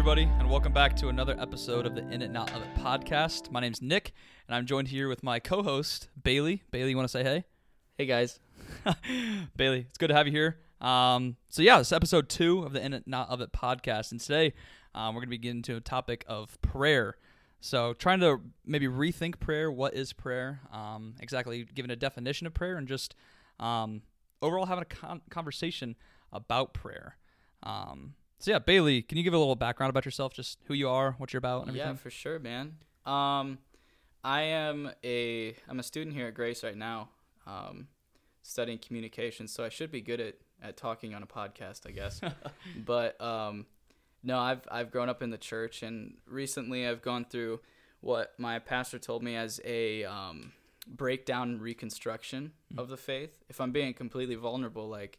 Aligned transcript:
everybody, 0.00 0.22
and 0.38 0.48
welcome 0.48 0.72
back 0.72 0.96
to 0.96 1.08
another 1.08 1.36
episode 1.38 1.84
of 1.84 1.94
the 1.94 2.00
In 2.08 2.22
It 2.22 2.30
Not 2.30 2.50
Of 2.54 2.62
It 2.62 2.74
podcast. 2.76 3.50
My 3.50 3.60
name's 3.60 3.82
Nick, 3.82 4.14
and 4.48 4.54
I'm 4.54 4.64
joined 4.64 4.88
here 4.88 5.08
with 5.08 5.22
my 5.22 5.38
co-host 5.38 6.08
Bailey. 6.22 6.62
Bailey, 6.70 6.88
you 6.88 6.96
want 6.96 7.04
to 7.04 7.12
say 7.12 7.22
hey? 7.22 7.44
Hey 7.98 8.06
guys. 8.06 8.40
Bailey, 9.56 9.80
it's 9.80 9.98
good 9.98 10.06
to 10.06 10.14
have 10.14 10.26
you 10.26 10.32
here. 10.32 10.56
Um, 10.80 11.36
so 11.50 11.60
yeah, 11.60 11.76
this 11.76 11.88
is 11.88 11.92
episode 11.92 12.30
two 12.30 12.62
of 12.62 12.72
the 12.72 12.82
In 12.82 12.94
It 12.94 13.06
Not 13.06 13.28
Of 13.28 13.42
It 13.42 13.52
podcast, 13.52 14.10
and 14.10 14.18
today 14.18 14.54
um, 14.94 15.14
we're 15.14 15.20
gonna 15.20 15.32
be 15.32 15.36
getting 15.36 15.58
into 15.58 15.76
a 15.76 15.80
topic 15.80 16.24
of 16.26 16.58
prayer. 16.62 17.18
So 17.60 17.92
trying 17.92 18.20
to 18.20 18.40
maybe 18.64 18.86
rethink 18.86 19.38
prayer. 19.38 19.70
What 19.70 19.92
is 19.92 20.14
prayer? 20.14 20.60
Um, 20.72 21.14
exactly, 21.20 21.68
giving 21.74 21.90
a 21.90 21.96
definition 21.96 22.46
of 22.46 22.54
prayer, 22.54 22.78
and 22.78 22.88
just 22.88 23.16
um, 23.58 24.00
overall 24.40 24.64
having 24.64 24.80
a 24.80 24.86
con- 24.86 25.20
conversation 25.28 25.94
about 26.32 26.72
prayer. 26.72 27.18
Um, 27.62 28.14
so 28.40 28.50
yeah, 28.50 28.58
Bailey, 28.58 29.02
can 29.02 29.16
you 29.18 29.22
give 29.24 29.34
a 29.34 29.38
little 29.38 29.54
background 29.54 29.90
about 29.90 30.04
yourself, 30.04 30.32
just 30.34 30.58
who 30.66 30.74
you 30.74 30.88
are, 30.88 31.12
what 31.18 31.32
you're 31.32 31.38
about, 31.38 31.66
and 31.66 31.76
Yeah, 31.76 31.82
everything? 31.84 31.98
for 32.02 32.10
sure, 32.10 32.38
man. 32.38 32.76
Um, 33.06 33.58
I 34.24 34.42
am 34.42 34.90
a 35.04 35.54
I'm 35.68 35.78
a 35.78 35.82
student 35.82 36.16
here 36.16 36.26
at 36.26 36.34
Grace 36.34 36.64
right 36.64 36.76
now, 36.76 37.10
um, 37.46 37.86
studying 38.42 38.78
communications. 38.78 39.52
So 39.52 39.64
I 39.64 39.68
should 39.68 39.92
be 39.92 40.00
good 40.00 40.20
at, 40.20 40.34
at 40.62 40.76
talking 40.76 41.14
on 41.14 41.22
a 41.22 41.26
podcast, 41.26 41.86
I 41.86 41.90
guess. 41.92 42.20
but 42.84 43.20
um, 43.20 43.66
no, 44.22 44.38
I've 44.38 44.66
I've 44.70 44.90
grown 44.90 45.08
up 45.08 45.22
in 45.22 45.30
the 45.30 45.38
church, 45.38 45.82
and 45.82 46.16
recently 46.26 46.86
I've 46.86 47.02
gone 47.02 47.24
through 47.24 47.60
what 48.00 48.32
my 48.38 48.58
pastor 48.58 48.98
told 48.98 49.22
me 49.22 49.36
as 49.36 49.60
a 49.64 50.04
um, 50.04 50.52
breakdown 50.86 51.50
and 51.50 51.60
reconstruction 51.62 52.52
of 52.76 52.88
the 52.88 52.96
faith. 52.96 53.30
If 53.48 53.60
I'm 53.60 53.72
being 53.72 53.92
completely 53.94 54.34
vulnerable, 54.34 54.88
like 54.88 55.18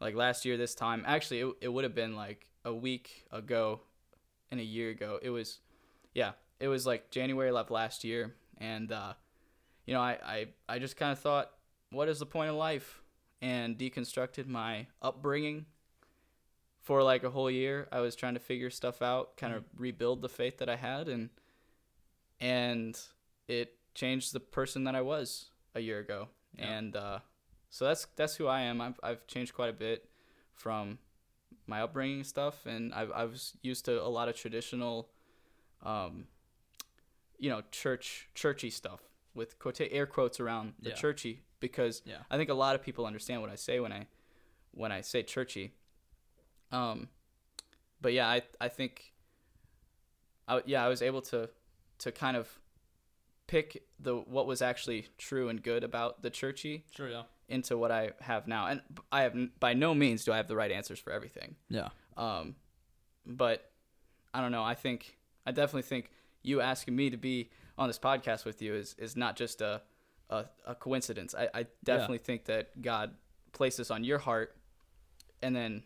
like 0.00 0.14
last 0.14 0.44
year 0.44 0.56
this 0.56 0.74
time, 0.74 1.04
actually 1.06 1.40
it, 1.40 1.52
it 1.60 1.68
would 1.68 1.84
have 1.84 1.94
been 1.94 2.16
like 2.16 2.48
a 2.64 2.72
week 2.72 3.26
ago 3.30 3.80
and 4.50 4.60
a 4.60 4.64
year 4.64 4.90
ago. 4.90 5.18
It 5.22 5.30
was 5.30 5.60
yeah, 6.14 6.32
it 6.58 6.68
was 6.68 6.86
like 6.86 7.10
January 7.10 7.50
left 7.50 7.70
last 7.70 8.04
year, 8.04 8.34
and 8.58 8.90
uh, 8.90 9.14
you 9.86 9.94
know, 9.94 10.00
I 10.00 10.18
I, 10.24 10.46
I 10.68 10.78
just 10.78 10.96
kind 10.96 11.12
of 11.12 11.18
thought, 11.18 11.50
what 11.90 12.08
is 12.08 12.18
the 12.18 12.26
point 12.26 12.50
of 12.50 12.56
life? 12.56 13.02
And 13.42 13.78
deconstructed 13.78 14.46
my 14.46 14.86
upbringing 15.00 15.64
for 16.82 17.02
like 17.02 17.24
a 17.24 17.30
whole 17.30 17.50
year. 17.50 17.88
I 17.90 18.00
was 18.00 18.14
trying 18.14 18.34
to 18.34 18.40
figure 18.40 18.68
stuff 18.68 19.00
out, 19.00 19.38
kind 19.38 19.54
of 19.54 19.64
rebuild 19.76 20.20
the 20.20 20.28
faith 20.28 20.58
that 20.58 20.68
I 20.68 20.76
had, 20.76 21.08
and 21.08 21.30
and 22.38 22.98
it 23.48 23.76
changed 23.94 24.32
the 24.32 24.40
person 24.40 24.84
that 24.84 24.94
I 24.94 25.00
was 25.00 25.50
a 25.74 25.80
year 25.80 26.00
ago. 26.00 26.28
Yeah. 26.58 26.66
And 26.66 26.96
uh, 26.96 27.18
so 27.70 27.84
that's 27.86 28.06
that's 28.16 28.36
who 28.36 28.46
I 28.46 28.60
am. 28.62 28.80
I've 28.80 29.00
I've 29.02 29.26
changed 29.26 29.54
quite 29.54 29.70
a 29.70 29.72
bit 29.72 30.08
from 30.52 30.98
my 31.66 31.80
upbringing 31.82 32.24
stuff, 32.24 32.66
and 32.66 32.92
I've, 32.92 33.10
I 33.12 33.24
was 33.24 33.56
used 33.62 33.84
to 33.86 34.02
a 34.02 34.08
lot 34.08 34.28
of 34.28 34.34
traditional, 34.36 35.08
um, 35.82 36.26
you 37.38 37.48
know, 37.48 37.62
church 37.70 38.28
churchy 38.34 38.70
stuff 38.70 39.00
with 39.34 39.58
quote 39.58 39.80
air 39.80 40.06
quotes 40.06 40.40
around 40.40 40.74
the 40.80 40.90
Yeah. 40.90 40.96
churchy 40.96 41.42
because 41.60 42.02
Yeah. 42.04 42.22
I 42.30 42.36
think 42.36 42.50
a 42.50 42.54
lot 42.54 42.74
of 42.74 42.82
people 42.82 43.06
understand 43.06 43.40
what 43.40 43.50
I 43.50 43.54
say 43.56 43.78
when 43.80 43.92
I 43.92 44.06
when 44.72 44.90
I 44.92 45.00
say 45.00 45.22
churchy. 45.22 45.72
Um, 46.72 47.08
but 48.00 48.12
yeah, 48.12 48.28
I 48.28 48.42
I 48.60 48.68
think, 48.68 49.12
I 50.48 50.62
yeah 50.66 50.84
I 50.84 50.88
was 50.88 51.02
able 51.02 51.22
to 51.22 51.50
to 51.98 52.12
kind 52.12 52.36
of 52.36 52.58
pick 53.46 53.84
the 53.98 54.16
what 54.16 54.46
was 54.46 54.62
actually 54.62 55.06
true 55.18 55.48
and 55.48 55.62
good 55.62 55.84
about 55.84 56.22
the 56.22 56.30
churchy 56.30 56.84
Sure, 56.94 57.08
yeah, 57.10 57.22
into 57.50 57.76
what 57.76 57.90
I 57.90 58.12
have 58.20 58.46
now, 58.46 58.66
and 58.68 58.80
I 59.12 59.22
have 59.22 59.34
by 59.58 59.74
no 59.74 59.94
means 59.94 60.24
do 60.24 60.32
I 60.32 60.36
have 60.36 60.48
the 60.48 60.56
right 60.56 60.70
answers 60.70 60.98
for 60.98 61.12
everything. 61.12 61.56
yeah, 61.68 61.88
Um, 62.16 62.54
but 63.26 63.70
I 64.32 64.40
don't 64.40 64.52
know. 64.52 64.62
I 64.62 64.74
think 64.74 65.18
I 65.46 65.50
definitely 65.52 65.82
think 65.82 66.10
you 66.42 66.60
asking 66.60 66.96
me 66.96 67.10
to 67.10 67.16
be 67.16 67.50
on 67.76 67.88
this 67.88 67.98
podcast 67.98 68.44
with 68.44 68.62
you 68.62 68.74
is 68.74 68.94
is 68.98 69.16
not 69.16 69.36
just 69.36 69.60
a 69.60 69.82
a, 70.30 70.44
a 70.66 70.74
coincidence. 70.74 71.34
I, 71.34 71.48
I 71.52 71.66
definitely 71.84 72.18
think 72.18 72.44
that 72.44 72.80
God 72.80 73.14
placed 73.52 73.78
this 73.78 73.90
on 73.90 74.04
your 74.04 74.18
heart, 74.18 74.56
and 75.42 75.54
then 75.54 75.82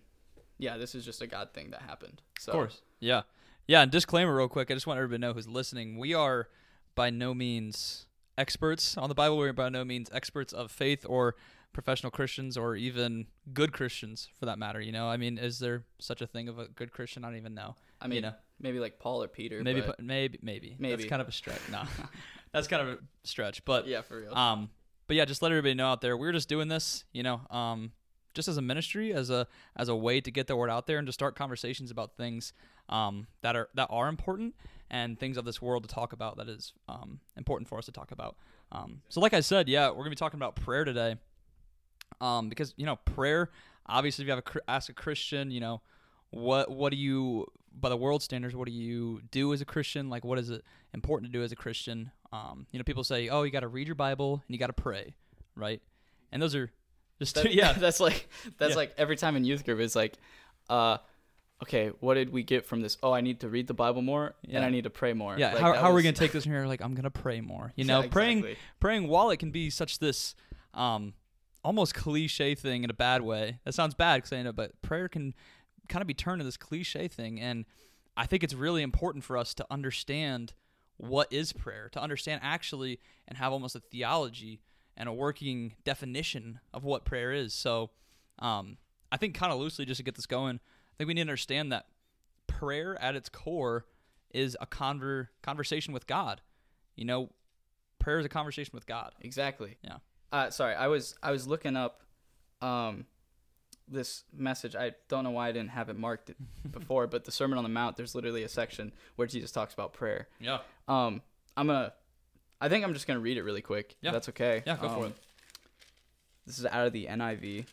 yeah, 0.59 0.77
this 0.77 0.95
is 0.95 1.05
just 1.05 1.23
a 1.23 1.27
God 1.27 1.53
thing 1.53 1.71
that 1.71 1.83
happened. 1.83 2.23
So 2.39 2.53
of 2.53 2.57
course, 2.57 2.83
yeah, 3.01 3.23
yeah. 3.67 3.83
And 3.83 3.91
disclaimer, 3.91 4.37
real 4.37 4.49
quick, 4.49 4.71
I 4.71 4.75
just 4.75 4.87
want 4.87 4.99
everybody 4.99 5.21
to 5.21 5.27
know 5.29 5.33
who's 5.33 5.49
listening. 5.49 5.99
We 5.99 6.15
are 6.15 6.49
by 6.95 7.11
no 7.11 7.33
means 7.35 8.07
experts 8.37 8.97
on 8.97 9.09
the 9.09 9.15
Bible. 9.15 9.39
We're 9.39 9.53
by 9.53 9.69
no 9.69 9.85
means 9.85 10.11
experts 10.13 10.53
of 10.53 10.71
faith 10.71 11.05
or 11.09 11.37
professional 11.75 12.11
Christians 12.11 12.57
or 12.57 12.77
even 12.77 13.27
good 13.53 13.73
Christians 13.73 14.29
for 14.39 14.47
that 14.47 14.59
matter. 14.59 14.81
You 14.81 14.93
know, 14.93 15.09
I 15.09 15.19
mean, 15.19 15.37
is 15.37 15.59
there 15.59 15.85
such 15.99 16.23
a 16.23 16.27
thing 16.27 16.49
of 16.49 16.59
a 16.59 16.69
good 16.69 16.93
Christian? 16.93 17.25
I 17.25 17.29
don't 17.29 17.37
even 17.37 17.55
know. 17.55 17.77
I 18.01 18.07
mean, 18.07 18.17
you 18.17 18.23
know. 18.23 18.35
maybe 18.59 18.81
like 18.81 18.99
Paul 18.99 19.23
or 19.23 19.29
Peter. 19.29 19.63
Maybe, 19.63 19.83
but, 19.83 19.99
pu- 19.99 20.03
maybe, 20.03 20.39
maybe, 20.43 20.77
That's 20.81 21.05
kind 21.05 21.21
of 21.21 21.29
a 21.29 21.33
stretch. 21.33 21.61
No, 21.71 21.83
that's 22.53 22.69
kind 22.69 22.89
of 22.89 22.89
a 22.89 22.99
stretch. 23.25 23.65
But 23.65 23.87
yeah, 23.87 24.01
for 24.01 24.21
real. 24.21 24.35
Um, 24.35 24.71
but 25.07 25.17
yeah, 25.17 25.27
just 25.27 25.43
let 25.43 25.53
everybody 25.53 25.75
know 25.75 25.89
out 25.89 26.01
there. 26.01 26.17
We're 26.17 26.33
just 26.33 26.49
doing 26.49 26.69
this, 26.69 27.05
you 27.13 27.23
know, 27.23 27.43
um, 27.51 27.93
just 28.33 28.49
as 28.49 28.57
a 28.57 28.63
ministry, 28.63 29.13
as 29.13 29.29
a 29.29 29.47
as 29.77 29.89
a 29.89 29.97
way 29.97 30.21
to 30.21 30.31
get 30.31 30.47
the 30.47 30.57
word 30.57 30.71
out 30.71 30.87
there 30.87 30.99
and 30.99 31.07
to 31.07 31.13
start 31.13 31.37
conversations 31.37 31.91
about 31.91 32.17
things 32.17 32.53
um, 32.89 33.27
that 33.43 33.57
are 33.57 33.69
that 33.75 33.89
are 33.91 34.09
important 34.09 34.55
and 34.91 35.19
things 35.19 35.37
of 35.37 35.45
this 35.45 35.61
world 35.61 35.83
to 35.83 35.89
talk 35.89 36.13
about 36.13 36.37
that 36.37 36.49
is 36.49 36.73
um, 36.89 37.21
important 37.37 37.69
for 37.69 37.79
us 37.79 37.87
to 37.87 37.93
talk 37.93 38.13
about. 38.13 38.37
Um, 38.73 39.03
so, 39.09 39.21
like 39.21 39.35
I 39.35 39.41
said, 39.41 39.69
yeah, 39.69 39.89
we're 39.89 39.99
gonna 39.99 40.11
be 40.11 40.17
talking 40.17 40.39
about 40.39 40.57
prayer 40.57 40.85
today, 40.85 41.17
um, 42.25 42.49
because 42.49 42.75
you 42.77 42.87
know, 42.87 42.97
prayer. 42.97 43.51
Obviously, 43.87 44.23
if 44.25 44.27
you 44.29 44.35
have 44.35 44.43
a 44.47 44.71
ask 44.71 44.89
a 44.89 44.95
Christian, 44.95 45.51
you 45.51 45.61
know, 45.61 45.83
what 46.31 46.71
what 46.71 46.91
do 46.91 46.97
you 46.97 47.47
by 47.77 47.89
the 47.89 47.97
world 47.97 48.23
standards 48.23 48.55
what 48.55 48.67
do 48.67 48.73
you 48.73 49.21
do 49.33 49.53
as 49.53 49.61
a 49.61 49.65
christian? 49.65 50.09
Like 50.09 50.25
what 50.25 50.39
is 50.39 50.49
it 50.49 50.63
important 50.93 51.31
to 51.33 51.37
do 51.39 51.43
as 51.45 51.51
a 51.53 51.57
christian? 51.57 52.11
Um, 52.33 52.67
you 52.71 52.79
know 52.79 52.85
people 52.85 53.03
say 53.05 53.29
oh 53.29 53.43
you 53.43 53.51
got 53.51 53.61
to 53.61 53.69
read 53.69 53.87
your 53.89 53.97
bible 53.97 54.43
and 54.47 54.55
you 54.55 54.59
got 54.59 54.69
to 54.69 54.73
pray 54.73 55.15
right? 55.57 55.83
And 56.33 56.41
those 56.41 56.55
are 56.55 56.71
just 57.19 57.35
That- 57.35 57.43
two, 57.47 57.51
yeah. 57.53 57.73
that's 57.85 57.99
like 58.01 58.29
that's 58.59 58.71
Yeah. 58.71 58.77
like 58.77 58.95
every 58.97 59.17
time 59.17 59.35
in 59.37 59.45
youth 59.45 59.65
group 59.65 59.81
it's 59.81 59.97
like 59.97 60.15
uh 60.71 60.99
okay 61.63 61.89
what 62.01 62.15
did 62.15 62.31
we 62.31 62.43
get 62.45 62.65
from 62.65 62.81
this? 62.81 62.97
Oh 63.03 63.13
i 63.13 63.21
need 63.21 63.41
to 63.41 63.49
read 63.49 63.67
the 63.67 63.75
bible 63.75 64.03
more 64.03 64.35
Yeah. 64.47 64.59
and 64.59 64.65
i 64.65 64.71
need 64.71 64.85
to 64.85 64.91
pray 64.91 65.13
more. 65.13 65.37
Yeah 65.37 65.53
Like, 65.53 65.61
how, 65.61 65.73
how 65.75 65.91
are 65.91 65.95
we 65.95 66.03
gonna 66.05 66.13
take 66.25 66.33
this 66.33 66.45
here? 66.45 66.65
Like 66.67 66.81
i'm 66.81 66.95
gonna 66.95 67.11
pray 67.11 67.41
more 67.41 67.73
you 67.77 67.85
Yeah, 67.85 68.03
know? 68.03 68.09
Praying 68.09 68.57
praying 68.81 69.09
while 69.09 69.31
it 69.31 69.39
can 69.39 69.51
be 69.51 69.69
such 69.71 69.99
this 69.99 70.35
um 70.75 71.15
almost 71.65 71.95
cliche 71.95 72.55
thing 72.55 72.85
in 72.85 72.91
a 72.91 72.95
bad 72.95 73.23
way. 73.23 73.59
That 73.65 73.75
sounds 73.75 73.95
bad 73.95 74.27
saying 74.27 74.47
it 74.47 74.57
but 74.57 74.81
prayer 74.83 75.09
can 75.09 75.35
kind 75.89 76.03
of 76.03 76.07
be 76.07 76.15
turned 76.15 76.41
to 76.41 76.45
this 76.45 76.57
cliche 76.57 77.09
thing 77.09 77.39
and 77.41 77.67
i 78.17 78.25
think 78.27 78.43
it's 78.43 78.55
really 78.55 78.83
important 78.83 79.23
for 79.25 79.37
us 79.37 79.53
to 79.55 79.67
understand 79.71 80.55
what 80.97 81.31
is 81.33 81.53
prayer 81.53 81.89
to 81.93 82.01
understand 82.01 82.41
actually 82.43 83.01
and 83.29 83.37
have 83.37 83.53
almost 83.53 83.75
a 83.75 83.81
theology 83.81 84.61
and 84.97 85.09
a 85.09 85.13
working 85.13 85.75
definition 85.85 86.61
of 86.73 86.85
what 86.85 87.05
prayer 87.05 87.33
is. 87.33 87.53
So 87.53 87.91
um, 88.39 88.79
i 89.13 89.17
think 89.17 89.35
kind 89.35 89.53
of 89.53 89.59
loosely 89.59 89.85
just 89.85 89.99
to 89.99 90.05
get 90.05 90.15
this 90.15 90.27
going 90.27 90.57
i 90.57 90.95
think 90.97 91.09
we 91.09 91.15
need 91.15 91.23
to 91.23 91.29
understand 91.29 91.73
that 91.73 91.87
prayer 92.47 93.01
at 93.01 93.15
its 93.15 93.29
core 93.29 93.87
is 94.33 94.57
a 94.61 94.67
conver- 94.67 95.29
conversation 95.43 95.95
with 95.95 96.07
god. 96.07 96.41
You 96.97 97.05
know 97.05 97.31
prayer 97.99 98.19
is 98.19 98.27
a 98.27 98.29
conversation 98.31 98.73
with 98.75 98.87
god. 98.87 99.13
Exactly. 99.21 99.79
Yeah. 99.83 99.99
Uh 100.35 100.51
sorry 100.51 100.75
i 100.75 100.87
was 100.89 101.15
i 101.23 101.31
was 101.31 101.47
looking 101.47 101.77
up 101.77 102.03
um 102.61 103.07
this 103.87 104.25
message. 104.35 104.75
I 104.75 104.93
don't 105.09 105.25
know 105.25 105.31
why 105.31 105.49
i 105.49 105.53
didn't 105.53 105.69
have 105.71 105.91
it 105.91 105.99
marked 105.99 106.31
before 106.71 107.07
but 107.07 107.25
the 107.27 107.31
sermon 107.31 107.59
on 107.59 107.65
the 107.65 107.71
mount 107.71 107.97
there's 107.99 108.15
literally 108.15 108.43
a 108.43 108.49
section 108.49 108.93
where 109.17 109.29
jesus 109.29 109.53
talks 109.53 109.75
about 109.75 109.93
prayer. 109.93 110.27
Yeah. 110.41 110.59
Um 110.89 111.21
i'm 111.57 111.67
gonna 111.67 111.93
i 112.61 112.69
think 112.71 112.83
i'm 112.85 112.95
just 112.95 113.07
gonna 113.07 113.21
read 113.21 113.37
it 113.37 113.43
really 113.43 113.61
quick 113.63 113.97
Yeah. 114.01 114.11
that's 114.13 114.29
okay. 114.31 114.63
Yeah, 114.67 114.77
go 114.81 114.89
for 114.89 114.95
Um, 114.97 115.05
it. 115.11 115.17
this 116.47 116.59
is 116.59 116.65
out 116.67 116.87
of 116.87 116.93
the 116.95 117.07
niv 117.07 117.67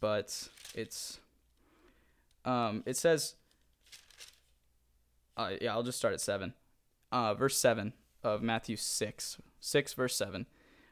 but 0.00 0.48
it's 0.74 1.18
um 2.44 2.82
it 2.86 2.96
says 2.96 3.34
uh, 5.36 5.50
yeah 5.60 5.72
i'll 5.72 5.82
just 5.82 5.98
start 5.98 6.14
at 6.14 6.20
7 6.20 6.54
uh 7.12 7.34
verse 7.34 7.56
7 7.58 7.92
of 8.22 8.42
matthew 8.42 8.76
6 8.76 9.38
6 9.60 9.92
verse 9.94 10.16
7 10.16 10.46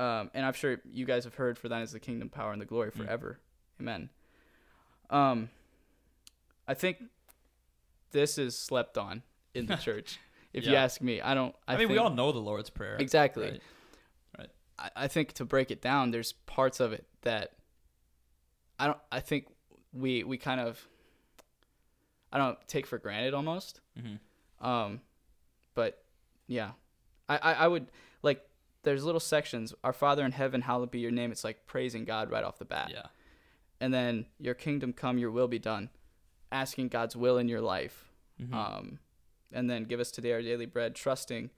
Um, 0.00 0.30
and 0.32 0.46
I'm 0.46 0.54
sure 0.54 0.80
you 0.90 1.04
guys 1.04 1.24
have 1.24 1.34
heard, 1.34 1.58
for 1.58 1.68
thine 1.68 1.82
is 1.82 1.92
the 1.92 2.00
kingdom, 2.00 2.30
power, 2.30 2.52
and 2.52 2.60
the 2.60 2.66
glory 2.66 2.90
forever. 2.90 3.38
Amen. 3.78 4.08
Um, 5.10 5.50
I 6.66 6.72
think 6.72 7.02
this 8.12 8.38
is 8.38 8.56
slept 8.56 8.96
on 8.96 9.22
in 9.52 9.66
the 9.66 9.76
church. 9.76 10.18
If 10.54 10.64
you 10.64 10.74
ask 10.74 11.02
me, 11.02 11.20
I 11.20 11.34
don't. 11.34 11.54
I, 11.68 11.74
I, 11.74 11.76
mean, 11.76 11.90
we 11.90 11.98
all 11.98 12.10
know 12.10 12.32
the 12.32 12.38
Lord's 12.38 12.70
prayer. 12.70 12.96
exactly. 12.98 13.60
right? 14.38 14.50
I, 14.78 14.90
I 14.96 15.08
think 15.08 15.34
to 15.34 15.44
break 15.44 15.70
it 15.70 15.82
down, 15.82 16.12
there's 16.12 16.32
parts 16.32 16.80
of 16.80 16.92
it 16.92 17.06
that 17.22 17.52
I 18.78 18.86
don't. 18.86 18.98
I 19.12 19.20
think 19.20 19.46
we 19.92 20.24
we 20.24 20.38
kind 20.38 20.60
of 20.60 20.88
I 22.32 22.38
don't 22.38 22.58
take 22.66 22.86
for 22.86 22.98
granted 22.98 23.34
almost. 23.34 23.80
Mm-hmm. 23.98 24.66
Um, 24.66 25.02
but 25.74 26.02
yeah, 26.46 26.70
I, 27.28 27.36
I 27.36 27.52
I 27.52 27.68
would 27.68 27.88
like. 28.22 28.42
There's 28.82 29.04
little 29.04 29.20
sections. 29.20 29.74
Our 29.84 29.92
Father 29.92 30.24
in 30.24 30.32
heaven, 30.32 30.62
hallowed 30.62 30.90
be 30.90 31.00
your 31.00 31.10
name. 31.10 31.30
It's 31.32 31.44
like 31.44 31.66
praising 31.66 32.04
God 32.04 32.30
right 32.30 32.44
off 32.44 32.58
the 32.58 32.64
bat. 32.64 32.90
Yeah. 32.92 33.06
And 33.80 33.92
then 33.92 34.26
your 34.38 34.54
kingdom 34.54 34.92
come, 34.92 35.18
your 35.18 35.30
will 35.30 35.48
be 35.48 35.58
done. 35.58 35.90
Asking 36.52 36.88
God's 36.88 37.16
will 37.16 37.38
in 37.38 37.48
your 37.48 37.60
life. 37.60 38.10
Mhm. 38.40 38.52
Um, 38.54 38.98
and 39.52 39.68
then 39.68 39.84
give 39.84 40.00
us 40.00 40.10
today 40.10 40.32
our 40.32 40.42
daily 40.42 40.66
bread, 40.66 40.94
trusting 40.94 41.50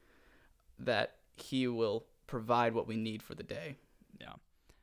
that 0.79 1.17
He 1.37 1.67
will 1.69 2.07
provide 2.27 2.75
what 2.75 2.87
we 2.87 2.97
need 2.97 3.23
for 3.23 3.35
the 3.35 3.43
day. 3.43 3.77
Yeah. 4.21 4.35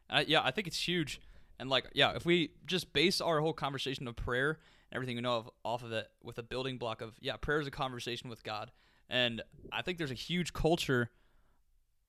Uh, 0.09 0.23
yeah, 0.27 0.41
I 0.43 0.51
think 0.51 0.67
it's 0.67 0.87
huge. 0.87 1.19
And 1.59 1.69
like, 1.69 1.89
yeah, 1.93 2.15
if 2.15 2.25
we 2.25 2.51
just 2.65 2.93
base 2.93 3.19
our 3.19 3.41
whole 3.41 3.53
conversation 3.53 4.07
of 4.07 4.15
prayer 4.15 4.51
and 4.51 4.95
everything 4.95 5.15
we 5.15 5.21
know 5.21 5.37
of 5.37 5.49
off 5.63 5.83
of 5.83 5.91
it 5.91 6.09
with 6.23 6.37
a 6.37 6.43
building 6.43 6.77
block 6.77 7.01
of 7.01 7.15
yeah, 7.19 7.35
prayer 7.35 7.59
is 7.59 7.67
a 7.67 7.71
conversation 7.71 8.29
with 8.29 8.43
God. 8.43 8.71
And 9.09 9.41
I 9.71 9.81
think 9.81 9.97
there's 9.97 10.11
a 10.11 10.15
huge 10.15 10.53
culture 10.53 11.09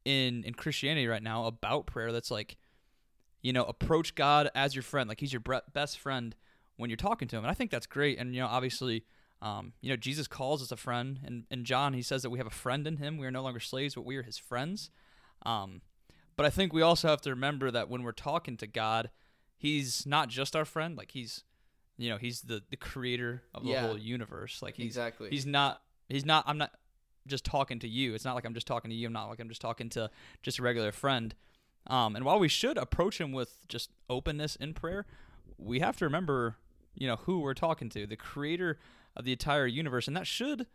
in 0.04 0.44
in 0.44 0.54
Christianity 0.54 1.06
right 1.06 1.22
now 1.22 1.46
about 1.46 1.86
prayer 1.86 2.12
that's 2.12 2.30
like, 2.30 2.56
you 3.42 3.52
know, 3.52 3.64
approach 3.64 4.14
God 4.14 4.50
as 4.54 4.74
your 4.74 4.82
friend, 4.82 5.08
like 5.08 5.20
He's 5.20 5.32
your 5.32 5.42
best 5.72 5.98
friend 5.98 6.34
when 6.76 6.90
you're 6.90 6.96
talking 6.96 7.28
to 7.28 7.36
Him. 7.36 7.44
And 7.44 7.50
I 7.50 7.54
think 7.54 7.70
that's 7.70 7.86
great. 7.86 8.18
And 8.18 8.34
you 8.34 8.40
know, 8.40 8.46
obviously, 8.46 9.04
um, 9.42 9.72
you 9.80 9.90
know, 9.90 9.96
Jesus 9.96 10.26
calls 10.26 10.62
us 10.62 10.70
a 10.72 10.76
friend, 10.76 11.20
and 11.24 11.44
in 11.50 11.64
John 11.64 11.92
he 11.94 12.02
says 12.02 12.22
that 12.22 12.30
we 12.30 12.38
have 12.38 12.46
a 12.46 12.50
friend 12.50 12.86
in 12.86 12.96
Him. 12.98 13.16
We 13.18 13.26
are 13.26 13.30
no 13.30 13.42
longer 13.42 13.60
slaves, 13.60 13.94
but 13.94 14.04
we 14.04 14.16
are 14.16 14.22
His 14.22 14.38
friends. 14.38 14.90
Um, 15.46 15.80
but 16.36 16.46
I 16.46 16.50
think 16.50 16.72
we 16.72 16.82
also 16.82 17.08
have 17.08 17.20
to 17.22 17.30
remember 17.30 17.70
that 17.70 17.88
when 17.88 18.02
we're 18.02 18.12
talking 18.12 18.56
to 18.58 18.66
God, 18.66 19.10
He's 19.56 20.06
not 20.06 20.28
just 20.28 20.56
our 20.56 20.64
friend. 20.64 20.96
Like 20.96 21.10
He's, 21.12 21.44
you 21.98 22.08
know, 22.10 22.16
He's 22.16 22.42
the 22.42 22.62
the 22.70 22.76
creator 22.76 23.42
of 23.54 23.64
the 23.64 23.70
Yeah. 23.70 23.86
whole 23.86 23.98
universe. 23.98 24.62
Like 24.62 24.76
He's 24.76 24.86
exactly. 24.86 25.28
He's 25.30 25.44
not. 25.46 25.82
He's 26.08 26.24
not. 26.26 26.44
I'm 26.46 26.58
not 26.58 26.72
just 27.30 27.44
talking 27.44 27.78
to 27.80 27.88
you. 27.88 28.14
It's 28.14 28.24
not 28.24 28.34
like 28.34 28.44
I'm 28.44 28.54
just 28.54 28.66
talking 28.66 28.90
to 28.90 28.96
you. 28.96 29.06
I'm 29.06 29.12
not 29.12 29.28
like 29.28 29.40
I'm 29.40 29.48
just 29.48 29.60
talking 29.60 29.88
to 29.90 30.10
just 30.42 30.58
a 30.58 30.62
regular 30.62 30.92
friend. 30.92 31.34
Um, 31.86 32.14
and 32.14 32.24
while 32.24 32.38
we 32.38 32.48
should 32.48 32.76
approach 32.76 33.20
him 33.20 33.32
with 33.32 33.66
just 33.68 33.90
openness 34.08 34.56
in 34.56 34.74
prayer, 34.74 35.06
we 35.56 35.80
have 35.80 35.96
to 35.98 36.04
remember, 36.04 36.56
you 36.94 37.06
know, 37.06 37.16
who 37.16 37.40
we're 37.40 37.54
talking 37.54 37.88
to, 37.90 38.06
the 38.06 38.16
creator 38.16 38.78
of 39.16 39.24
the 39.24 39.32
entire 39.32 39.66
universe, 39.66 40.06
and 40.06 40.16
that 40.16 40.26
should, 40.26 40.66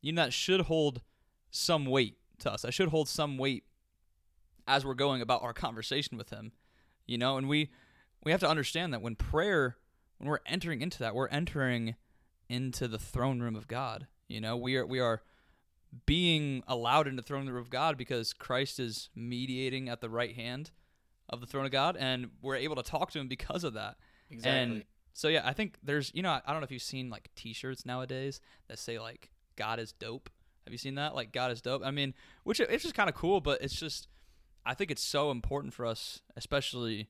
you 0.00 0.12
know, 0.12 0.24
that 0.24 0.32
should 0.32 0.62
hold 0.62 1.02
some 1.50 1.84
weight 1.84 2.16
to 2.40 2.52
us. 2.52 2.62
That 2.62 2.72
should 2.72 2.88
hold 2.88 3.08
some 3.08 3.38
weight 3.38 3.64
as 4.66 4.84
we're 4.84 4.94
going 4.94 5.22
about 5.22 5.42
our 5.42 5.52
conversation 5.52 6.18
with 6.18 6.30
him, 6.30 6.52
you 7.06 7.18
know. 7.18 7.36
And 7.36 7.48
we 7.48 7.70
we 8.24 8.32
have 8.32 8.40
to 8.40 8.48
understand 8.48 8.92
that 8.92 9.02
when 9.02 9.16
prayer, 9.16 9.76
when 10.18 10.28
we're 10.28 10.40
entering 10.46 10.82
into 10.82 10.98
that, 11.00 11.14
we're 11.14 11.28
entering 11.28 11.96
into 12.48 12.88
the 12.88 12.98
throne 12.98 13.40
room 13.40 13.56
of 13.56 13.68
God. 13.68 14.06
You 14.28 14.40
know, 14.40 14.56
we 14.56 14.76
are 14.76 14.86
we 14.86 15.00
are 15.00 15.22
being 16.06 16.62
allowed 16.66 17.06
into 17.06 17.22
the 17.22 17.26
throne 17.26 17.46
room 17.46 17.56
of 17.56 17.70
God 17.70 17.96
because 17.96 18.32
Christ 18.32 18.78
is 18.78 19.08
mediating 19.14 19.88
at 19.88 20.00
the 20.00 20.10
right 20.10 20.34
hand 20.34 20.70
of 21.28 21.40
the 21.40 21.46
throne 21.46 21.66
of 21.66 21.72
God, 21.72 21.96
and 21.98 22.30
we're 22.42 22.56
able 22.56 22.76
to 22.76 22.82
talk 22.82 23.10
to 23.12 23.18
Him 23.18 23.28
because 23.28 23.64
of 23.64 23.74
that. 23.74 23.96
exactly. 24.30 24.60
And 24.60 24.84
so 25.12 25.28
yeah, 25.28 25.42
I 25.44 25.52
think 25.52 25.78
there's 25.82 26.12
you 26.14 26.22
know 26.22 26.30
I 26.30 26.52
don't 26.52 26.60
know 26.60 26.64
if 26.64 26.70
you've 26.70 26.82
seen 26.82 27.10
like 27.10 27.30
T-shirts 27.34 27.84
nowadays 27.84 28.40
that 28.68 28.78
say 28.78 28.98
like 28.98 29.30
God 29.56 29.80
is 29.80 29.92
dope. 29.92 30.30
Have 30.64 30.72
you 30.72 30.78
seen 30.78 30.94
that? 30.96 31.14
Like 31.14 31.32
God 31.32 31.50
is 31.50 31.60
dope. 31.60 31.82
I 31.84 31.90
mean, 31.90 32.14
which 32.44 32.60
it's 32.60 32.82
just 32.82 32.94
kind 32.94 33.08
of 33.08 33.14
cool, 33.14 33.40
but 33.40 33.60
it's 33.60 33.74
just 33.74 34.06
I 34.64 34.74
think 34.74 34.90
it's 34.90 35.02
so 35.02 35.30
important 35.30 35.74
for 35.74 35.86
us, 35.86 36.20
especially 36.36 37.08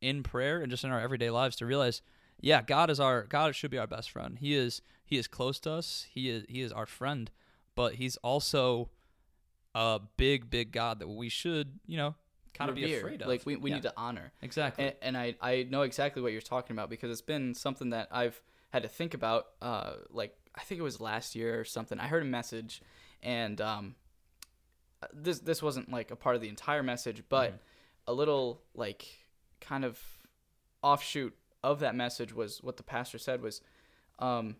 in 0.00 0.22
prayer 0.22 0.60
and 0.60 0.70
just 0.70 0.84
in 0.84 0.90
our 0.90 1.00
everyday 1.00 1.30
lives, 1.30 1.56
to 1.56 1.66
realize, 1.66 2.02
yeah, 2.40 2.62
God 2.62 2.90
is 2.90 3.00
our 3.00 3.22
God 3.24 3.54
should 3.54 3.70
be 3.70 3.78
our 3.78 3.86
best 3.86 4.10
friend. 4.10 4.38
He 4.38 4.54
is 4.54 4.80
He 5.04 5.16
is 5.16 5.26
close 5.26 5.58
to 5.60 5.72
us. 5.72 6.06
He 6.10 6.30
is 6.30 6.44
He 6.48 6.62
is 6.62 6.70
our 6.70 6.86
friend, 6.86 7.30
but 7.78 7.94
He's 7.94 8.16
also 8.18 8.90
a 9.74 10.00
big, 10.16 10.50
big 10.50 10.72
God 10.72 10.98
that 10.98 11.08
we 11.08 11.28
should 11.28 11.78
you 11.86 11.96
know 11.96 12.14
kind 12.54 12.68
of 12.68 12.74
be 12.74 12.92
afraid 12.92 13.22
of. 13.22 13.28
Like 13.28 13.46
we, 13.46 13.54
we 13.56 13.70
Yeah, 13.70 13.76
need 13.76 13.82
to 13.84 13.92
honor. 13.96 14.32
exactly. 14.42 14.84
And, 14.86 14.94
and 15.00 15.16
I, 15.16 15.36
I 15.40 15.66
know 15.70 15.82
exactly 15.82 16.20
what 16.20 16.32
you're 16.32 16.40
talking 16.40 16.74
about 16.74 16.90
because 16.90 17.10
it's 17.10 17.22
been 17.22 17.54
something 17.54 17.90
that 17.90 18.08
I've 18.10 18.42
had 18.70 18.82
to 18.82 18.88
think 18.88 19.14
about. 19.14 19.46
Uh, 19.62 19.92
like 20.10 20.36
I 20.56 20.62
think 20.62 20.80
it 20.80 20.82
was 20.82 21.00
last 21.00 21.36
year 21.36 21.60
or 21.60 21.64
something. 21.64 22.00
I 22.00 22.08
heard 22.08 22.22
a 22.22 22.26
message, 22.26 22.82
and 23.22 23.60
um, 23.60 23.94
this 25.12 25.38
this 25.38 25.62
wasn't 25.62 25.90
like 25.92 26.10
a 26.10 26.16
part 26.16 26.34
of 26.34 26.42
the 26.42 26.48
entire 26.48 26.82
message, 26.82 27.22
but 27.28 27.52
Mhm. 27.52 27.58
a 28.08 28.12
little 28.12 28.62
like 28.74 29.06
kind 29.60 29.84
of 29.84 30.00
offshoot 30.82 31.34
of 31.62 31.80
that 31.80 31.94
message 31.94 32.32
was 32.34 32.60
what 32.62 32.76
the 32.76 32.82
pastor 32.82 33.18
said 33.18 33.40
was, 33.42 33.60
um, 34.18 34.56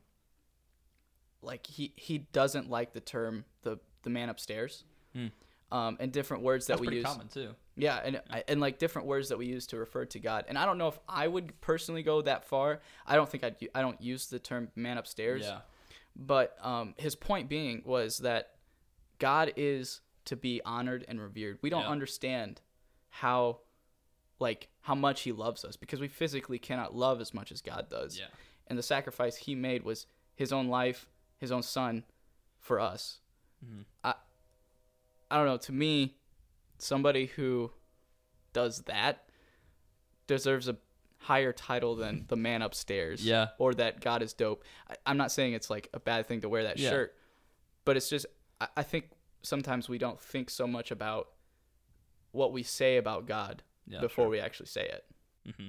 like 1.42 1.66
he 1.66 1.92
he 1.96 2.18
doesn't 2.18 2.68
like 2.70 2.92
the 2.92 3.00
term 3.00 3.44
the 3.62 3.78
the 4.02 4.10
man 4.10 4.28
upstairs. 4.28 4.84
Hmm. 5.14 5.26
Um, 5.70 5.98
and 6.00 6.10
different 6.10 6.42
words 6.44 6.66
that 6.68 6.78
That's 6.78 6.88
we 6.88 6.96
use. 6.96 7.04
common 7.04 7.28
too. 7.28 7.54
Yeah, 7.76 8.00
and 8.02 8.22
I 8.30 8.42
and 8.48 8.58
like 8.60 8.78
different 8.78 9.06
words 9.06 9.28
that 9.28 9.36
we 9.38 9.46
use 9.46 9.66
to 9.68 9.76
refer 9.76 10.06
to 10.06 10.18
God. 10.18 10.46
And 10.48 10.56
I 10.56 10.64
don't 10.64 10.78
know 10.78 10.88
if 10.88 10.98
I 11.08 11.28
would 11.28 11.60
personally 11.60 12.02
go 12.02 12.22
that 12.22 12.44
far. 12.44 12.80
I 13.06 13.16
don't 13.16 13.28
think 13.28 13.44
I'd, 13.44 13.56
I 13.74 13.82
don't 13.82 14.00
use 14.00 14.26
the 14.28 14.38
term 14.38 14.68
man 14.74 14.96
upstairs. 14.96 15.42
Yeah. 15.44 15.58
But 16.16 16.56
um, 16.62 16.94
his 16.96 17.14
point 17.14 17.48
being 17.50 17.82
was 17.84 18.18
that 18.18 18.52
God 19.18 19.52
is 19.56 20.00
to 20.24 20.36
be 20.36 20.60
honored 20.64 21.04
and 21.06 21.20
revered. 21.20 21.58
We 21.60 21.68
don't 21.70 21.82
Yeah. 21.82 21.90
understand 21.90 22.60
how 23.10 23.58
like 24.40 24.68
how 24.80 24.94
much 24.94 25.22
he 25.22 25.32
loves 25.32 25.64
us 25.64 25.76
because 25.76 26.00
we 26.00 26.08
physically 26.08 26.58
cannot 26.58 26.94
love 26.96 27.20
as 27.20 27.34
much 27.34 27.52
as 27.52 27.60
God 27.60 27.88
does. 27.90 28.18
Yeah. 28.18 28.26
And 28.68 28.78
the 28.78 28.82
sacrifice 28.82 29.36
he 29.36 29.54
made 29.54 29.82
was 29.82 30.06
his 30.34 30.52
own 30.52 30.68
life, 30.68 31.08
his 31.38 31.50
own 31.52 31.62
son 31.62 32.04
for 32.58 32.78
us. 32.80 33.20
Mhm. 33.64 33.84
I 34.04 34.14
I 35.30 35.36
don't 35.36 35.46
know, 35.46 35.56
to 35.58 35.72
me 35.72 36.16
somebody 36.78 37.26
who 37.26 37.72
does 38.52 38.82
that 38.82 39.28
deserves 40.26 40.68
a 40.68 40.76
higher 41.18 41.52
title 41.52 41.96
than 41.96 42.24
the 42.28 42.36
man 42.36 42.62
upstairs 42.62 43.24
Yeah. 43.24 43.48
or 43.58 43.74
that 43.74 44.00
God 44.00 44.22
is 44.22 44.32
dope. 44.32 44.64
I, 44.88 44.94
I'm 45.04 45.16
not 45.16 45.32
saying 45.32 45.52
it's 45.54 45.68
like 45.68 45.88
a 45.92 45.98
bad 46.00 46.26
thing 46.26 46.40
to 46.42 46.48
wear 46.48 46.62
that 46.64 46.78
Yeah. 46.78 46.90
shirt, 46.90 47.16
but 47.84 47.96
it's 47.96 48.08
just 48.08 48.26
I, 48.60 48.68
I 48.78 48.82
think 48.82 49.10
sometimes 49.42 49.88
we 49.88 49.98
don't 49.98 50.20
think 50.20 50.50
so 50.50 50.66
much 50.66 50.90
about 50.90 51.30
what 52.32 52.52
we 52.52 52.62
say 52.62 52.96
about 52.96 53.26
God 53.26 53.62
Yeah. 53.86 54.00
before 54.00 54.24
sure. 54.24 54.30
we 54.30 54.40
actually 54.40 54.66
say 54.66 54.86
it. 54.88 55.04
hmm 55.56 55.68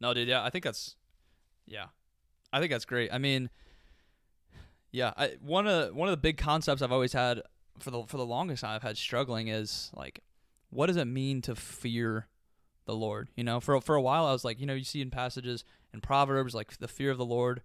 No, 0.00 0.12
dude. 0.14 0.28
Yeah, 0.28 0.42
I 0.44 0.50
think 0.50 0.64
that's. 0.64 0.96
Yeah, 1.66 1.86
I 2.52 2.58
think 2.60 2.70
that's 2.72 2.84
great. 2.84 3.12
I 3.12 3.18
mean, 3.18 3.48
yeah, 4.92 5.12
I, 5.16 5.36
one 5.40 5.66
of 5.66 5.94
one 5.94 6.08
of 6.08 6.12
the 6.12 6.20
big 6.20 6.36
concepts 6.36 6.82
I've 6.82 6.92
always 6.92 7.12
had 7.12 7.42
for 7.78 7.90
the 7.90 8.04
for 8.04 8.16
the 8.16 8.26
longest 8.26 8.62
time 8.62 8.74
I've 8.74 8.82
had 8.82 8.96
struggling 8.96 9.48
is 9.48 9.90
like, 9.94 10.20
what 10.70 10.86
does 10.86 10.96
it 10.96 11.06
mean 11.06 11.42
to 11.42 11.54
fear 11.54 12.26
the 12.86 12.94
Lord? 12.94 13.28
You 13.36 13.44
know, 13.44 13.60
for 13.60 13.80
for 13.80 13.94
a 13.94 14.02
while 14.02 14.26
I 14.26 14.32
was 14.32 14.44
like, 14.44 14.60
you 14.60 14.66
know, 14.66 14.74
you 14.74 14.84
see 14.84 15.00
in 15.00 15.10
passages 15.10 15.64
in 15.94 16.00
Proverbs 16.00 16.54
like 16.54 16.76
the 16.78 16.88
fear 16.88 17.10
of 17.10 17.18
the 17.18 17.24
Lord 17.24 17.62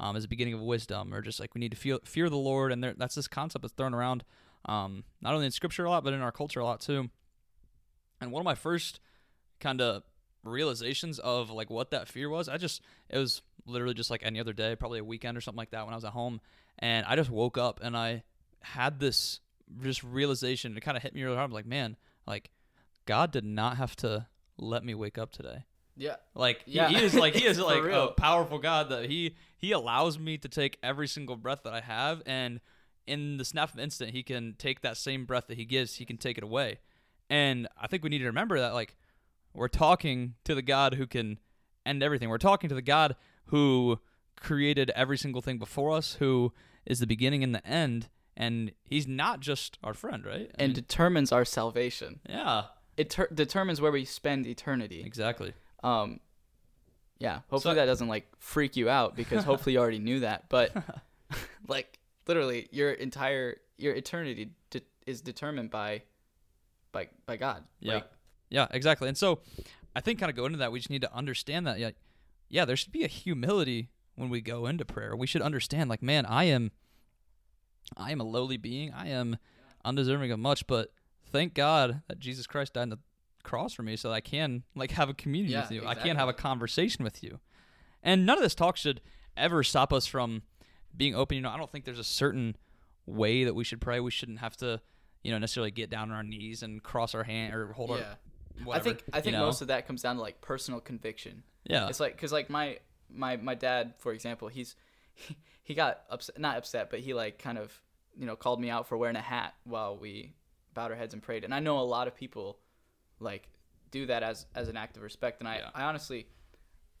um, 0.00 0.16
is 0.16 0.24
the 0.24 0.28
beginning 0.28 0.54
of 0.54 0.60
wisdom, 0.60 1.14
or 1.14 1.22
just 1.22 1.38
like 1.38 1.54
we 1.54 1.60
need 1.60 1.70
to 1.70 1.76
feel 1.76 2.00
fear 2.04 2.28
the 2.28 2.36
Lord, 2.36 2.72
and 2.72 2.82
there, 2.82 2.94
that's 2.96 3.14
this 3.14 3.28
concept 3.28 3.62
that's 3.62 3.74
thrown 3.74 3.94
around 3.94 4.24
um, 4.66 5.04
not 5.20 5.34
only 5.34 5.46
in 5.46 5.52
Scripture 5.52 5.84
a 5.84 5.90
lot, 5.90 6.04
but 6.04 6.12
in 6.12 6.20
our 6.20 6.32
culture 6.32 6.60
a 6.60 6.64
lot 6.64 6.80
too. 6.80 7.10
And 8.20 8.32
one 8.32 8.40
of 8.40 8.44
my 8.44 8.54
first 8.54 9.00
kind 9.60 9.80
of 9.80 10.02
realizations 10.42 11.18
of 11.18 11.50
like 11.50 11.70
what 11.70 11.90
that 11.90 12.08
fear 12.08 12.28
was, 12.28 12.48
I 12.48 12.56
just 12.56 12.82
it 13.08 13.18
was 13.18 13.42
literally 13.66 13.94
just 13.94 14.10
like 14.10 14.22
any 14.24 14.40
other 14.40 14.52
day, 14.52 14.76
probably 14.76 14.98
a 14.98 15.04
weekend 15.04 15.36
or 15.36 15.40
something 15.40 15.58
like 15.58 15.70
that 15.70 15.84
when 15.84 15.92
I 15.94 15.96
was 15.96 16.04
at 16.04 16.12
home, 16.12 16.40
and 16.78 17.04
I 17.06 17.16
just 17.16 17.30
woke 17.30 17.56
up 17.58 17.80
and 17.82 17.96
I 17.96 18.22
had 18.62 18.98
this 19.00 19.40
just 19.82 20.02
realization. 20.02 20.76
It 20.76 20.80
kind 20.80 20.96
of 20.96 21.02
hit 21.02 21.14
me 21.14 21.22
really 21.22 21.36
hard. 21.36 21.46
I'm 21.48 21.52
like, 21.54 21.66
man, 21.66 21.96
like 22.26 22.50
God 23.06 23.32
did 23.32 23.44
not 23.44 23.76
have 23.76 23.96
to 23.96 24.26
let 24.56 24.84
me 24.84 24.94
wake 24.94 25.18
up 25.18 25.32
today. 25.32 25.64
Yeah. 25.96 26.16
Like 26.34 26.62
he, 26.66 26.72
Yeah. 26.72 26.88
he 26.88 26.96
is 26.96 27.14
like 27.14 27.34
he 27.34 27.44
is 27.44 27.58
like 27.60 27.84
a 27.84 28.08
powerful 28.16 28.58
God 28.58 28.88
that 28.90 29.06
he 29.08 29.36
he 29.58 29.72
allows 29.72 30.18
me 30.18 30.38
to 30.38 30.48
take 30.48 30.78
every 30.82 31.06
single 31.08 31.36
breath 31.36 31.60
that 31.64 31.72
I 31.72 31.80
have 31.80 32.22
and 32.26 32.60
in 33.06 33.36
the 33.36 33.44
snap 33.44 33.68
of 33.70 33.76
an 33.76 33.82
instant 33.84 34.10
he 34.12 34.22
can 34.22 34.54
take 34.58 34.80
that 34.80 34.96
same 34.96 35.24
breath 35.26 35.46
that 35.48 35.56
he 35.58 35.64
gives 35.64 35.96
he 35.96 36.04
can 36.04 36.16
take 36.16 36.36
it 36.38 36.44
away. 36.44 36.78
And 37.30 37.68
I 37.80 37.86
think 37.86 38.02
we 38.02 38.10
need 38.10 38.18
to 38.18 38.26
remember 38.26 38.58
that 38.60 38.74
like 38.74 38.96
we're 39.54 39.68
talking 39.68 40.34
to 40.44 40.54
the 40.54 40.62
God 40.62 40.94
who 40.94 41.06
can 41.06 41.38
end 41.86 42.02
everything. 42.02 42.28
We're 42.28 42.38
talking 42.38 42.68
to 42.70 42.74
the 42.74 42.82
God 42.82 43.14
who 43.46 43.98
created 44.36 44.90
every 44.90 45.16
single 45.18 45.40
thing 45.42 45.58
before 45.58 45.92
us, 45.92 46.14
who 46.14 46.52
is 46.86 46.98
the 46.98 47.06
beginning 47.06 47.42
and 47.42 47.54
the 47.54 47.66
end, 47.66 48.08
and 48.36 48.72
he's 48.84 49.06
not 49.06 49.40
just 49.40 49.78
our 49.82 49.94
friend, 49.94 50.24
right? 50.24 50.50
I 50.58 50.62
And 50.62 50.70
mean, 50.70 50.74
determines 50.74 51.32
our 51.32 51.44
salvation. 51.44 52.20
yeah, 52.28 52.64
It 52.96 53.10
ter- 53.10 53.28
determines 53.32 53.80
where 53.80 53.92
we 53.92 54.04
spend 54.04 54.46
eternity. 54.46 55.02
exactly. 55.04 55.54
Um, 55.82 56.20
yeah. 57.18 57.40
Hopefully 57.50 57.72
So- 57.72 57.74
that 57.76 57.86
doesn't 57.86 58.08
like 58.08 58.26
freak 58.38 58.76
you 58.76 58.88
out 58.88 59.14
because 59.16 59.44
hopefully 59.50 59.74
you 59.74 59.78
already 59.78 59.98
knew 60.00 60.20
that. 60.20 60.48
But 60.48 60.74
like 61.68 61.98
literally, 62.26 62.68
your 62.70 62.92
entire 62.92 63.56
your 63.78 63.94
eternity 63.94 64.50
de- 64.70 64.82
is 65.06 65.20
determined 65.20 65.70
by 65.70 66.02
by 66.92 67.08
by 67.26 67.36
God. 67.36 67.64
Yeah. 67.80 67.94
Like, 67.94 68.06
Yeah, 68.50 68.66
exactly. 68.72 69.08
And 69.08 69.16
so 69.16 69.40
I 69.96 70.00
think 70.00 70.18
kind 70.18 70.30
of 70.30 70.36
go 70.36 70.44
into 70.46 70.58
that, 70.58 70.72
we 70.72 70.78
just 70.80 70.90
need 70.90 71.02
to 71.02 71.14
understand 71.14 71.66
that. 71.66 71.78
Yeah, 71.78 71.90
yeah, 72.48 72.64
there 72.64 72.76
should 72.76 72.92
be 72.92 73.04
a 73.04 73.08
humility 73.08 73.90
when 74.14 74.28
we 74.30 74.40
go 74.40 74.66
into 74.66 74.84
prayer. 74.84 75.16
We 75.16 75.26
should 75.26 75.42
understand, 75.42 75.90
like, 75.90 76.02
man, 76.02 76.26
I 76.26 76.44
am, 76.44 76.70
I 77.96 78.12
am 78.12 78.20
a 78.20 78.24
lowly 78.24 78.56
being. 78.56 78.92
I 78.92 79.08
am 79.08 79.38
undeserving 79.84 80.30
of 80.30 80.38
much, 80.38 80.66
but 80.66 80.92
thank 81.30 81.54
God 81.54 82.02
that 82.08 82.18
Jesus 82.20 82.46
Christ 82.46 82.74
died 82.74 82.82
on 82.82 82.88
the 82.90 82.98
cross 83.42 83.74
for 83.74 83.82
me, 83.82 83.96
so 83.96 84.08
that 84.08 84.14
I 84.14 84.20
can 84.20 84.62
like 84.74 84.92
have 84.92 85.08
a 85.10 85.14
community 85.14 85.52
Yeah, 85.52 85.62
with 85.62 85.72
you. 85.72 85.86
I 85.86 85.94
can 85.94 86.16
have 86.16 86.28
a 86.28 86.32
conversation 86.32 87.04
with 87.04 87.22
you. 87.22 87.40
And 88.02 88.24
none 88.24 88.38
of 88.38 88.42
this 88.42 88.54
talk 88.54 88.76
should 88.76 89.00
ever 89.36 89.62
stop 89.62 89.92
us 89.92 90.06
from 90.06 90.42
being 90.96 91.14
open. 91.14 91.36
You 91.36 91.42
know, 91.42 91.50
I 91.50 91.56
don't 91.56 91.70
think 91.70 91.84
there's 91.84 91.98
a 91.98 92.04
certain 92.04 92.56
way 93.04 93.44
that 93.44 93.54
we 93.54 93.64
should 93.64 93.80
pray. 93.80 94.00
We 94.00 94.10
shouldn't 94.10 94.38
have 94.38 94.56
to, 94.58 94.80
you 95.22 95.32
know, 95.32 95.38
necessarily 95.38 95.70
get 95.70 95.90
down 95.90 96.10
on 96.10 96.16
our 96.16 96.22
knees 96.22 96.62
and 96.62 96.82
cross 96.82 97.14
our 97.14 97.24
hand 97.24 97.54
or 97.54 97.72
hold 97.72 97.90
our 97.90 97.98
yeah. 98.58 98.72
I 98.72 98.78
think 98.80 99.02
I 99.12 99.16
you 99.18 99.22
think 99.22 99.32
know? 99.34 99.46
most 99.46 99.62
of 99.62 99.68
that 99.68 99.86
comes 99.86 100.02
down 100.02 100.16
to 100.16 100.22
like 100.22 100.40
personal 100.40 100.80
conviction. 100.80 101.42
yeah 101.64 101.88
It's 101.88 102.00
like 102.00 102.12
because 102.16 102.32
like 102.32 102.50
my 102.50 102.78
my 103.10 103.36
my 103.36 103.54
dad, 103.54 103.94
for 103.98 104.12
example, 104.12 104.48
he's 104.48 104.76
he, 105.14 105.36
he 105.62 105.74
got 105.74 106.02
upset, 106.10 106.38
not 106.38 106.56
upset, 106.56 106.90
but 106.90 107.00
he 107.00 107.14
like 107.14 107.38
kind 107.38 107.58
of 107.58 107.80
you 108.16 108.26
know 108.26 108.36
called 108.36 108.60
me 108.60 108.70
out 108.70 108.86
for 108.88 108.96
wearing 108.96 109.16
a 109.16 109.20
hat 109.20 109.54
while 109.64 109.96
we 109.96 110.34
bowed 110.72 110.90
our 110.90 110.96
heads 110.96 111.14
and 111.14 111.22
prayed. 111.22 111.44
And 111.44 111.54
I 111.54 111.60
know 111.60 111.78
a 111.78 111.82
lot 111.96 112.08
of 112.08 112.14
people 112.14 112.58
like 113.20 113.48
do 113.90 114.06
that 114.06 114.22
as 114.22 114.46
as 114.54 114.68
an 114.68 114.76
act 114.76 114.96
of 114.96 115.02
respect, 115.02 115.40
and 115.40 115.48
I 115.48 115.56
Yeah. 115.58 115.70
I 115.74 115.84
honestly 115.84 116.26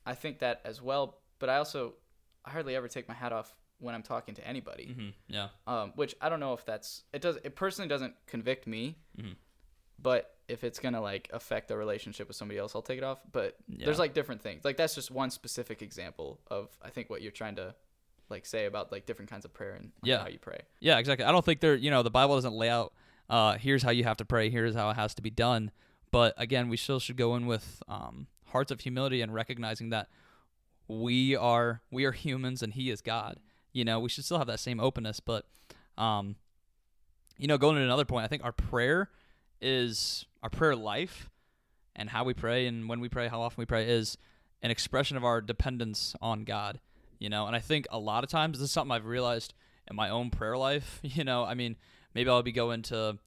I 0.06 0.14
think 0.14 0.38
that 0.40 0.60
as 0.64 0.80
well. 0.82 1.18
But 1.38 1.48
I 1.50 1.56
also 1.56 1.94
I 2.44 2.50
hardly 2.50 2.76
ever 2.76 2.88
take 2.88 3.08
my 3.08 3.14
hat 3.14 3.32
off 3.32 3.54
when 3.78 3.94
I'm 3.94 4.02
talking 4.02 4.34
to 4.36 4.46
anybody. 4.46 4.86
hmm 4.94 5.08
yeah 5.28 5.48
Um, 5.66 5.92
which 5.96 6.14
I 6.20 6.28
don't 6.28 6.40
know 6.40 6.52
if 6.54 6.64
that's 6.64 7.02
it 7.12 7.20
does 7.22 7.36
it 7.44 7.56
personally 7.56 7.88
doesn't 7.88 8.14
convict 8.26 8.66
me, 8.66 8.98
Mhm. 9.18 9.34
But 10.00 10.30
if 10.48 10.62
it's 10.64 10.78
gonna 10.78 11.00
like 11.00 11.28
affect 11.32 11.70
a 11.70 11.76
relationship 11.76 12.28
with 12.28 12.36
somebody 12.36 12.58
else, 12.58 12.74
I'll 12.74 12.82
take 12.82 12.98
it 12.98 13.04
off. 13.04 13.18
But 13.32 13.56
Yeah. 13.68 13.86
there's 13.86 13.98
like 13.98 14.12
different 14.14 14.42
things. 14.42 14.64
Like 14.64 14.76
that's 14.76 14.94
just 14.94 15.10
one 15.10 15.30
specific 15.30 15.80
example 15.82 16.40
of 16.48 16.68
I 16.82 16.90
think 16.90 17.08
what 17.10 17.22
you're 17.22 17.32
trying 17.32 17.56
to 17.56 17.74
like 18.30 18.44
say 18.46 18.66
about 18.66 18.90
like 18.92 19.06
different 19.06 19.30
kinds 19.30 19.44
of 19.44 19.52
prayer 19.54 19.74
and 19.74 19.84
like, 20.02 20.08
Yeah. 20.08 20.18
how 20.20 20.28
you 20.28 20.38
pray. 20.38 20.60
yeah 20.80 20.96
exactly 20.98 21.26
i 21.26 21.30
don't 21.30 21.44
think 21.44 21.60
there 21.60 21.74
you 21.74 21.90
know 21.90 22.02
the 22.02 22.10
bible 22.10 22.34
doesn't 22.36 22.54
lay 22.54 22.70
out 22.70 22.94
uh 23.28 23.58
here's 23.58 23.82
how 23.82 23.90
you 23.90 24.02
have 24.04 24.16
to 24.16 24.24
pray 24.24 24.48
here's 24.48 24.74
how 24.74 24.88
it 24.88 24.94
has 24.96 25.14
to 25.16 25.22
be 25.22 25.28
done 25.28 25.70
but 26.10 26.32
again 26.38 26.70
we 26.70 26.78
still 26.78 26.98
should 26.98 27.18
go 27.18 27.36
in 27.36 27.44
with 27.46 27.82
um 27.86 28.26
hearts 28.46 28.70
of 28.72 28.80
humility 28.80 29.20
and 29.20 29.34
recognizing 29.34 29.90
that 29.90 30.08
we 30.88 31.36
are 31.36 31.82
we 31.90 32.06
are 32.06 32.12
humans 32.12 32.62
and 32.62 32.72
he 32.72 32.90
is 32.90 33.02
god 33.02 33.38
you 33.74 33.84
know 33.84 34.00
we 34.00 34.08
should 34.08 34.24
still 34.24 34.38
have 34.38 34.46
that 34.46 34.58
same 34.60 34.80
openness 34.80 35.20
but 35.20 35.46
um 35.98 36.36
you 37.38 37.46
know 37.46 37.58
going 37.58 37.76
to 37.76 37.82
another 37.82 38.06
point 38.06 38.24
i 38.24 38.28
think 38.28 38.42
our 38.42 38.52
prayer 38.52 39.10
is 39.60 40.26
our 40.42 40.50
prayer 40.50 40.76
life 40.76 41.30
and 41.96 42.10
how 42.10 42.24
we 42.24 42.34
pray 42.34 42.66
and 42.66 42.88
when 42.88 43.00
we 43.00 43.08
pray 43.08 43.28
how 43.28 43.40
often 43.40 43.60
we 43.60 43.66
pray 43.66 43.88
is 43.88 44.16
an 44.62 44.70
expression 44.70 45.16
of 45.16 45.24
our 45.24 45.40
dependence 45.40 46.14
on 46.20 46.44
god 46.44 46.80
you 47.18 47.28
know? 47.30 47.46
And 47.46 47.56
i 47.56 47.60
think 47.60 47.86
a 47.90 47.98
lot 47.98 48.24
of 48.24 48.30
times 48.30 48.58
this 48.58 48.66
is 48.66 48.72
something 48.72 48.92
i've 48.92 49.06
realized 49.06 49.54
in 49.88 49.96
my 49.96 50.10
own 50.10 50.30
prayer 50.30 50.56
life 50.56 51.00
you 51.02 51.24
know? 51.24 51.44
I 51.44 51.54
mean 51.54 51.76
maybe 52.14 52.30
i'll 52.30 52.42
be 52.42 52.52
going 52.52 52.82
to 52.82 53.18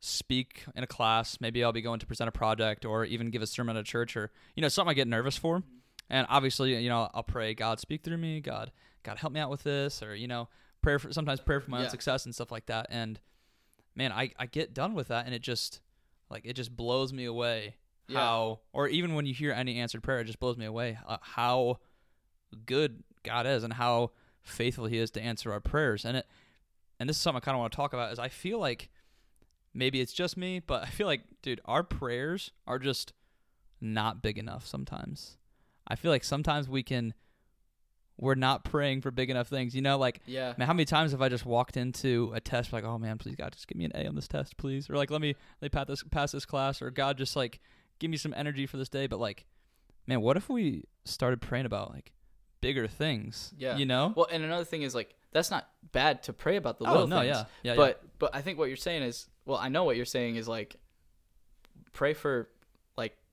speak 0.00 0.64
in 0.74 0.82
a 0.82 0.86
class 0.86 1.38
maybe 1.40 1.62
i'll 1.62 1.72
be 1.72 1.82
going 1.82 2.00
to 2.00 2.06
present 2.06 2.28
a 2.28 2.32
project 2.32 2.84
or 2.84 3.04
even 3.04 3.30
give 3.30 3.42
a 3.42 3.46
sermon 3.46 3.76
at 3.76 3.80
a 3.80 3.84
church 3.84 4.16
or 4.16 4.30
you 4.56 4.60
know 4.60 4.68
something 4.68 4.90
i 4.90 4.94
get 4.94 5.08
nervous 5.08 5.36
for. 5.36 5.62
And 6.10 6.26
obviously 6.28 6.76
you 6.76 6.88
know 6.88 7.08
i'll 7.14 7.22
pray 7.22 7.54
god 7.54 7.80
speak 7.80 8.02
through 8.02 8.18
me. 8.18 8.40
God 8.40 8.72
god 9.02 9.18
help 9.18 9.32
me 9.32 9.40
out 9.40 9.50
with 9.50 9.62
this 9.62 10.02
or 10.02 10.14
you 10.14 10.28
know 10.28 10.48
prayer 10.82 10.98
for 10.98 11.12
sometimes 11.12 11.40
prayer 11.40 11.60
for 11.60 11.70
my 11.70 11.84
own 11.84 11.90
success 11.90 12.24
and 12.24 12.34
stuff 12.34 12.50
like 12.52 12.66
that. 12.66 12.86
And 12.90 13.20
man 13.94 14.12
i 14.12 14.30
i 14.38 14.46
get 14.46 14.72
done 14.74 14.94
with 14.94 15.08
that 15.08 15.26
and 15.26 15.34
it 15.34 15.42
just 15.42 15.80
like 16.30 16.42
it 16.44 16.54
just 16.54 16.74
blows 16.76 17.12
me 17.12 17.24
away 17.24 17.76
Yeah. 18.08 18.18
how 18.20 18.60
or 18.72 18.88
even 18.88 19.14
when 19.14 19.26
you 19.26 19.34
hear 19.34 19.52
any 19.52 19.78
answered 19.78 20.02
prayer 20.02 20.20
it 20.20 20.24
just 20.24 20.40
blows 20.40 20.56
me 20.56 20.64
away 20.66 20.98
uh, 21.06 21.18
how 21.20 21.78
good 22.66 23.02
god 23.22 23.46
is 23.46 23.64
and 23.64 23.72
how 23.74 24.10
faithful 24.42 24.86
he 24.86 24.98
is 24.98 25.10
to 25.12 25.20
answer 25.20 25.52
our 25.52 25.60
prayers 25.60 26.04
and 26.04 26.16
it 26.16 26.26
and 26.98 27.08
this 27.08 27.16
is 27.16 27.22
something 27.22 27.38
i 27.38 27.44
kind 27.44 27.54
of 27.54 27.60
want 27.60 27.72
to 27.72 27.76
talk 27.76 27.92
about 27.92 28.12
is 28.12 28.18
i 28.18 28.28
feel 28.28 28.58
like 28.58 28.88
maybe 29.74 30.00
it's 30.00 30.12
just 30.12 30.36
me 30.36 30.58
but 30.60 30.82
i 30.82 30.86
feel 30.86 31.06
like 31.06 31.22
dude 31.42 31.60
our 31.64 31.82
prayers 31.82 32.50
are 32.66 32.78
just 32.78 33.12
not 33.80 34.22
big 34.22 34.38
enough 34.38 34.66
sometimes 34.66 35.36
i 35.86 35.94
feel 35.94 36.10
like 36.10 36.24
sometimes 36.24 36.68
we 36.68 36.82
can 36.82 37.14
we're 38.22 38.36
not 38.36 38.62
praying 38.64 39.00
for 39.00 39.10
big 39.10 39.30
enough 39.30 39.48
things 39.48 39.74
you 39.74 39.82
know 39.82 39.98
like 39.98 40.20
Yeah. 40.26 40.54
Man, 40.56 40.68
how 40.68 40.72
many 40.72 40.84
times 40.84 41.10
have 41.10 41.20
I 41.20 41.28
just 41.28 41.44
walked 41.44 41.76
into 41.76 42.30
a 42.34 42.40
test 42.40 42.72
like, 42.72 42.84
oh 42.84 42.96
man, 42.96 43.18
please 43.18 43.34
God, 43.34 43.52
just 43.52 43.66
give 43.66 43.76
me 43.76 43.84
an 43.84 43.90
A 43.96 44.06
on 44.06 44.14
this 44.14 44.28
test, 44.28 44.56
please, 44.56 44.88
or 44.88 44.96
like 44.96 45.10
let 45.10 45.20
me 45.20 45.34
let 45.60 45.66
me 45.66 45.68
pass 45.68 45.88
this 45.88 46.02
pass 46.04 46.32
this 46.32 46.46
class, 46.46 46.80
or 46.80 46.90
God, 46.90 47.18
just 47.18 47.34
like 47.34 47.60
give 47.98 48.10
me 48.10 48.16
some 48.16 48.32
energy 48.34 48.64
for 48.66 48.76
this 48.76 48.88
day. 48.88 49.08
But 49.08 49.18
like, 49.18 49.44
man, 50.06 50.20
what 50.20 50.36
if 50.36 50.48
we 50.48 50.84
started 51.04 51.42
praying 51.42 51.66
about 51.66 51.90
like 51.90 52.12
bigger 52.60 52.86
things? 52.86 53.52
Yeah. 53.58 53.76
you 53.76 53.86
know. 53.86 54.12
Well, 54.16 54.28
and 54.30 54.44
another 54.44 54.64
thing 54.64 54.82
is 54.82 54.94
like 54.94 55.16
that's 55.32 55.50
not 55.50 55.68
bad 55.90 56.22
to 56.24 56.32
pray 56.32 56.56
about 56.56 56.78
the 56.78 56.84
oh, 56.84 56.92
little 56.92 57.02
oh 57.02 57.06
no, 57.06 57.20
things. 57.22 57.36
yeah, 57.64 57.72
yeah, 57.72 57.76
but 57.76 58.02
but 58.20 58.34
I 58.34 58.40
think 58.40 58.56
what 58.56 58.68
you're 58.68 58.76
saying 58.76 59.02
is 59.02 59.28
well, 59.44 59.58
I 59.58 59.68
know 59.68 59.82
what 59.82 59.96
you're 59.96 60.04
saying 60.04 60.36
is 60.36 60.46
like 60.46 60.76
pray 61.92 62.14
for 62.14 62.48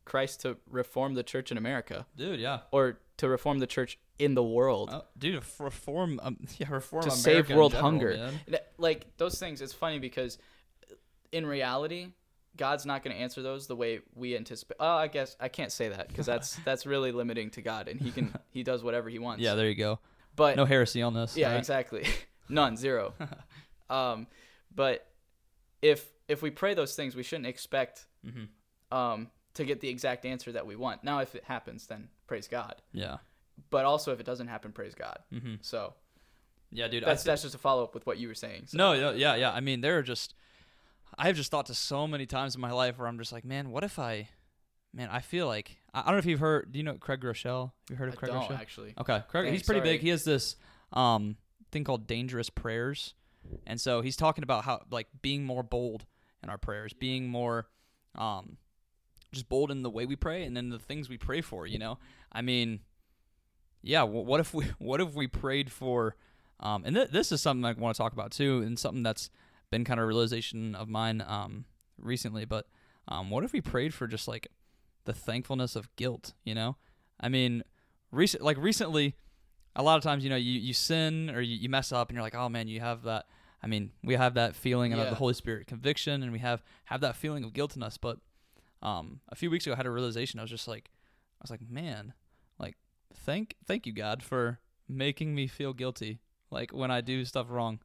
Christ 0.09 0.41
to 0.41 0.57
reform 0.69 1.13
the 1.13 1.23
church 1.23 1.51
in 1.51 1.57
America 1.57 2.05
dude, 2.17 2.39
yeah. 2.39 2.59
or 2.71 2.99
to 3.17 3.29
reform 3.29 3.59
the 3.59 3.67
church 3.67 3.97
in 4.17 4.33
the 4.33 4.43
world. 4.43 4.89
Oh, 4.91 5.03
dude, 5.17 5.41
reform, 5.59 6.19
um, 6.23 6.37
yeah, 6.57 6.67
reform 6.69 7.03
To 7.03 7.09
America 7.09 7.21
save 7.21 7.49
world 7.55 7.71
general, 7.71 7.89
hunger. 7.91 8.17
man. 8.17 8.59
Like 8.77 9.05
those 9.17 9.39
things, 9.39 9.61
it's 9.61 9.73
funny 9.73 9.99
because 9.99 10.37
in 11.31 11.45
reality, 11.45 12.07
God's 12.57 12.85
not 12.85 13.03
going 13.03 13.15
to 13.15 13.21
answer 13.21 13.41
those 13.41 13.67
the 13.67 13.75
way 13.75 14.01
we 14.15 14.35
anticipate. 14.35 14.77
Oh, 14.79 14.95
I 14.97 15.07
guess 15.07 15.35
I 15.39 15.47
can't 15.47 15.71
say 15.71 15.89
that 15.89 16.07
because 16.09 16.25
that's 16.25 16.55
that's 16.65 16.85
really 16.85 17.11
limiting 17.11 17.49
to 17.51 17.61
God, 17.61 17.87
and 17.87 17.99
He 18.01 18.11
can 18.11 18.33
He 18.51 18.63
does 18.63 18.83
whatever 18.83 19.09
He 19.09 19.19
wants. 19.19 19.41
Yeah, 19.43 19.55
there 19.55 19.67
you 19.69 19.75
go. 19.75 19.99
but 20.35 20.55
No 20.57 20.65
heresy 20.65 21.01
on 21.01 21.13
this. 21.13 21.37
yeah, 21.37 21.51
right. 21.51 21.57
exactly, 21.57 22.05
none, 22.49 22.75
zero. 22.77 23.13
um, 23.89 24.27
but 24.73 25.07
if 25.81 26.05
if 26.27 26.41
we 26.41 26.49
pray 26.51 26.73
those 26.73 26.95
things, 26.95 27.15
we 27.15 27.23
shouldn't 27.23 27.47
expect 27.47 28.05
Mhm. 28.25 28.47
um 28.91 29.29
to 29.55 29.65
get 29.65 29.81
the 29.81 29.89
exact 29.89 30.25
answer 30.25 30.51
that 30.51 30.65
we 30.65 30.75
want. 30.75 31.03
Now, 31.03 31.19
if 31.19 31.35
it 31.35 31.43
happens, 31.43 31.87
then 31.87 32.09
praise 32.27 32.47
God. 32.47 32.75
Yeah. 32.93 33.17
But 33.69 33.85
also, 33.85 34.13
if 34.13 34.19
it 34.19 34.25
doesn't 34.25 34.47
happen, 34.47 34.71
praise 34.71 34.95
God. 34.95 35.19
hmm 35.31 35.55
So 35.61 35.93
Yeah, 36.71 36.87
dude. 36.87 37.03
That's 37.03 37.23
that's 37.23 37.41
just 37.41 37.55
a 37.55 37.57
follow 37.57 37.83
up 37.83 37.93
with 37.93 38.05
what 38.05 38.17
you 38.17 38.27
were 38.27 38.35
saying. 38.35 38.63
So. 38.67 38.77
No, 38.77 38.93
yeah, 38.93 39.11
yeah, 39.11 39.35
yeah. 39.35 39.51
I 39.51 39.59
mean, 39.59 39.81
there 39.81 39.97
are 39.97 40.03
just 40.03 40.33
I've 41.17 41.35
just 41.35 41.51
thought 41.51 41.65
to 41.67 41.73
so 41.73 42.07
many 42.07 42.25
times 42.25 42.55
in 42.55 42.61
my 42.61 42.71
life 42.71 42.97
where 42.97 43.07
I'm 43.07 43.17
just 43.17 43.31
like, 43.31 43.43
man, 43.43 43.71
what 43.71 43.83
if 43.83 43.99
I, 43.99 44.29
man, 44.93 45.09
I 45.11 45.19
feel 45.19 45.47
like 45.47 45.77
I 45.93 46.01
I 46.01 46.03
don't 46.05 46.13
know 46.13 46.19
if 46.19 46.25
you've 46.25 46.39
heard. 46.39 46.71
Do 46.71 46.77
you 46.79 46.83
know 46.83 46.93
Craig 46.93 47.19
Groeschel? 47.21 47.71
Have 47.71 47.71
you 47.89 47.95
heard 47.97 48.09
of 48.09 48.13
I 48.13 48.17
Craig 48.17 48.31
don't 48.31 48.43
Groeschel? 48.43 48.59
actually. 48.59 48.93
Okay, 48.97 49.21
Craig. 49.27 49.45
Dang, 49.45 49.53
he's 49.53 49.63
pretty 49.63 49.79
sorry. 49.81 49.89
big. 49.97 50.01
He 50.01 50.09
has 50.09 50.23
this 50.23 50.55
um 50.93 51.35
thing 51.71 51.83
called 51.83 52.07
dangerous 52.07 52.49
prayers, 52.49 53.13
and 53.67 53.81
so 53.81 54.01
he's 54.01 54.15
talking 54.15 54.43
about 54.43 54.63
how 54.63 54.81
like 54.89 55.07
being 55.21 55.43
more 55.43 55.63
bold 55.63 56.05
in 56.41 56.49
our 56.49 56.57
prayers, 56.57 56.93
being 56.93 57.27
more 57.27 57.67
um 58.15 58.57
just 59.31 59.47
bold 59.49 59.71
in 59.71 59.83
the 59.83 59.89
way 59.89 60.05
we 60.05 60.15
pray 60.15 60.43
and 60.43 60.55
then 60.57 60.69
the 60.69 60.79
things 60.79 61.09
we 61.09 61.17
pray 61.17 61.41
for. 61.41 61.67
You 61.67 61.79
know, 61.79 61.97
I 62.31 62.41
mean, 62.41 62.79
yeah. 63.81 64.03
What 64.03 64.39
if 64.39 64.53
we 64.53 64.65
what 64.79 65.01
if 65.01 65.13
we 65.13 65.27
prayed 65.27 65.71
for 65.71 66.15
um 66.59 66.83
and 66.85 66.95
th- 66.95 67.09
this 67.09 67.31
is 67.31 67.41
something 67.41 67.65
I 67.65 67.73
want 67.73 67.95
to 67.95 68.01
talk 68.01 68.13
about 68.13 68.31
too, 68.31 68.61
and 68.65 68.77
something 68.77 69.03
that's 69.03 69.29
been 69.71 69.83
kind 69.85 69.99
of 69.99 70.03
a 70.03 70.07
realization 70.07 70.75
of 70.75 70.89
mine 70.89 71.23
um 71.25 71.65
recently, 71.97 72.45
but 72.45 72.67
um 73.07 73.29
what 73.29 73.43
if 73.43 73.53
we 73.53 73.61
prayed 73.61 73.93
for 73.93 74.07
just 74.07 74.27
like 74.27 74.47
the 75.05 75.13
thankfulness 75.13 75.75
of 75.75 75.93
guilt, 75.95 76.33
you 76.43 76.53
know? 76.53 76.75
I 77.19 77.29
mean, 77.29 77.63
recent 78.11 78.43
like 78.43 78.57
recently 78.57 79.15
a 79.75 79.83
lot 79.83 79.97
of 79.97 80.03
times, 80.03 80.23
you 80.23 80.29
know, 80.29 80.35
you, 80.35 80.59
you 80.59 80.73
sin 80.73 81.29
or 81.29 81.39
you, 81.41 81.55
you 81.55 81.69
mess 81.69 81.91
up 81.91 82.09
and 82.09 82.15
you're 82.15 82.23
like, 82.23 82.35
oh 82.35 82.49
man, 82.49 82.67
you 82.67 82.79
have 82.81 83.03
that. 83.03 83.25
I 83.61 83.67
mean, 83.67 83.91
we 84.03 84.15
have 84.15 84.33
that 84.33 84.55
feeling 84.55 84.93
of 84.93 84.99
Yeah. 84.99 85.09
the 85.09 85.15
Holy 85.15 85.33
Spirit 85.33 85.67
conviction 85.67 86.23
and 86.23 86.31
we 86.31 86.39
have, 86.39 86.63
have 86.85 87.01
that 87.01 87.15
feeling 87.15 87.43
of 87.43 87.53
guilt 87.53 87.75
in 87.75 87.83
us. 87.83 87.97
But 87.97 88.17
um, 88.81 89.19
a 89.29 89.35
few 89.35 89.49
weeks 89.51 89.65
ago, 89.65 89.73
I 89.73 89.77
had 89.77 89.85
a 89.85 89.91
realization. 89.91 90.39
I 90.39 90.43
was 90.43 90.49
just 90.51 90.67
like, 90.67 90.89
I 91.39 91.43
was 91.43 91.51
like, 91.51 91.61
man, 91.69 92.13
like, 92.59 92.75
thank, 93.13 93.55
thank 93.65 93.85
you, 93.85 93.93
God, 93.93 94.23
for 94.23 94.59
making 94.87 95.35
me 95.35 95.47
feel 95.47 95.73
guilty. 95.73 96.19
Like 96.51 96.71
when 96.71 96.89
I 96.91 97.01
do 97.01 97.25
stuff 97.25 97.47
wrong. 97.49 97.79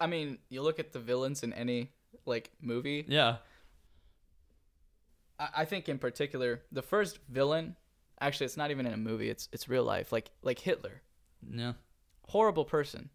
I 0.00 0.06
mean, 0.06 0.38
you 0.48 0.62
look 0.62 0.78
at 0.78 0.92
the 0.92 0.98
villains 1.00 1.42
in 1.42 1.52
any 1.52 1.90
like 2.26 2.50
movie. 2.60 3.04
Yeah. 3.08 3.36
I, 5.38 5.48
I 5.58 5.64
think 5.64 5.88
in 5.88 5.98
particular, 5.98 6.62
the 6.72 6.82
first 6.82 7.18
villain. 7.28 7.76
Actually, 8.20 8.46
it's 8.46 8.56
not 8.56 8.70
even 8.70 8.86
in 8.86 8.92
a 8.92 8.96
movie. 8.96 9.28
It's 9.30 9.48
it's 9.52 9.68
real 9.68 9.84
life. 9.84 10.12
Like 10.12 10.30
like 10.42 10.58
Hitler, 10.58 11.02
Yeah. 11.52 11.72
horrible 12.28 12.64
person. 12.64 13.10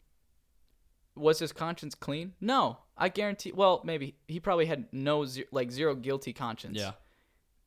Was 1.16 1.40
his 1.40 1.52
conscience 1.52 1.94
clean? 1.94 2.34
No, 2.42 2.78
I 2.98 3.10
guarantee. 3.10 3.52
Well, 3.52 3.82
maybe 3.84 4.16
he 4.28 4.40
probably 4.40 4.66
had 4.66 4.88
no 4.92 5.26
like 5.52 5.72
zero 5.72 5.94
guilty 5.96 6.34
conscience. 6.34 6.78
Yeah. 6.80 6.92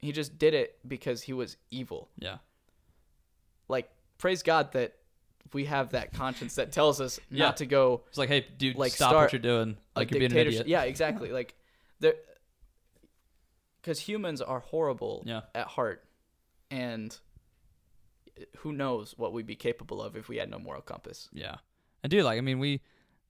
He 0.01 0.13
just 0.13 0.39
did 0.39 0.55
it 0.55 0.79
because 0.87 1.23
he 1.23 1.33
was 1.33 1.57
evil. 1.71 2.09
Yeah. 2.19 2.39
Like 3.69 3.91
praise 4.19 4.43
God 4.43 4.73
that 4.73 4.95
we 5.53 5.65
have 5.67 5.91
that 5.91 6.13
conscience 6.13 6.57
that 6.57 6.73
tells 6.73 7.01
us 7.01 7.19
Yeah. 7.31 7.47
not 7.47 7.57
to 7.59 7.67
go 7.67 8.03
It's 8.09 8.19
like, 8.19 8.29
hey, 8.29 8.47
dude, 8.59 8.77
Like, 8.77 8.93
stop 8.93 9.15
what 9.15 9.33
you're 9.33 9.41
doing. 9.41 9.77
Like 9.95 10.11
you're 10.11 10.21
being 10.21 10.33
an 10.33 10.39
idiot. 10.39 10.67
Yeah, 10.67 10.83
exactly. 10.93 11.31
like 11.31 11.55
there, 12.01 12.15
because 13.81 13.99
humans 14.01 14.41
are 14.43 14.61
horrible 14.61 15.23
Yeah. 15.27 15.43
at 15.55 15.67
heart, 15.69 16.05
and 16.71 17.17
who 18.59 18.73
knows 18.73 19.15
what 19.17 19.33
we'd 19.33 19.47
be 19.47 19.57
capable 19.57 20.03
of 20.03 20.17
if 20.17 20.29
we 20.29 20.37
had 20.37 20.51
no 20.51 20.59
moral 20.59 20.83
compass. 20.83 21.29
Yeah. 21.33 21.57
And 22.03 22.11
dude, 22.11 22.25
like 22.25 22.39
I 22.39 22.41
mean 22.43 22.59
we 22.59 22.81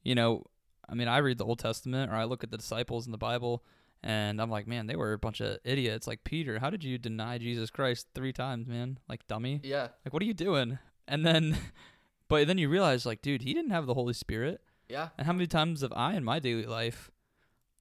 you 0.02 0.14
know, 0.14 0.44
I 0.88 0.94
mean 0.94 1.08
I 1.08 1.18
read 1.18 1.38
the 1.38 1.44
Old 1.44 1.58
Testament 1.58 2.11
or 2.11 2.14
I 2.14 2.25
look 2.25 2.42
at 2.42 2.50
the 2.50 2.56
disciples 2.56 3.06
in 3.06 3.12
the 3.12 3.18
Bible 3.18 3.62
and 4.02 4.40
I'm 4.40 4.50
like, 4.50 4.66
man, 4.66 4.86
they 4.86 4.96
were 4.96 5.12
a 5.12 5.18
bunch 5.18 5.40
of 5.40 5.58
idiots. 5.64 6.06
Like 6.06 6.22
Peter, 6.24 6.58
how 6.58 6.70
did 6.70 6.84
you 6.84 6.98
deny 6.98 7.38
Jesus 7.38 7.70
Christ 7.70 8.06
three 8.14 8.32
times, 8.32 8.66
man? 8.66 8.98
Like 9.08 9.26
dummy. 9.26 9.60
Yeah, 9.64 9.88
Like 10.04 10.12
what 10.12 10.22
are 10.22 10.26
you 10.26 10.34
doing? 10.34 10.78
And 11.08 11.24
then 11.26 11.56
but 12.28 12.46
then 12.46 12.58
you 12.58 12.68
realize 12.68 13.06
like, 13.06 13.22
dude, 13.22 13.42
he 13.42 13.54
didn't 13.54 13.70
have 13.70 13.86
the 13.86 13.94
Holy 13.94 14.12
Spirit. 14.14 14.60
yeah, 14.88 15.08
And 15.18 15.26
how 15.26 15.32
many 15.32 15.46
times 15.46 15.82
have 15.82 15.92
I 15.94 16.14
in 16.14 16.24
my 16.24 16.38
daily 16.38 16.66
life 16.66 17.10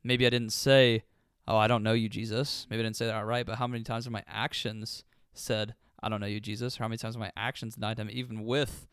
maybe 0.03 0.25
I 0.25 0.29
didn't 0.29 0.53
say, 0.53 1.03
Oh, 1.47 1.57
I 1.57 1.67
don't 1.67 1.83
know 1.83 1.93
you, 1.93 2.09
Jesus. 2.09 2.65
Maybe 2.69 2.79
I 2.79 2.83
didn't 2.83 2.95
say 2.95 3.05
that 3.05 3.13
outright, 3.15 3.45
but 3.45 3.57
how 3.59 3.67
many 3.67 3.83
times 3.83 4.05
have 4.05 4.11
my 4.11 4.23
actions 4.27 5.03
said, 5.33 5.75
I 6.01 6.09
don't 6.09 6.19
know 6.19 6.25
you, 6.27 6.39
Jesus? 6.39 6.79
Or 6.79 6.83
how 6.83 6.87
many 6.87 6.97
times 6.97 7.13
have 7.15 7.19
my 7.19 7.31
actions 7.37 7.75
denied 7.75 7.99
him 7.99 8.09
even 8.11 8.45
with 8.45 8.87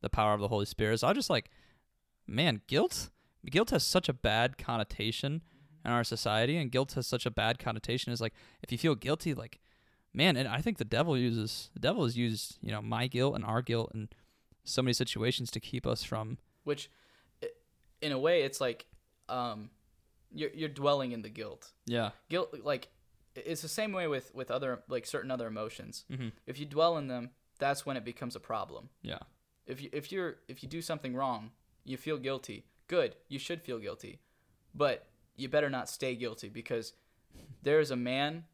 the 0.00 0.08
power 0.10 0.34
of 0.34 0.40
the 0.40 0.48
Holy 0.48 0.64
Spirit? 0.66 0.98
So 1.00 1.06
I 1.08 1.12
just 1.12 1.30
like, 1.30 1.50
man, 2.26 2.60
guilt 2.66 3.10
guilt 3.50 3.70
has 3.70 3.84
such 3.84 4.08
a 4.08 4.12
bad 4.12 4.56
connotation 4.58 5.42
in 5.84 5.90
our 5.90 6.04
society 6.04 6.56
and 6.56 6.70
guilt 6.70 6.92
has 6.92 7.06
such 7.06 7.26
a 7.26 7.30
bad 7.30 7.58
connotation 7.58 8.12
is 8.12 8.20
like 8.20 8.34
if 8.62 8.72
you 8.72 8.78
feel 8.78 8.94
guilty, 8.94 9.34
like 9.34 9.60
man, 10.14 10.36
and 10.36 10.48
I 10.48 10.60
think 10.60 10.78
the 10.78 10.84
devil 10.84 11.16
uses 11.16 11.70
the 11.74 11.80
devil 11.80 12.04
has 12.04 12.16
used, 12.16 12.58
you 12.62 12.70
know, 12.70 12.82
my 12.82 13.06
guilt 13.06 13.34
and 13.34 13.44
our 13.44 13.62
guilt 13.62 13.92
in 13.94 14.08
so 14.64 14.82
many 14.82 14.92
situations 14.92 15.50
to 15.50 15.60
keep 15.60 15.86
us 15.86 16.04
from 16.04 16.38
which, 16.64 16.90
in 18.00 18.12
a 18.12 18.18
way, 18.18 18.42
it's 18.42 18.60
like, 18.60 18.86
um, 19.28 19.70
you're 20.32 20.50
you're 20.54 20.68
dwelling 20.68 21.12
in 21.12 21.22
the 21.22 21.28
guilt. 21.28 21.72
Yeah. 21.86 22.10
Guilt, 22.28 22.54
like, 22.62 22.88
it's 23.34 23.62
the 23.62 23.68
same 23.68 23.92
way 23.92 24.06
with 24.06 24.34
with 24.34 24.50
other 24.50 24.82
like 24.88 25.06
certain 25.06 25.30
other 25.30 25.46
emotions. 25.46 26.04
Mm-hmm. 26.10 26.28
If 26.46 26.58
you 26.58 26.66
dwell 26.66 26.96
in 26.98 27.08
them, 27.08 27.30
that's 27.58 27.84
when 27.86 27.96
it 27.96 28.04
becomes 28.04 28.36
a 28.36 28.40
problem. 28.40 28.90
Yeah. 29.02 29.18
if 29.66 29.82
you 29.82 29.88
if 29.92 30.12
you're 30.12 30.36
if 30.48 30.62
you 30.62 30.68
do 30.68 30.82
something 30.82 31.14
wrong, 31.14 31.50
you 31.84 31.96
feel 31.96 32.18
guilty. 32.18 32.66
Good, 32.88 33.16
you 33.28 33.38
should 33.38 33.62
feel 33.62 33.78
guilty, 33.78 34.20
but 34.74 35.06
you 35.42 35.48
better 35.48 35.68
not 35.68 35.88
stay 35.88 36.14
guilty 36.14 36.48
because 36.48 36.92
there 37.62 37.80
is 37.80 37.90
a 37.90 37.96
man. 37.96 38.44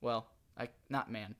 Well, 0.00 0.26
I 0.58 0.68
not 0.88 1.10
man. 1.10 1.34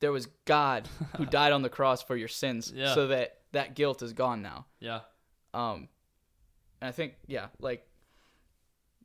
There 0.00 0.12
was 0.12 0.26
God 0.44 0.88
who 1.16 1.24
died 1.40 1.52
on 1.52 1.62
the 1.62 1.68
cross 1.68 2.02
for 2.02 2.16
your 2.16 2.28
sins, 2.28 2.72
Yeah. 2.74 2.94
so 2.94 3.06
that 3.08 3.38
that 3.52 3.74
guilt 3.74 4.02
is 4.02 4.12
gone 4.12 4.42
now. 4.42 4.66
Yeah. 4.80 5.00
Um, 5.52 5.88
and 6.80 6.88
I 6.88 6.92
think 6.92 7.14
yeah, 7.26 7.46
like 7.60 7.86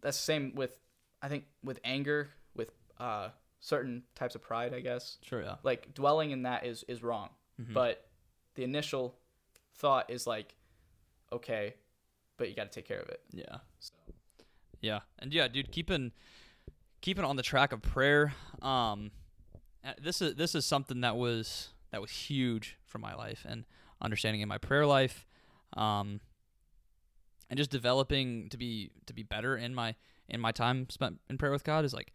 that's 0.02 0.18
the 0.18 0.24
same 0.24 0.54
with 0.56 0.80
I 1.22 1.28
think 1.28 1.46
with 1.64 1.80
anger, 1.84 2.30
with 2.56 2.72
uh 3.00 3.30
certain 3.60 4.04
types 4.16 4.36
of 4.36 4.42
pride, 4.42 4.74
I 4.74 4.80
guess 4.80 5.18
Sure, 5.22 5.42
yeah. 5.42 5.56
like 5.64 5.94
dwelling 5.94 6.32
in 6.32 6.44
that 6.44 6.66
is 6.66 6.84
is 6.88 7.04
wrong 7.04 7.30
Mhm. 7.62 7.74
but 7.74 8.08
the 8.56 8.64
initial 8.64 9.16
thought 9.76 10.10
is 10.10 10.26
like 10.26 10.56
okay 11.34 11.76
but 12.38 12.48
you 12.50 12.56
got 12.56 12.72
to 12.72 12.76
take 12.76 12.88
care 12.88 13.00
of 13.02 13.10
it 13.10 13.22
Yeah. 13.34 13.58
Yeah. 14.82 15.00
And 15.20 15.34
yeah, 15.34 15.48
dude, 15.48 15.72
keeping 15.72 16.12
keeping 17.02 17.24
on 17.24 17.36
the 17.36 17.44
track 17.44 17.72
of 17.72 17.82
prayer. 17.82 18.34
Um 18.62 19.12
this 20.02 20.22
is 20.22 20.36
this 20.36 20.56
is 20.56 20.66
something 20.66 21.02
that 21.02 21.16
was 21.16 21.70
that 21.92 22.02
was 22.02 22.12
huge 22.12 22.78
for 22.86 22.98
my 22.98 23.16
life 23.16 23.46
and 23.48 23.66
understanding 24.02 24.42
in 24.42 24.50
my 24.50 24.58
prayer 24.58 24.86
life. 24.86 25.26
Um 25.74 26.22
and 27.50 27.58
just 27.58 27.72
developing 27.72 28.50
to 28.50 28.58
be 28.58 28.92
to 29.06 29.14
be 29.14 29.24
better 29.24 29.58
in 29.58 29.74
my 29.74 29.96
in 30.28 30.40
my 30.40 30.52
time 30.52 30.90
spent 30.90 31.20
in 31.30 31.38
prayer 31.38 31.52
with 31.52 31.64
God 31.64 31.84
is 31.84 31.94
like 31.94 32.14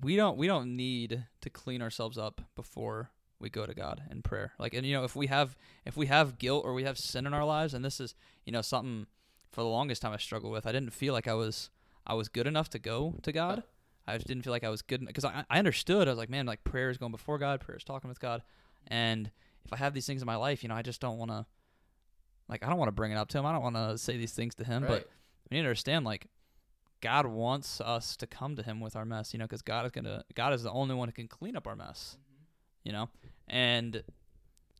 we 0.00 0.16
don't 0.16 0.36
we 0.36 0.46
don't 0.46 0.76
need 0.76 1.24
to 1.40 1.50
clean 1.50 1.82
ourselves 1.82 2.18
up 2.18 2.40
before 2.54 3.10
we 3.38 3.50
go 3.50 3.66
to 3.66 3.74
God 3.74 4.02
in 4.10 4.22
prayer. 4.22 4.52
Like 4.58 4.74
and 4.74 4.86
you 4.86 4.94
know 4.94 5.04
if 5.04 5.16
we 5.16 5.26
have 5.26 5.56
if 5.84 5.96
we 5.96 6.06
have 6.06 6.38
guilt 6.38 6.64
or 6.64 6.74
we 6.74 6.84
have 6.84 6.98
sin 6.98 7.26
in 7.26 7.34
our 7.34 7.44
lives 7.44 7.74
and 7.74 7.84
this 7.84 8.00
is 8.00 8.14
you 8.44 8.52
know 8.52 8.62
something 8.62 9.06
for 9.52 9.60
the 9.62 9.68
longest 9.68 10.02
time 10.02 10.12
I 10.12 10.16
struggled 10.16 10.52
with. 10.52 10.66
I 10.66 10.72
didn't 10.72 10.90
feel 10.90 11.12
like 11.12 11.28
I 11.28 11.34
was 11.34 11.70
I 12.06 12.14
was 12.14 12.28
good 12.28 12.46
enough 12.46 12.68
to 12.70 12.78
go 12.78 13.14
to 13.22 13.32
God. 13.32 13.62
I 14.06 14.16
just 14.16 14.26
didn't 14.26 14.42
feel 14.42 14.52
like 14.52 14.64
I 14.64 14.68
was 14.68 14.82
good 14.82 15.06
because 15.06 15.24
I, 15.24 15.44
I 15.48 15.58
understood. 15.58 16.08
I 16.08 16.10
was 16.10 16.18
like, 16.18 16.30
man, 16.30 16.46
like 16.46 16.64
prayer 16.64 16.90
is 16.90 16.98
going 16.98 17.12
before 17.12 17.38
God, 17.38 17.60
prayer 17.60 17.76
is 17.76 17.84
talking 17.84 18.08
with 18.08 18.20
God, 18.20 18.42
and 18.88 19.30
if 19.64 19.72
I 19.72 19.76
have 19.76 19.94
these 19.94 20.06
things 20.06 20.22
in 20.22 20.26
my 20.26 20.36
life, 20.36 20.62
you 20.64 20.68
know, 20.68 20.74
I 20.74 20.82
just 20.82 21.00
don't 21.00 21.18
want 21.18 21.30
to. 21.30 21.46
Like 22.48 22.64
I 22.64 22.68
don't 22.68 22.78
want 22.78 22.88
to 22.88 22.92
bring 22.92 23.12
it 23.12 23.16
up 23.16 23.28
to 23.28 23.38
him. 23.38 23.46
I 23.46 23.52
don't 23.52 23.62
want 23.62 23.76
to 23.76 23.96
say 23.96 24.16
these 24.16 24.32
things 24.32 24.54
to 24.56 24.64
him. 24.64 24.82
But 24.82 24.90
right 24.90 25.06
we 25.52 25.58
need 25.58 25.62
to 25.62 25.68
understand, 25.68 26.06
like, 26.06 26.28
God 27.02 27.26
wants 27.26 27.80
us 27.80 28.16
to 28.16 28.26
come 28.26 28.56
to 28.56 28.62
Him 28.62 28.80
with 28.80 28.96
our 28.96 29.04
mess, 29.04 29.34
you 29.34 29.38
know, 29.38 29.44
because 29.44 29.60
God 29.60 29.84
is 29.84 29.92
gonna, 29.92 30.24
God 30.34 30.54
is 30.54 30.62
the 30.62 30.70
only 30.70 30.94
one 30.94 31.08
who 31.08 31.12
can 31.12 31.28
clean 31.28 31.56
up 31.56 31.66
our 31.66 31.76
mess, 31.76 32.16
mm-hmm. 32.16 32.42
you 32.84 32.92
know, 32.92 33.10
and 33.48 34.02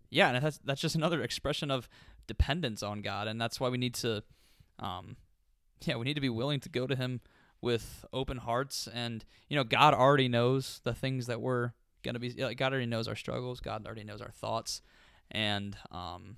yeah, 0.09 0.31
and 0.31 0.43
that's 0.43 0.59
that's 0.65 0.81
just 0.81 0.95
another 0.95 1.23
expression 1.25 1.71
of 1.71 1.89
dependence 2.27 2.83
on 2.83 3.03
God, 3.03 3.29
and 3.29 3.41
that's 3.41 3.61
why 3.61 3.69
we 3.69 3.77
need 3.77 3.95
to, 3.95 4.23
um, 4.79 5.17
yeah, 5.85 5.97
we 5.97 6.05
need 6.05 6.15
to 6.15 6.21
be 6.21 6.29
willing 6.29 6.61
to 6.61 6.69
go 6.69 6.87
to 6.87 6.97
Him 6.97 7.21
with 7.61 8.05
open 8.13 8.39
hearts, 8.39 8.89
and 8.93 9.25
you 9.49 9.57
know, 9.57 9.65
God 9.65 9.95
already 9.95 10.29
knows 10.29 10.81
the 10.85 10.95
things 10.95 11.27
that 11.27 11.41
we're 11.41 11.73
gonna 12.03 12.19
be. 12.19 12.31
Like, 12.31 12.59
God 12.59 12.73
already 12.73 12.87
knows 12.87 13.09
our 13.09 13.17
struggles. 13.17 13.61
God 13.61 13.87
already 13.87 14.05
knows 14.05 14.21
our 14.21 14.31
thoughts, 14.31 14.83
and 15.31 15.77
um, 15.91 16.37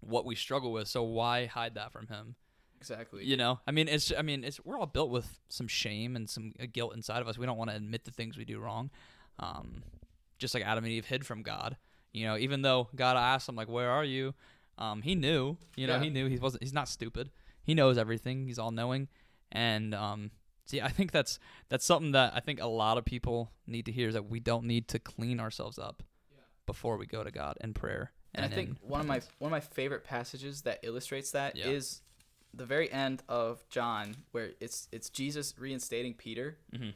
what 0.00 0.24
we 0.24 0.34
struggle 0.34 0.72
with. 0.72 0.88
So 0.88 1.02
why 1.02 1.46
hide 1.46 1.74
that 1.74 1.92
from 1.92 2.08
Him? 2.08 2.36
exactly 2.82 3.24
You 3.24 3.36
know, 3.36 3.60
I 3.66 3.70
mean, 3.70 3.88
it's 3.88 4.12
I 4.16 4.22
mean, 4.22 4.44
it's 4.44 4.62
we're 4.64 4.78
all 4.78 4.86
built 4.86 5.10
with 5.10 5.40
some 5.48 5.68
shame 5.68 6.16
and 6.16 6.28
some 6.28 6.52
uh, 6.60 6.66
guilt 6.70 6.94
inside 6.94 7.22
of 7.22 7.28
us. 7.28 7.38
We 7.38 7.46
don't 7.46 7.56
want 7.56 7.70
to 7.70 7.76
admit 7.76 8.04
the 8.04 8.10
things 8.10 8.36
we 8.36 8.44
do 8.44 8.58
wrong. 8.58 8.90
Um, 9.38 9.82
just 10.38 10.54
like 10.54 10.64
Adam 10.64 10.84
and 10.84 10.92
Eve 10.92 11.06
hid 11.06 11.24
from 11.24 11.42
God. 11.42 11.76
You 12.12 12.26
know, 12.26 12.36
even 12.36 12.62
though 12.62 12.88
God 12.94 13.16
asked 13.16 13.46
them 13.46 13.56
like, 13.56 13.68
"Where 13.68 13.90
are 13.90 14.04
you?" 14.04 14.34
Um, 14.78 15.02
he 15.02 15.14
knew. 15.14 15.56
You 15.76 15.86
know, 15.86 15.96
Yeah. 15.96 16.02
he 16.02 16.10
knew 16.10 16.26
he 16.28 16.36
wasn't. 16.38 16.62
He's 16.62 16.72
not 16.72 16.88
stupid. 16.88 17.30
He 17.62 17.74
knows 17.74 17.96
everything. 17.98 18.46
He's 18.46 18.58
all 18.58 18.70
knowing. 18.70 19.08
And 19.52 19.94
um, 19.94 20.30
see, 20.64 20.80
I 20.80 20.88
think 20.88 21.12
that's 21.12 21.38
that's 21.68 21.84
something 21.84 22.12
that 22.12 22.32
I 22.34 22.40
think 22.40 22.60
a 22.60 22.66
lot 22.66 22.98
of 22.98 23.04
people 23.04 23.52
need 23.66 23.86
to 23.86 23.92
hear 23.92 24.08
is 24.08 24.14
that 24.14 24.28
we 24.28 24.40
don't 24.40 24.64
need 24.64 24.88
to 24.88 24.98
clean 24.98 25.38
ourselves 25.40 25.78
up 25.78 26.02
before 26.66 26.96
we 26.96 27.06
go 27.06 27.22
to 27.22 27.30
God 27.30 27.56
in 27.60 27.74
prayer. 27.74 28.12
and 28.34 28.46
i 28.46 28.48
think 28.48 28.70
in 28.70 28.76
one 28.80 29.00
of 29.00 29.06
my 29.06 29.20
one 29.40 29.48
of 29.48 29.52
my 29.52 29.60
favorite 29.60 30.04
passages 30.04 30.62
that 30.62 30.78
illustrates 30.82 31.32
that 31.32 31.58
is 31.58 32.00
Yeah. 32.02 32.58
the 32.60 32.66
very 32.66 32.90
end 32.90 33.22
of 33.28 33.68
john 33.68 34.14
where 34.30 34.52
it's 34.60 34.88
it's 34.92 35.10
jesus 35.10 35.54
reinstating 35.58 36.14
peter 36.14 36.56
Mhm. 36.72 36.94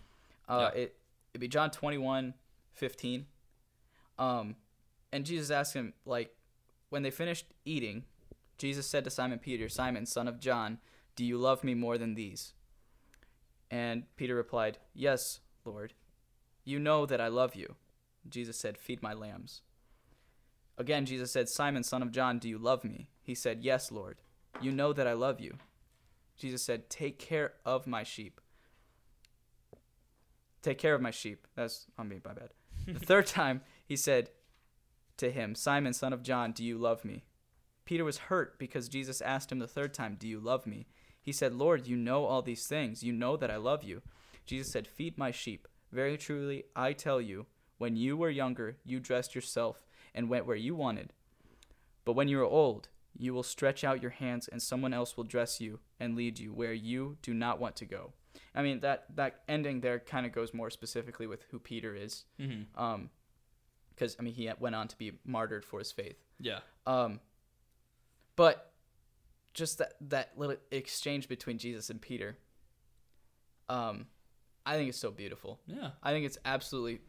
uh 0.49 0.71
it 0.75 0.97
it'd 1.35 1.41
be 1.41 1.49
john 1.49 1.71
21 1.71 2.33
15 2.73 3.27
um 4.19 4.57
and 5.13 5.27
jesus 5.27 5.51
asked 5.51 5.75
him 5.75 5.93
like 6.07 6.35
when 6.97 7.03
they 7.03 7.11
finished 7.11 7.53
eating 7.67 8.05
jesus 8.57 8.87
said 8.87 9.05
to 9.05 9.11
simon 9.11 9.39
peter 9.39 9.69
simon 9.69 10.07
son 10.07 10.27
of 10.27 10.41
john 10.41 10.79
do 11.15 11.25
you 11.25 11.37
love 11.37 11.63
me 11.63 11.75
more 11.75 11.99
than 11.99 12.15
these 12.15 12.55
and 13.71 14.05
peter 14.17 14.35
replied 14.35 14.79
yes 14.95 15.41
lord 15.65 15.93
you 16.65 16.79
know 16.79 17.05
that 17.05 17.21
i 17.21 17.29
love 17.29 17.55
you 17.55 17.75
jesus 18.29 18.59
said 18.59 18.79
feed 18.79 19.03
my 19.03 19.13
lambs 19.13 19.61
Again, 20.79 21.07
Jesus 21.07 21.33
said, 21.33 21.49
Simon, 21.49 21.83
son 21.83 22.03
of 22.03 22.13
John, 22.13 22.39
do 22.39 22.49
you 22.49 22.59
love 22.59 22.85
me? 22.85 23.09
He 23.23 23.35
said, 23.35 23.63
Yes, 23.63 23.91
Lord. 23.91 24.19
You 24.61 24.73
know 24.73 24.93
that 24.93 25.07
I 25.07 25.15
love 25.15 25.41
you. 25.41 25.57
Jesus 26.37 26.63
said, 26.63 26.91
Take 26.91 27.19
care 27.19 27.55
of 27.65 27.87
my 27.87 28.03
sheep. 28.03 28.41
Take 30.63 30.79
care 30.79 30.95
of 30.95 31.01
my 31.01 31.11
sheep. 31.11 31.47
That's 31.55 31.87
on 31.97 32.09
me, 32.09 32.21
my 32.23 32.35
bad. 32.35 32.51
the 32.87 33.01
third 33.01 33.27
time, 33.41 33.63
he 33.87 33.97
said 33.97 34.31
to 35.19 35.31
him, 35.31 35.55
Simon, 35.55 35.93
son 35.93 36.13
of 36.13 36.23
John, 36.23 36.53
do 36.53 36.65
you 36.65 36.77
love 36.79 37.05
me? 37.05 37.25
Peter 37.85 38.05
was 38.05 38.19
hurt 38.19 38.59
because 38.59 38.89
Jesus 38.89 39.21
asked 39.21 39.51
him 39.53 39.59
the 39.59 39.67
third 39.69 39.95
time, 39.95 40.17
Do 40.19 40.27
you 40.29 40.41
love 40.41 40.67
me? 40.67 40.87
He 41.23 41.33
said, 41.33 41.55
Lord, 41.55 41.87
you 41.87 41.97
know 41.97 42.25
all 42.25 42.43
these 42.43 42.67
things. 42.67 43.03
You 43.03 43.13
know 43.13 43.37
that 43.37 43.51
I 43.51 43.57
love 43.57 43.83
you. 43.85 44.03
Jesus 44.45 44.71
said, 44.73 44.87
Feed 44.87 45.17
my 45.19 45.31
sheep. 45.31 45.67
Very 45.93 46.17
truly, 46.17 46.65
I 46.75 46.93
tell 46.93 47.21
you, 47.21 47.47
when 47.79 47.97
you 47.97 48.17
were 48.17 48.31
younger, 48.31 48.77
you 48.85 49.01
dressed 49.01 49.35
yourself 49.35 49.85
and 50.15 50.29
went 50.29 50.47
where 50.47 50.57
you 50.57 50.75
wanted. 50.75 51.13
But 52.05 52.15
when 52.15 52.29
you 52.29 52.41
are 52.41 52.45
old, 52.45 52.89
you 53.19 53.33
will 53.35 53.43
stretch 53.43 53.83
out 53.85 54.03
your 54.03 54.11
hands, 54.11 54.49
and 54.49 54.61
someone 54.63 54.93
else 54.93 55.17
will 55.17 55.25
dress 55.25 55.61
you 55.61 55.81
and 55.99 56.15
lead 56.17 56.39
you 56.39 56.53
where 56.53 56.73
you 56.73 57.17
do 57.23 57.33
not 57.35 57.61
want 57.61 57.77
to 57.77 57.85
go. 57.85 58.13
I 58.55 58.63
mean 58.63 58.81
that 58.81 59.05
that 59.17 59.41
ending 59.49 59.81
there 59.81 59.99
kind 59.99 60.27
of 60.27 60.33
goes 60.33 60.53
more 60.55 60.71
specifically 60.71 61.27
with 61.27 61.45
who 61.51 61.59
Peter 61.59 61.95
is, 61.95 62.25
Mm-hmm. 62.41 62.81
um, 62.83 63.11
because 63.97 64.17
I 64.21 64.23
mean 64.23 64.35
he 64.35 64.51
went 64.59 64.75
on 64.75 64.89
to 64.89 64.99
be 64.99 65.13
martyred 65.25 65.65
for 65.65 65.79
his 65.79 65.91
faith. 65.91 66.23
Yeah. 66.39 66.61
Um, 66.87 67.21
but 68.37 68.73
just 69.55 69.79
that 69.79 69.95
that 70.03 70.33
little 70.37 70.57
exchange 70.71 71.29
between 71.29 71.59
Jesus 71.59 71.91
and 71.91 72.01
Peter, 72.01 72.37
um, 73.69 74.07
I 74.65 74.75
think 74.75 74.89
it's 74.89 74.99
so 74.99 75.11
beautiful. 75.11 75.61
Yeah. 75.67 75.91
I 76.03 76.13
think 76.13 76.27
it's 76.27 76.39
absolutely 76.45 77.01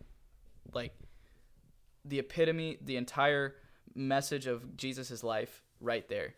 like 0.73 0.93
the 2.05 2.19
epitome, 2.19 2.77
the 2.81 2.97
entire 2.97 3.55
message 3.93 4.47
of 4.47 4.77
Jesus' 4.77 5.23
life 5.23 5.63
right 5.81 6.07
there. 6.07 6.35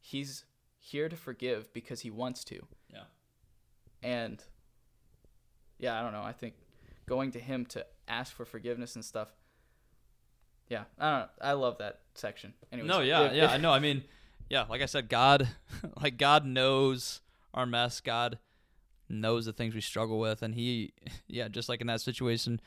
He's 0.00 0.44
here 0.78 1.08
to 1.08 1.16
forgive 1.16 1.72
because 1.72 2.00
he 2.00 2.10
wants 2.10 2.44
to. 2.44 2.66
Yeah. 2.92 3.04
And 4.02 4.42
yeah, 5.78 5.98
I 5.98 6.02
don't 6.02 6.12
know. 6.12 6.22
I 6.22 6.32
think 6.32 6.54
going 7.06 7.32
to 7.32 7.40
him 7.40 7.64
to 7.66 7.86
ask 8.08 8.34
for 8.34 8.44
forgiveness 8.44 8.94
and 8.94 9.04
stuff. 9.04 9.34
Yeah, 10.68 10.84
I 10.98 11.10
don't 11.10 11.20
know. 11.20 11.28
I 11.40 11.52
love 11.52 11.78
that 11.78 12.00
section. 12.14 12.52
Anyways, 12.72 12.88
No, 12.88 13.00
yeah, 13.00 13.32
yeah, 13.32 13.50
I 13.50 13.56
know. 13.56 13.72
I 13.72 13.78
mean, 13.78 14.02
yeah, 14.50 14.64
like 14.68 14.82
I 14.82 14.86
said, 14.86 15.08
God, 15.08 15.48
like 16.02 16.16
God 16.18 16.44
knows 16.44 17.20
our 17.54 17.66
mess. 17.66 18.00
God 18.00 18.38
knows 19.08 19.46
the 19.46 19.52
things 19.52 19.74
we 19.74 19.80
struggle 19.80 20.18
with, 20.18 20.42
and 20.42 20.54
He, 20.54 20.92
yeah, 21.28 21.48
just 21.48 21.68
like 21.68 21.80
in 21.80 21.86
that 21.86 22.00
situation, 22.00 22.60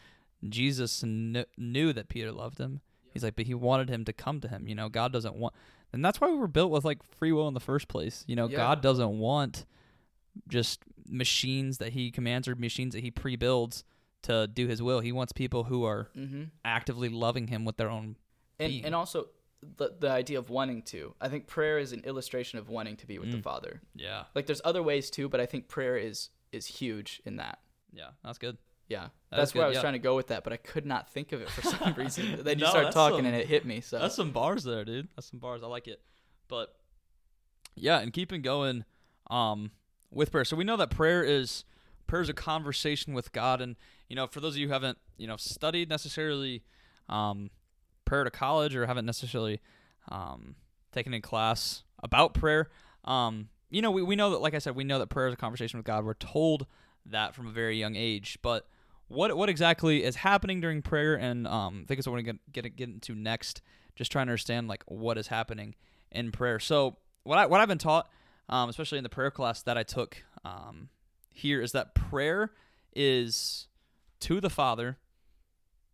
Jesus 0.48 1.02
kn- 1.02 1.46
knew 1.58 1.92
that 1.94 2.08
Peter 2.10 2.32
loved 2.32 2.58
him. 2.60 2.82
He's 3.12 3.24
like, 3.24 3.36
but 3.36 3.46
He 3.48 3.54
wanted 3.54 3.90
him 3.90 4.06
to 4.06 4.14
come 4.14 4.40
to 4.42 4.48
Him. 4.48 4.68
You 4.68 4.76
know, 4.76 4.88
God 4.88 5.12
doesn't 5.12 5.36
want, 5.36 5.54
and 5.92 6.04
that's 6.06 6.22
why 6.22 6.30
we 6.30 6.38
were 6.38 6.48
built 6.48 6.72
with 6.72 6.86
like 6.86 7.04
free 7.04 7.32
will 7.32 7.48
in 7.48 7.54
the 7.54 7.60
first 7.60 7.88
place. 7.88 8.24
You 8.28 8.36
know, 8.36 8.48
Yeah. 8.48 8.58
God 8.58 8.82
doesn't 8.82 9.20
want 9.20 9.66
just 10.48 10.82
machines 11.10 11.80
that 11.80 11.94
He 11.94 12.12
commands 12.12 12.48
or 12.48 12.56
machines 12.56 12.94
that 12.94 13.04
He 13.04 13.12
pre-builds 13.12 13.84
to 14.24 14.48
do 14.48 14.68
His 14.68 14.82
will. 14.82 15.00
He 15.00 15.12
wants 15.12 15.32
people 15.34 15.66
who 15.66 15.84
are 15.84 16.10
Mhm. 16.16 16.52
actively 16.66 17.10
loving 17.10 17.48
Him 17.48 17.66
with 17.66 17.78
their 17.78 17.90
own. 17.90 18.18
And 18.60 18.72
being. 18.72 18.86
and 18.86 18.94
also 18.96 19.30
the 19.62 19.96
the 20.00 20.10
idea 20.10 20.38
of 20.40 20.50
wanting 20.50 20.82
to. 20.84 21.16
I 21.20 21.28
think 21.30 21.48
prayer 21.48 21.80
is 21.80 21.92
an 21.94 22.02
illustration 22.02 22.60
of 22.60 22.70
wanting 22.70 22.96
to 22.98 23.08
be 23.08 23.20
with 23.20 23.32
the 23.32 23.38
Mm. 23.38 23.44
Father. 23.44 23.82
Yeah, 23.96 24.26
Like 24.36 24.46
there's 24.46 24.62
other 24.64 24.82
ways 24.84 25.10
too, 25.10 25.28
but 25.30 25.40
I 25.40 25.46
think 25.46 25.68
prayer 25.68 25.98
is 25.98 26.30
is 26.52 26.66
huge 26.66 27.22
in 27.26 27.36
that. 27.38 27.60
yeah, 27.94 28.12
that's 28.24 28.38
good. 28.38 28.58
Yeah, 28.88 29.10
That 29.30 29.38
that's 29.38 29.54
where 29.54 29.62
good, 29.62 29.66
I 29.66 29.70
was 29.70 29.76
yeah. 29.76 29.82
trying 29.82 29.94
to 29.94 30.00
go 30.00 30.16
with 30.16 30.28
that, 30.28 30.44
but 30.44 30.52
I 30.52 30.58
could 30.58 30.86
not 30.86 31.10
think 31.12 31.32
of 31.32 31.42
it 31.42 31.50
for 31.50 31.62
some 31.62 31.94
reason. 31.98 32.44
Then 32.44 32.58
you 32.58 32.66
No, 32.66 32.70
start 32.72 32.92
talking 32.92 33.20
some- 33.20 33.26
and 33.28 33.36
it 33.36 33.48
hit 33.48 33.64
me. 33.66 33.82
So 33.82 34.00
That's 34.00 34.16
some 34.16 34.32
bars 34.32 34.64
there, 34.64 34.84
dude. 34.84 35.10
That's 35.16 35.28
some 35.30 35.40
bars. 35.40 35.62
I 35.62 35.68
like 35.68 35.88
it. 35.88 36.02
But 36.48 36.76
yeah, 37.76 38.00
and 38.00 38.12
keeping 38.14 38.42
going 38.42 38.86
um 39.30 39.72
with 40.12 40.32
prayer. 40.32 40.46
So 40.46 40.56
we 40.58 40.64
know 40.64 40.78
that 40.78 40.90
prayer 40.90 41.24
is 41.24 41.66
prayer 42.08 42.22
is 42.24 42.30
a 42.30 42.34
conversation 42.34 43.14
with 43.14 43.32
God 43.32 43.62
and 43.62 43.76
you 44.10 44.16
know, 44.16 44.28
for 44.28 44.40
those 44.40 44.56
of 44.56 44.58
you 44.60 44.68
who 44.68 44.74
haven't, 44.74 44.98
you 45.18 45.28
know, 45.28 45.38
studied 45.38 45.90
necessarily 45.90 46.64
um 47.08 47.50
prayer 48.06 48.24
to 48.24 48.32
college 48.32 48.76
or 48.76 48.86
haven't 48.86 49.06
necessarily 49.06 49.62
um 50.10 50.56
taken 50.92 51.14
a 51.14 51.22
class 51.22 51.84
about 52.04 52.34
prayer, 52.34 52.70
um 53.06 53.50
you 53.70 53.84
know, 53.84 53.92
we, 53.92 54.02
we 54.02 54.16
know 54.16 54.32
that 54.32 54.40
like 54.42 54.56
I 54.56 54.60
said, 54.60 54.76
we 54.76 54.84
know 54.84 55.00
that 55.00 55.08
prayer 55.08 55.28
is 55.28 55.34
a 55.34 55.38
conversation 55.38 55.78
with 55.78 55.86
God. 55.86 56.04
We're 56.04 56.16
told 56.16 56.66
that 57.06 57.36
from 57.36 57.46
a 57.46 57.52
very 57.52 57.78
young 57.78 57.96
age. 57.96 58.40
But 58.42 58.68
what 59.10 59.36
what 59.36 59.50
exactly 59.50 60.04
is 60.04 60.18
happening 60.18 60.62
during 60.62 60.82
prayer 60.82 61.16
and 61.16 61.48
um 61.48 61.82
I 61.84 61.88
think 61.88 61.98
it's 61.98 62.08
what 62.08 62.14
we're 62.14 62.22
gonna 62.22 62.40
get 62.52 62.76
get 62.76 62.90
into 62.90 63.16
next 63.16 63.62
just 63.96 64.12
trying 64.12 64.28
to 64.28 64.32
understand 64.32 64.68
like 64.68 64.84
what 64.86 65.18
is 65.18 65.28
happening 65.28 65.76
in 66.12 66.32
prayer 66.32 66.60
so 66.60 66.98
what 67.24 67.38
I 67.38 67.48
what 67.48 67.60
I've 67.60 67.68
been 67.68 67.80
taught 67.80 68.08
um 68.48 68.70
especially 68.70 69.00
in 69.00 69.04
the 69.04 69.10
prayer 69.10 69.32
class 69.32 69.64
that 69.64 69.78
I 69.78 69.84
took 69.84 70.24
um 70.46 70.90
here 71.34 71.62
is 71.62 71.72
that 71.72 71.96
prayer 71.96 72.52
is 72.96 73.68
to 74.22 74.42
the 74.42 74.50
Father 74.50 74.98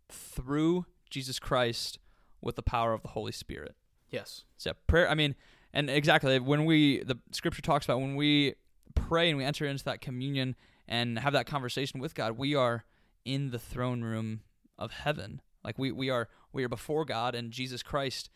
through 0.09 0.85
Jesus 1.09 1.39
Christ 1.39 1.99
with 2.41 2.55
the 2.55 2.63
power 2.63 2.93
of 2.93 3.01
the 3.01 3.09
Holy 3.09 3.31
Spirit 3.31 3.75
yes, 4.15 4.45
so 4.57 4.71
prayer. 4.87 5.09
I 5.09 5.13
mean, 5.13 5.35
and 5.73 5.89
exactly 5.89 6.39
when 6.39 6.65
we 6.65 7.03
the 7.03 7.17
scripture 7.31 7.61
talks 7.61 7.85
about 7.85 7.99
when 7.99 8.15
we 8.15 8.55
pray 8.95 9.29
and 9.29 9.37
we 9.37 9.43
enter 9.43 9.65
into 9.65 9.83
that 9.85 10.01
communion 10.01 10.55
and 10.87 11.19
have 11.19 11.33
that 11.33 11.45
conversation 11.45 11.99
with 11.99 12.15
God, 12.15 12.37
we 12.37 12.55
are 12.55 12.85
in 13.25 13.51
the 13.51 13.59
throne 13.59 14.01
room 14.01 14.41
of 14.79 14.91
heaven. 14.91 15.41
Like 15.63 15.77
we 15.77 15.91
we 15.91 16.09
are 16.09 16.29
we 16.53 16.63
are 16.63 16.69
before 16.69 17.05
God 17.05 17.35
and 17.35 17.51
Jesus 17.51 17.83
Christ. 17.83 18.29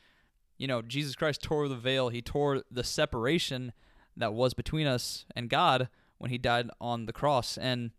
You 0.58 0.68
know, 0.68 0.82
Jesus 0.82 1.16
Christ 1.16 1.42
tore 1.42 1.70
the 1.70 1.76
veil. 1.76 2.10
He 2.10 2.22
tore 2.22 2.64
the 2.70 2.84
separation 2.84 3.72
that 4.18 4.34
was 4.34 4.54
between 4.54 4.88
us 4.88 5.26
and 5.34 5.50
God 5.50 5.88
when 6.18 6.30
he 6.30 6.38
died 6.38 6.70
on 6.82 7.06
the 7.06 7.14
cross. 7.14 7.58
And 7.58 7.92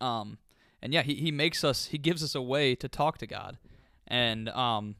um 0.00 0.38
and 0.80 0.92
yeah, 0.92 1.02
he, 1.02 1.14
he 1.14 1.30
makes 1.30 1.64
us 1.64 1.86
he 1.86 1.98
gives 1.98 2.22
us 2.22 2.34
a 2.34 2.42
way 2.42 2.74
to 2.74 2.88
talk 2.88 3.18
to 3.18 3.26
God. 3.26 3.58
And 4.06 4.48
um 4.50 4.96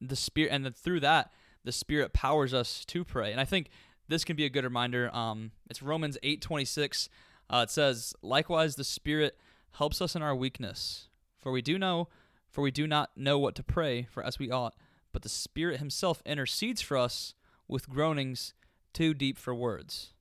the 0.00 0.16
spirit 0.16 0.50
and 0.52 0.64
then 0.64 0.72
through 0.72 1.00
that 1.00 1.32
the 1.64 1.72
spirit 1.72 2.12
powers 2.12 2.52
us 2.52 2.84
to 2.84 3.04
pray 3.04 3.32
and 3.32 3.40
i 3.40 3.44
think 3.44 3.68
this 4.08 4.24
can 4.24 4.36
be 4.36 4.44
a 4.44 4.50
good 4.50 4.64
reminder 4.64 5.14
um 5.14 5.50
it's 5.68 5.82
romans 5.82 6.18
eight 6.22 6.40
twenty 6.40 6.64
six. 6.64 7.08
uh, 7.50 7.58
it 7.58 7.70
says 7.70 8.14
likewise 8.22 8.76
the 8.76 8.84
spirit 8.84 9.38
helps 9.72 10.00
us 10.00 10.14
in 10.14 10.22
our 10.22 10.34
weakness 10.34 11.08
for 11.38 11.52
we 11.52 11.62
do 11.62 11.78
know 11.78 12.08
for 12.50 12.62
we 12.62 12.70
do 12.70 12.86
not 12.86 13.10
know 13.16 13.38
what 13.38 13.54
to 13.54 13.62
pray 13.62 14.06
for 14.10 14.22
as 14.22 14.38
we 14.38 14.50
ought 14.50 14.74
but 15.12 15.22
the 15.22 15.28
spirit 15.28 15.78
himself 15.78 16.22
intercedes 16.26 16.80
for 16.80 16.96
us 16.96 17.34
with 17.68 17.88
groanings 17.88 18.54
too 18.92 19.14
deep 19.14 19.38
for 19.38 19.54
words 19.54 20.12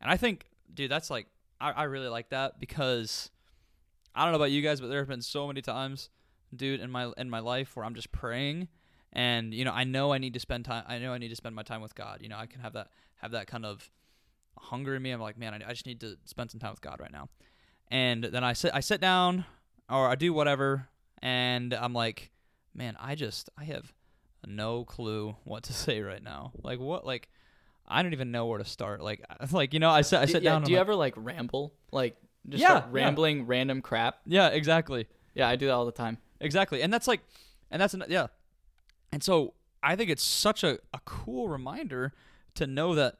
and 0.00 0.10
i 0.10 0.16
think 0.16 0.46
dude 0.72 0.90
that's 0.90 1.10
like 1.10 1.26
i, 1.60 1.70
I 1.70 1.82
really 1.84 2.08
like 2.08 2.30
that 2.30 2.58
because 2.58 3.30
i 4.16 4.24
don't 4.24 4.32
know 4.32 4.36
about 4.36 4.50
you 4.50 4.62
guys 4.62 4.80
but 4.80 4.88
there 4.88 4.98
have 4.98 5.08
been 5.08 5.22
so 5.22 5.46
many 5.46 5.62
times 5.62 6.10
dude 6.54 6.80
in 6.80 6.90
my 6.90 7.12
in 7.16 7.28
my 7.30 7.40
life 7.40 7.76
where 7.76 7.84
i'm 7.84 7.94
just 7.94 8.10
praying 8.12 8.68
and 9.12 9.54
you 9.54 9.64
know 9.64 9.72
i 9.72 9.84
know 9.84 10.12
i 10.12 10.18
need 10.18 10.34
to 10.34 10.40
spend 10.40 10.64
time 10.64 10.84
i 10.86 10.98
know 10.98 11.12
i 11.12 11.18
need 11.18 11.28
to 11.28 11.36
spend 11.36 11.54
my 11.54 11.62
time 11.62 11.80
with 11.80 11.94
god. 11.94 12.20
You 12.20 12.28
know 12.28 12.36
i 12.36 12.46
can 12.46 12.60
have 12.60 12.74
that 12.74 12.88
have 13.16 13.32
that 13.32 13.46
kind 13.46 13.64
of 13.64 13.90
hunger 14.58 14.94
in 14.94 15.02
me. 15.02 15.10
I'm 15.10 15.20
like 15.20 15.38
man 15.38 15.54
i, 15.54 15.56
I 15.66 15.70
just 15.70 15.86
need 15.86 16.00
to 16.00 16.16
spend 16.24 16.50
some 16.50 16.60
time 16.60 16.70
with 16.70 16.80
god 16.80 17.00
right 17.00 17.12
now. 17.12 17.28
And 17.90 18.24
then 18.24 18.44
i 18.44 18.52
sit 18.52 18.72
i 18.74 18.80
sit 18.80 19.00
down 19.00 19.44
or 19.88 20.08
i 20.08 20.14
do 20.14 20.32
whatever 20.32 20.88
and 21.22 21.72
i'm 21.72 21.92
like 21.92 22.30
man 22.74 22.96
i 23.00 23.14
just 23.14 23.48
i 23.58 23.64
have 23.64 23.92
no 24.46 24.84
clue 24.84 25.34
what 25.44 25.64
to 25.64 25.72
say 25.84 26.00
right 26.00 26.22
now. 26.22 26.52
Like 26.62 26.78
what 26.78 27.06
like 27.06 27.28
i 27.88 28.02
don't 28.02 28.12
even 28.12 28.30
know 28.30 28.46
where 28.46 28.58
to 28.58 28.64
start. 28.64 29.00
Like 29.02 29.24
like 29.50 29.72
you 29.72 29.80
know 29.80 29.90
i 29.90 30.02
sit 30.02 30.20
i 30.20 30.26
sit 30.26 30.42
yeah, 30.42 30.50
down 30.50 30.56
and 30.58 30.66
Do 30.66 30.72
you 30.72 30.78
I'm 30.78 30.82
ever 30.82 30.94
like 30.94 31.14
ramble, 31.16 31.72
like 31.90 32.16
just 32.48 32.60
Yeah, 32.60 32.68
start 32.68 32.84
yeah. 32.86 32.90
rambling 32.92 33.46
random 33.46 33.82
crap? 33.82 34.20
yeah 34.26 34.48
exactly 34.48 35.06
Yeah, 35.34 35.48
I 35.48 35.56
do 35.56 35.66
that 35.66 35.72
all 35.72 35.86
the 35.86 35.92
time. 35.92 36.18
Exactly. 36.40 36.82
And 36.82 36.92
that's 36.92 37.06
like 37.08 37.20
and 37.70 37.80
that's 37.82 37.94
an, 37.94 38.04
yeah. 38.08 38.26
And 39.12 39.22
so 39.22 39.54
I 39.82 39.96
think 39.96 40.10
it's 40.10 40.22
such 40.24 40.62
a, 40.64 40.78
a 40.94 41.00
cool 41.04 41.48
reminder 41.48 42.12
to 42.54 42.66
know 42.66 42.94
that 42.94 43.16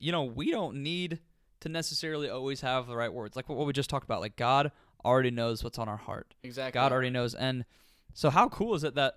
you 0.00 0.12
know, 0.12 0.22
we 0.24 0.50
don't 0.50 0.82
need 0.82 1.18
to 1.60 1.68
necessarily 1.68 2.28
always 2.30 2.60
have 2.60 2.86
the 2.86 2.94
right 2.96 3.12
words. 3.12 3.34
Like 3.34 3.48
what 3.48 3.66
we 3.66 3.72
just 3.72 3.90
talked 3.90 4.04
about. 4.04 4.20
Like 4.20 4.36
God 4.36 4.70
already 5.04 5.30
knows 5.32 5.64
what's 5.64 5.78
on 5.78 5.88
our 5.88 5.96
heart. 5.96 6.34
Exactly. 6.44 6.78
God 6.78 6.92
already 6.92 7.10
knows. 7.10 7.34
And 7.34 7.64
so 8.14 8.30
how 8.30 8.48
cool 8.48 8.74
is 8.74 8.84
it 8.84 8.94
that 8.94 9.14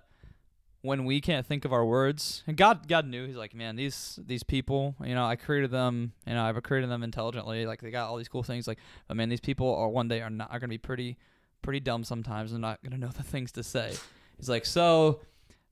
when 0.82 1.04
we 1.04 1.20
can't 1.20 1.46
think 1.46 1.64
of 1.64 1.72
our 1.72 1.84
words 1.84 2.42
and 2.46 2.56
God 2.56 2.86
God 2.88 3.06
knew 3.06 3.26
he's 3.26 3.36
like, 3.36 3.54
man, 3.54 3.76
these 3.76 4.18
these 4.24 4.42
people, 4.42 4.94
you 5.02 5.14
know, 5.14 5.24
I 5.24 5.36
created 5.36 5.70
them, 5.70 6.12
you 6.26 6.34
know, 6.34 6.42
I've 6.42 6.62
created 6.62 6.90
them 6.90 7.02
intelligently, 7.02 7.66
like 7.66 7.80
they 7.80 7.90
got 7.90 8.08
all 8.08 8.16
these 8.16 8.28
cool 8.28 8.42
things 8.42 8.68
like 8.68 8.78
but 9.08 9.16
man, 9.16 9.28
these 9.28 9.40
people 9.40 9.74
are 9.74 9.88
one 9.88 10.08
day 10.08 10.20
are 10.20 10.30
not 10.30 10.50
are 10.52 10.58
gonna 10.58 10.68
be 10.68 10.78
pretty 10.78 11.16
pretty 11.62 11.80
dumb 11.80 12.04
sometimes 12.04 12.52
and 12.52 12.60
not 12.60 12.82
gonna 12.82 12.98
know 12.98 13.08
the 13.08 13.22
things 13.22 13.52
to 13.52 13.62
say. 13.62 13.94
He's 14.36 14.48
like, 14.48 14.66
so 14.66 15.20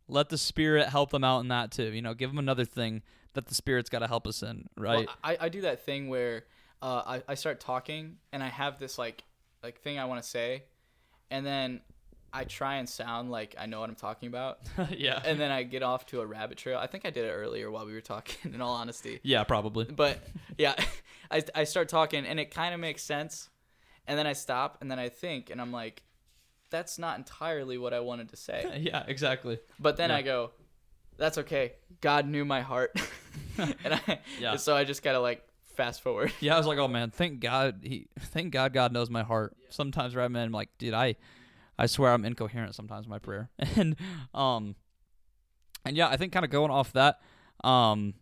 let 0.06 0.28
the 0.28 0.38
spirit 0.38 0.88
help 0.88 1.10
them 1.10 1.24
out 1.24 1.40
in 1.40 1.48
that 1.48 1.70
too. 1.70 1.92
You 1.92 2.02
know, 2.02 2.14
give 2.14 2.30
them 2.30 2.38
another 2.38 2.64
thing 2.64 3.02
that 3.34 3.46
the 3.46 3.54
spirit's 3.54 3.90
got 3.90 4.00
to 4.00 4.06
help 4.08 4.26
us 4.26 4.42
in, 4.42 4.68
right? 4.76 5.06
Well, 5.06 5.16
I, 5.22 5.36
I 5.42 5.48
do 5.48 5.60
that 5.62 5.84
thing 5.84 6.08
where 6.08 6.44
uh, 6.82 7.02
I, 7.06 7.22
I 7.28 7.34
start 7.34 7.60
talking 7.60 8.16
and 8.32 8.42
I 8.42 8.48
have 8.48 8.78
this 8.78 8.98
like 8.98 9.24
like 9.62 9.80
thing 9.80 9.98
I 9.98 10.06
want 10.06 10.22
to 10.22 10.28
say, 10.28 10.64
and 11.30 11.44
then 11.44 11.80
I 12.32 12.44
try 12.44 12.76
and 12.76 12.88
sound 12.88 13.30
like 13.30 13.54
I 13.58 13.66
know 13.66 13.80
what 13.80 13.88
I'm 13.88 13.96
talking 13.96 14.28
about, 14.28 14.58
yeah. 14.90 15.20
and 15.24 15.40
then 15.40 15.50
I 15.50 15.62
get 15.64 15.82
off 15.82 16.06
to 16.06 16.20
a 16.20 16.26
rabbit 16.26 16.58
trail. 16.58 16.78
I 16.78 16.86
think 16.86 17.04
I 17.04 17.10
did 17.10 17.24
it 17.24 17.30
earlier 17.32 17.70
while 17.70 17.86
we 17.86 17.92
were 17.92 18.00
talking. 18.00 18.36
In 18.54 18.60
all 18.60 18.74
honesty, 18.74 19.20
yeah, 19.22 19.42
probably. 19.44 19.84
but 19.84 20.18
yeah, 20.58 20.74
I 21.30 21.42
I 21.54 21.64
start 21.64 21.88
talking 21.88 22.24
and 22.26 22.38
it 22.38 22.50
kind 22.52 22.72
of 22.74 22.80
makes 22.80 23.02
sense, 23.02 23.48
and 24.06 24.18
then 24.18 24.26
I 24.26 24.32
stop 24.32 24.78
and 24.80 24.90
then 24.90 24.98
I 24.98 25.08
think 25.08 25.50
and 25.50 25.60
I'm 25.60 25.72
like, 25.72 26.02
that's 26.70 26.98
not 26.98 27.18
entirely 27.18 27.78
what 27.78 27.92
I 27.92 28.00
wanted 28.00 28.28
to 28.30 28.36
say. 28.36 28.78
yeah, 28.80 29.04
exactly. 29.08 29.58
But 29.78 29.96
then 29.96 30.10
Yeah. 30.10 30.16
I 30.16 30.22
go, 30.22 30.50
that's 31.16 31.38
okay. 31.38 31.72
God 32.00 32.26
knew 32.28 32.44
my 32.44 32.60
heart, 32.60 32.98
and 33.58 33.94
I 33.94 34.20
Yeah. 34.38 34.56
so 34.56 34.76
I 34.76 34.84
just 34.84 35.02
gotta 35.02 35.20
like 35.20 35.44
fast 35.76 36.02
forward. 36.02 36.32
Yeah, 36.40 36.54
I 36.54 36.58
was 36.58 36.66
like, 36.66 36.78
oh 36.78 36.88
man, 36.88 37.10
thank 37.10 37.40
God 37.40 37.80
he 37.82 38.06
thank 38.18 38.52
God 38.52 38.72
God 38.72 38.92
knows 38.92 39.10
my 39.10 39.22
heart. 39.24 39.56
Sometimes 39.70 40.14
right 40.14 40.30
man, 40.30 40.46
I'm 40.46 40.52
like, 40.52 40.68
dude, 40.78 40.94
I 40.94 41.16
I 41.80 41.86
swear 41.86 42.12
I'm 42.12 42.26
incoherent 42.26 42.74
sometimes 42.74 43.06
in 43.06 43.10
my 43.10 43.18
prayer. 43.18 43.50
And 43.76 43.96
um 44.34 44.76
and 45.84 45.96
yeah, 45.96 46.08
I 46.08 46.16
think 46.18 46.32
kind 46.32 46.44
of 46.44 46.50
going 46.50 46.70
off 46.70 46.92
that, 46.92 47.20
um 47.64 48.14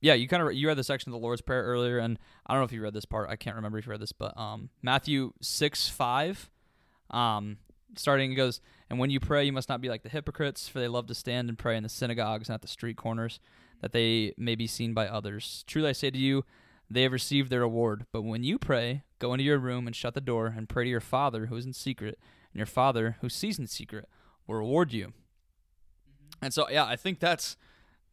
yeah, 0.00 0.14
you 0.14 0.28
kind 0.28 0.42
of 0.42 0.52
you 0.52 0.66
read 0.66 0.76
the 0.76 0.84
section 0.84 1.10
of 1.10 1.18
the 1.18 1.24
Lord's 1.24 1.40
Prayer 1.40 1.62
earlier, 1.62 1.98
and 1.98 2.18
I 2.46 2.52
don't 2.52 2.60
know 2.60 2.66
if 2.66 2.72
you 2.72 2.82
read 2.82 2.94
this 2.94 3.04
part. 3.04 3.30
I 3.30 3.36
can't 3.36 3.56
remember 3.56 3.78
if 3.78 3.86
you 3.86 3.92
read 3.92 4.00
this, 4.00 4.12
but 4.12 4.36
um 4.36 4.70
Matthew 4.82 5.32
six 5.40 5.88
five, 5.88 6.50
um 7.10 7.58
starting 7.96 8.32
it 8.32 8.34
goes, 8.34 8.60
and 8.90 8.98
when 8.98 9.10
you 9.10 9.20
pray, 9.20 9.44
you 9.44 9.52
must 9.52 9.68
not 9.68 9.80
be 9.80 9.88
like 9.88 10.02
the 10.02 10.08
hypocrites, 10.08 10.68
for 10.68 10.80
they 10.80 10.88
love 10.88 11.06
to 11.06 11.14
stand 11.14 11.48
and 11.48 11.58
pray 11.58 11.76
in 11.76 11.84
the 11.84 11.88
synagogues 11.88 12.48
and 12.48 12.54
at 12.54 12.62
the 12.62 12.68
street 12.68 12.96
corners, 12.96 13.38
that 13.80 13.92
they 13.92 14.34
may 14.36 14.54
be 14.56 14.66
seen 14.66 14.92
by 14.94 15.06
others. 15.06 15.64
Truly 15.66 15.90
I 15.90 15.92
say 15.92 16.10
to 16.10 16.18
you, 16.18 16.44
they 16.90 17.02
have 17.02 17.12
received 17.12 17.50
their 17.50 17.60
reward. 17.60 18.06
But 18.12 18.22
when 18.22 18.44
you 18.44 18.58
pray, 18.58 19.02
go 19.18 19.32
into 19.32 19.44
your 19.44 19.58
room 19.58 19.86
and 19.86 19.96
shut 19.96 20.14
the 20.14 20.20
door 20.20 20.54
and 20.56 20.68
pray 20.68 20.84
to 20.84 20.90
your 20.90 21.00
Father 21.00 21.46
who 21.46 21.56
is 21.56 21.66
in 21.66 21.72
secret, 21.72 22.18
and 22.56 22.58
your 22.58 22.66
Father 22.66 23.18
who 23.20 23.28
sees 23.28 23.58
in 23.58 23.66
secret 23.66 24.08
will 24.46 24.54
reward 24.54 24.90
you. 24.90 25.12
And 26.40 26.54
so 26.54 26.66
yeah, 26.70 26.86
I 26.86 26.96
think 26.96 27.20
that's 27.20 27.58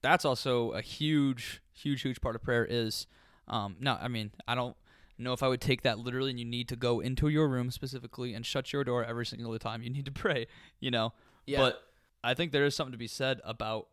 that's 0.02 0.26
also 0.26 0.72
a 0.72 0.82
huge, 0.82 1.62
huge, 1.72 2.02
huge 2.02 2.20
part 2.20 2.36
of 2.36 2.44
prayer 2.44 2.68
is 2.70 3.08
um 3.48 3.78
no, 3.80 3.98
I 4.02 4.10
mean, 4.10 4.32
I 4.46 4.54
don't 4.54 4.76
know 5.18 5.32
if 5.32 5.42
I 5.42 5.48
would 5.48 5.62
take 5.62 5.84
that 5.84 5.98
literally 5.98 6.32
and 6.32 6.40
you 6.40 6.46
need 6.46 6.68
to 6.68 6.76
go 6.76 7.00
into 7.00 7.30
your 7.30 7.48
room 7.48 7.72
specifically 7.72 8.34
and 8.34 8.46
shut 8.46 8.74
your 8.74 8.84
door 8.84 9.06
every 9.06 9.26
single 9.26 9.58
time 9.60 9.82
you 9.82 9.90
need 9.90 10.04
to 10.06 10.12
pray, 10.24 10.48
you 10.82 10.92
know. 10.92 11.14
Yeah. 11.46 11.60
But 11.60 11.82
I 12.22 12.34
think 12.34 12.52
there 12.52 12.66
is 12.66 12.76
something 12.76 12.92
to 12.92 12.98
be 12.98 13.08
said 13.08 13.40
about 13.46 13.88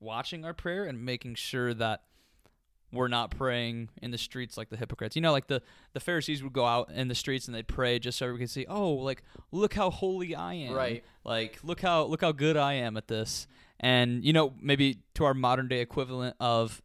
watching 0.00 0.44
our 0.44 0.54
prayer 0.54 0.86
and 0.86 1.04
making 1.04 1.36
sure 1.36 1.72
that 1.72 2.02
we're 2.94 3.08
not 3.08 3.30
praying 3.30 3.88
in 4.00 4.10
the 4.10 4.18
streets 4.18 4.56
like 4.56 4.70
the 4.70 4.76
hypocrites. 4.76 5.16
You 5.16 5.22
know, 5.22 5.32
like 5.32 5.46
the 5.46 5.62
the 5.92 6.00
Pharisees 6.00 6.42
would 6.42 6.52
go 6.52 6.64
out 6.64 6.90
in 6.90 7.08
the 7.08 7.14
streets 7.14 7.46
and 7.46 7.54
they'd 7.54 7.68
pray 7.68 7.98
just 7.98 8.18
so 8.18 8.26
everyone 8.26 8.40
could 8.40 8.50
see, 8.50 8.66
"Oh, 8.68 8.92
like 8.92 9.22
look 9.52 9.74
how 9.74 9.90
holy 9.90 10.34
I 10.34 10.54
am." 10.54 10.74
Right. 10.74 11.04
Like 11.24 11.58
look 11.62 11.80
how 11.80 12.04
look 12.04 12.20
how 12.20 12.32
good 12.32 12.56
I 12.56 12.74
am 12.74 12.96
at 12.96 13.08
this. 13.08 13.46
And 13.80 14.24
you 14.24 14.32
know, 14.32 14.54
maybe 14.60 14.98
to 15.14 15.24
our 15.24 15.34
modern 15.34 15.68
day 15.68 15.80
equivalent 15.80 16.36
of 16.40 16.82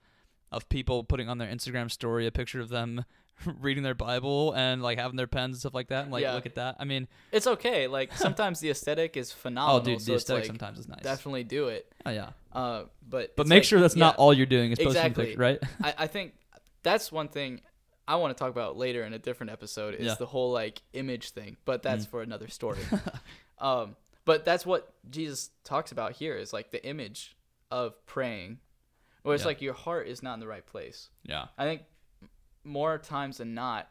of 0.52 0.67
people 0.69 1.04
putting 1.04 1.30
on 1.30 1.38
their 1.38 1.48
Instagram 1.48 1.91
story 1.91 2.26
a 2.26 2.32
picture 2.32 2.60
of 2.60 2.69
them 2.69 3.06
reading 3.60 3.84
their 3.84 3.95
Bible 3.95 4.54
and 4.54 4.82
like 4.82 4.97
having 4.97 5.15
their 5.17 5.28
pens 5.28 5.56
and 5.56 5.60
stuff 5.60 5.73
like 5.73 5.88
that 5.89 6.04
and 6.04 6.12
like 6.12 6.21
Yeah. 6.23 6.34
look 6.34 6.45
at 6.45 6.56
that. 6.56 6.75
I 6.80 6.86
mean, 6.86 7.08
it's 7.32 7.47
okay. 7.47 7.88
Like 7.88 8.13
sometimes 8.17 8.60
the 8.60 8.69
aesthetic 8.69 9.17
is 9.17 9.32
phenomenal. 9.32 9.82
oh 9.82 9.84
dude, 9.84 10.02
so 10.02 10.12
the 10.12 10.17
aesthetic 10.17 10.41
like, 10.43 10.47
sometimes 10.47 10.80
is 10.80 10.88
nice. 10.88 11.02
Definitely 11.02 11.43
do 11.45 11.67
it. 11.69 11.91
Oh 12.06 12.12
yeah. 12.12 12.30
Uh, 12.54 12.84
but 13.08 13.36
But 13.36 13.47
make 13.47 13.58
like- 13.58 13.63
sure 13.65 13.80
that's 13.80 13.95
yeah. 13.95 14.06
not 14.06 14.15
all 14.17 14.34
you're 14.34 14.45
doing 14.45 14.71
is 14.71 14.78
posting 14.80 14.89
Exactly. 14.97 15.25
pictures, 15.25 15.39
right? 15.39 15.60
I, 15.84 15.93
I 16.04 16.08
think 16.08 16.34
that's 16.84 17.12
one 17.12 17.28
thing 17.28 17.62
I 18.08 18.15
want 18.15 18.36
to 18.36 18.41
talk 18.41 18.49
about 18.52 18.75
later 18.78 19.04
in 19.04 19.13
a 19.13 19.19
different 19.19 19.52
episode 19.52 19.93
is 19.95 20.08
Yeah. 20.08 20.15
the 20.17 20.25
whole 20.25 20.52
like 20.52 20.82
image 20.93 21.30
thing, 21.32 21.58
but 21.65 21.84
that's 21.84 22.06
Mm. 22.06 22.10
for 22.10 22.21
another 22.23 22.47
story. 22.47 22.80
um, 23.60 23.95
but 24.25 24.45
that's 24.45 24.65
what 24.65 24.93
Jesus 25.10 25.49
talks 25.63 25.91
about 25.91 26.13
here 26.13 26.36
is 26.36 26.52
like 26.54 26.71
the 26.71 26.84
image 26.86 27.36
of 27.71 27.93
praying, 28.06 28.60
where 29.23 29.36
it's 29.36 29.43
Yeah. 29.43 29.47
like 29.47 29.62
your 29.62 29.73
heart 29.73 30.08
is 30.08 30.23
not 30.23 30.34
in 30.36 30.39
the 30.39 30.47
right 30.47 30.65
place. 30.65 31.10
yeah. 31.23 31.47
I 31.58 31.65
think 31.65 31.84
more 32.69 32.97
times 32.97 33.38
than 33.38 33.53
not, 33.53 33.89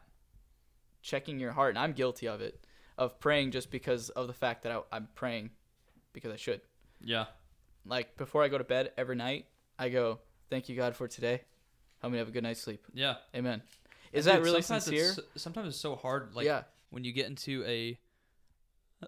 checking 1.01 1.39
your 1.39 1.51
heart, 1.51 1.69
and 1.69 1.79
I'm 1.79 1.93
guilty 1.93 2.27
of 2.27 2.41
it, 2.41 2.65
of 2.97 3.19
praying 3.19 3.51
just 3.51 3.69
because 3.69 4.09
of 4.09 4.27
the 4.27 4.33
fact 4.33 4.63
that 4.63 4.71
I, 4.71 4.81
I'm 4.91 5.07
praying 5.15 5.51
because 6.13 6.31
I 6.31 6.37
should. 6.37 6.61
Yeah. 7.01 7.25
Like 7.85 8.17
before 8.17 8.43
I 8.43 8.47
go 8.47 8.57
to 8.57 8.63
bed 8.63 8.91
every 8.97 9.15
night, 9.15 9.45
I 9.77 9.89
go, 9.89 10.19
"Thank 10.49 10.69
you 10.69 10.75
God 10.75 10.95
for 10.95 11.07
today. 11.07 11.41
Help 12.01 12.13
me 12.13 12.19
have 12.19 12.27
a 12.27 12.31
good 12.31 12.43
night's 12.43 12.61
sleep. 12.61 12.85
Yeah. 12.93 13.15
Amen." 13.35 13.61
Is 14.11 14.25
Dude, 14.25 14.33
that 14.33 14.41
really 14.41 14.61
sometimes 14.61 14.85
sincere? 14.85 15.13
It's, 15.17 15.41
sometimes 15.43 15.69
it's 15.69 15.77
so 15.77 15.95
hard. 15.95 16.33
Like 16.33 16.45
yeah, 16.45 16.63
when 16.89 17.03
you 17.03 17.11
get 17.11 17.27
into 17.27 17.63
a, 17.65 17.97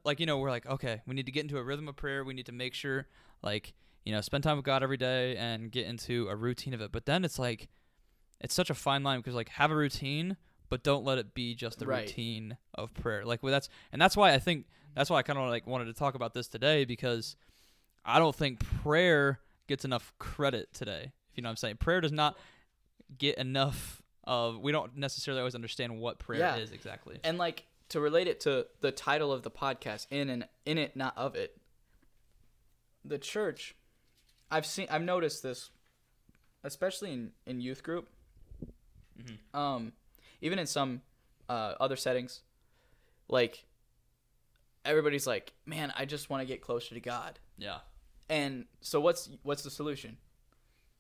like 0.04 0.20
you 0.20 0.26
know, 0.26 0.38
we're 0.38 0.50
like, 0.50 0.66
okay, 0.66 1.02
we 1.08 1.16
need 1.16 1.26
to 1.26 1.32
get 1.32 1.42
into 1.42 1.58
a 1.58 1.64
rhythm 1.64 1.88
of 1.88 1.96
prayer. 1.96 2.24
We 2.24 2.34
need 2.34 2.46
to 2.46 2.52
make 2.52 2.74
sure, 2.74 3.08
like, 3.42 3.74
you 4.06 4.12
know, 4.12 4.22
spend 4.22 4.44
time 4.44 4.58
with 4.58 4.66
God 4.66 4.84
every 4.84 4.98
day 4.98 5.36
and 5.38 5.72
get 5.72 5.88
into 5.88 6.28
a 6.30 6.36
routine 6.36 6.74
of 6.74 6.82
it. 6.82 6.92
But 6.92 7.06
then 7.06 7.26
it's 7.26 7.40
like, 7.40 7.68
it's 8.42 8.54
such 8.54 8.70
a 8.70 8.74
fine 8.74 9.04
line 9.04 9.20
because 9.20 9.34
like 9.36 9.50
have 9.50 9.72
a 9.72 9.76
routine, 9.76 10.36
but 10.70 10.84
don't 10.84 11.04
let 11.06 11.18
it 11.18 11.34
be 11.34 11.56
just 11.56 11.80
the 11.80 11.86
Right. 11.88 12.02
routine 12.08 12.58
of 12.76 12.94
prayer. 12.94 13.24
Like 13.26 13.42
well, 13.44 13.52
that's 13.52 13.70
and 13.92 14.02
that's 14.02 14.18
why 14.18 14.34
I 14.34 14.40
think 14.40 14.66
that's 14.96 15.10
why 15.10 15.18
I 15.18 15.22
kind 15.24 15.40
of 15.40 15.50
like 15.50 15.66
wanted 15.68 15.86
to 15.86 15.94
talk 15.94 16.16
about 16.16 16.34
this 16.34 16.48
today 16.48 16.84
because 16.86 17.36
I 18.04 18.20
don't 18.20 18.36
think 18.36 18.60
prayer 18.84 19.40
gets 19.68 19.86
enough 19.86 20.12
credit 20.20 20.74
today. 20.74 21.12
If 21.32 21.38
you 21.38 21.44
know 21.44 21.48
what 21.48 21.52
I'm 21.52 21.58
saying, 21.58 21.78
prayer 21.78 22.02
does 22.02 22.12
not 22.12 22.38
get 23.18 23.38
enough 23.38 24.02
of. 24.26 24.60
We 24.60 24.72
don't 24.72 24.98
necessarily 24.98 25.40
always 25.40 25.56
understand 25.56 26.00
what 26.00 26.20
prayer 26.20 26.40
Yeah. 26.40 26.56
is 26.58 26.72
exactly. 26.72 27.20
and 27.24 27.38
like 27.38 27.66
to 27.90 28.00
relate 28.00 28.28
it 28.28 28.40
to 28.42 28.68
the 28.80 28.92
title 28.92 29.32
of 29.34 29.44
the 29.44 29.52
podcast, 29.52 30.08
in 30.10 30.30
and 30.30 30.48
in 30.66 30.78
it, 30.78 30.96
not 30.96 31.18
of 31.18 31.36
it. 31.36 31.58
The 33.04 33.18
church, 33.18 33.76
I've 34.50 34.66
seen, 34.66 34.88
I've 34.90 35.02
noticed 35.02 35.44
this, 35.44 35.72
especially 36.64 37.12
in 37.14 37.32
in 37.46 37.62
youth 37.62 37.84
group. 37.84 38.10
Mhm. 39.24 39.58
Um, 39.58 39.94
even 40.42 40.60
in 40.60 40.66
some 40.68 41.02
uh, 41.50 41.76
other 41.80 41.96
settings, 41.96 42.42
like 43.28 43.66
everybody's 44.86 45.28
like, 45.28 45.54
"Man, 45.66 45.94
I 45.96 46.06
just 46.06 46.30
want 46.30 46.42
to 46.42 46.46
get 46.46 46.62
closer 46.62 46.96
to 46.96 47.02
God." 47.02 47.40
Yeah. 47.58 47.80
And 48.30 48.66
so, 48.82 49.00
what's 49.02 49.30
what's 49.44 49.64
the 49.64 49.70
solution? 49.72 50.18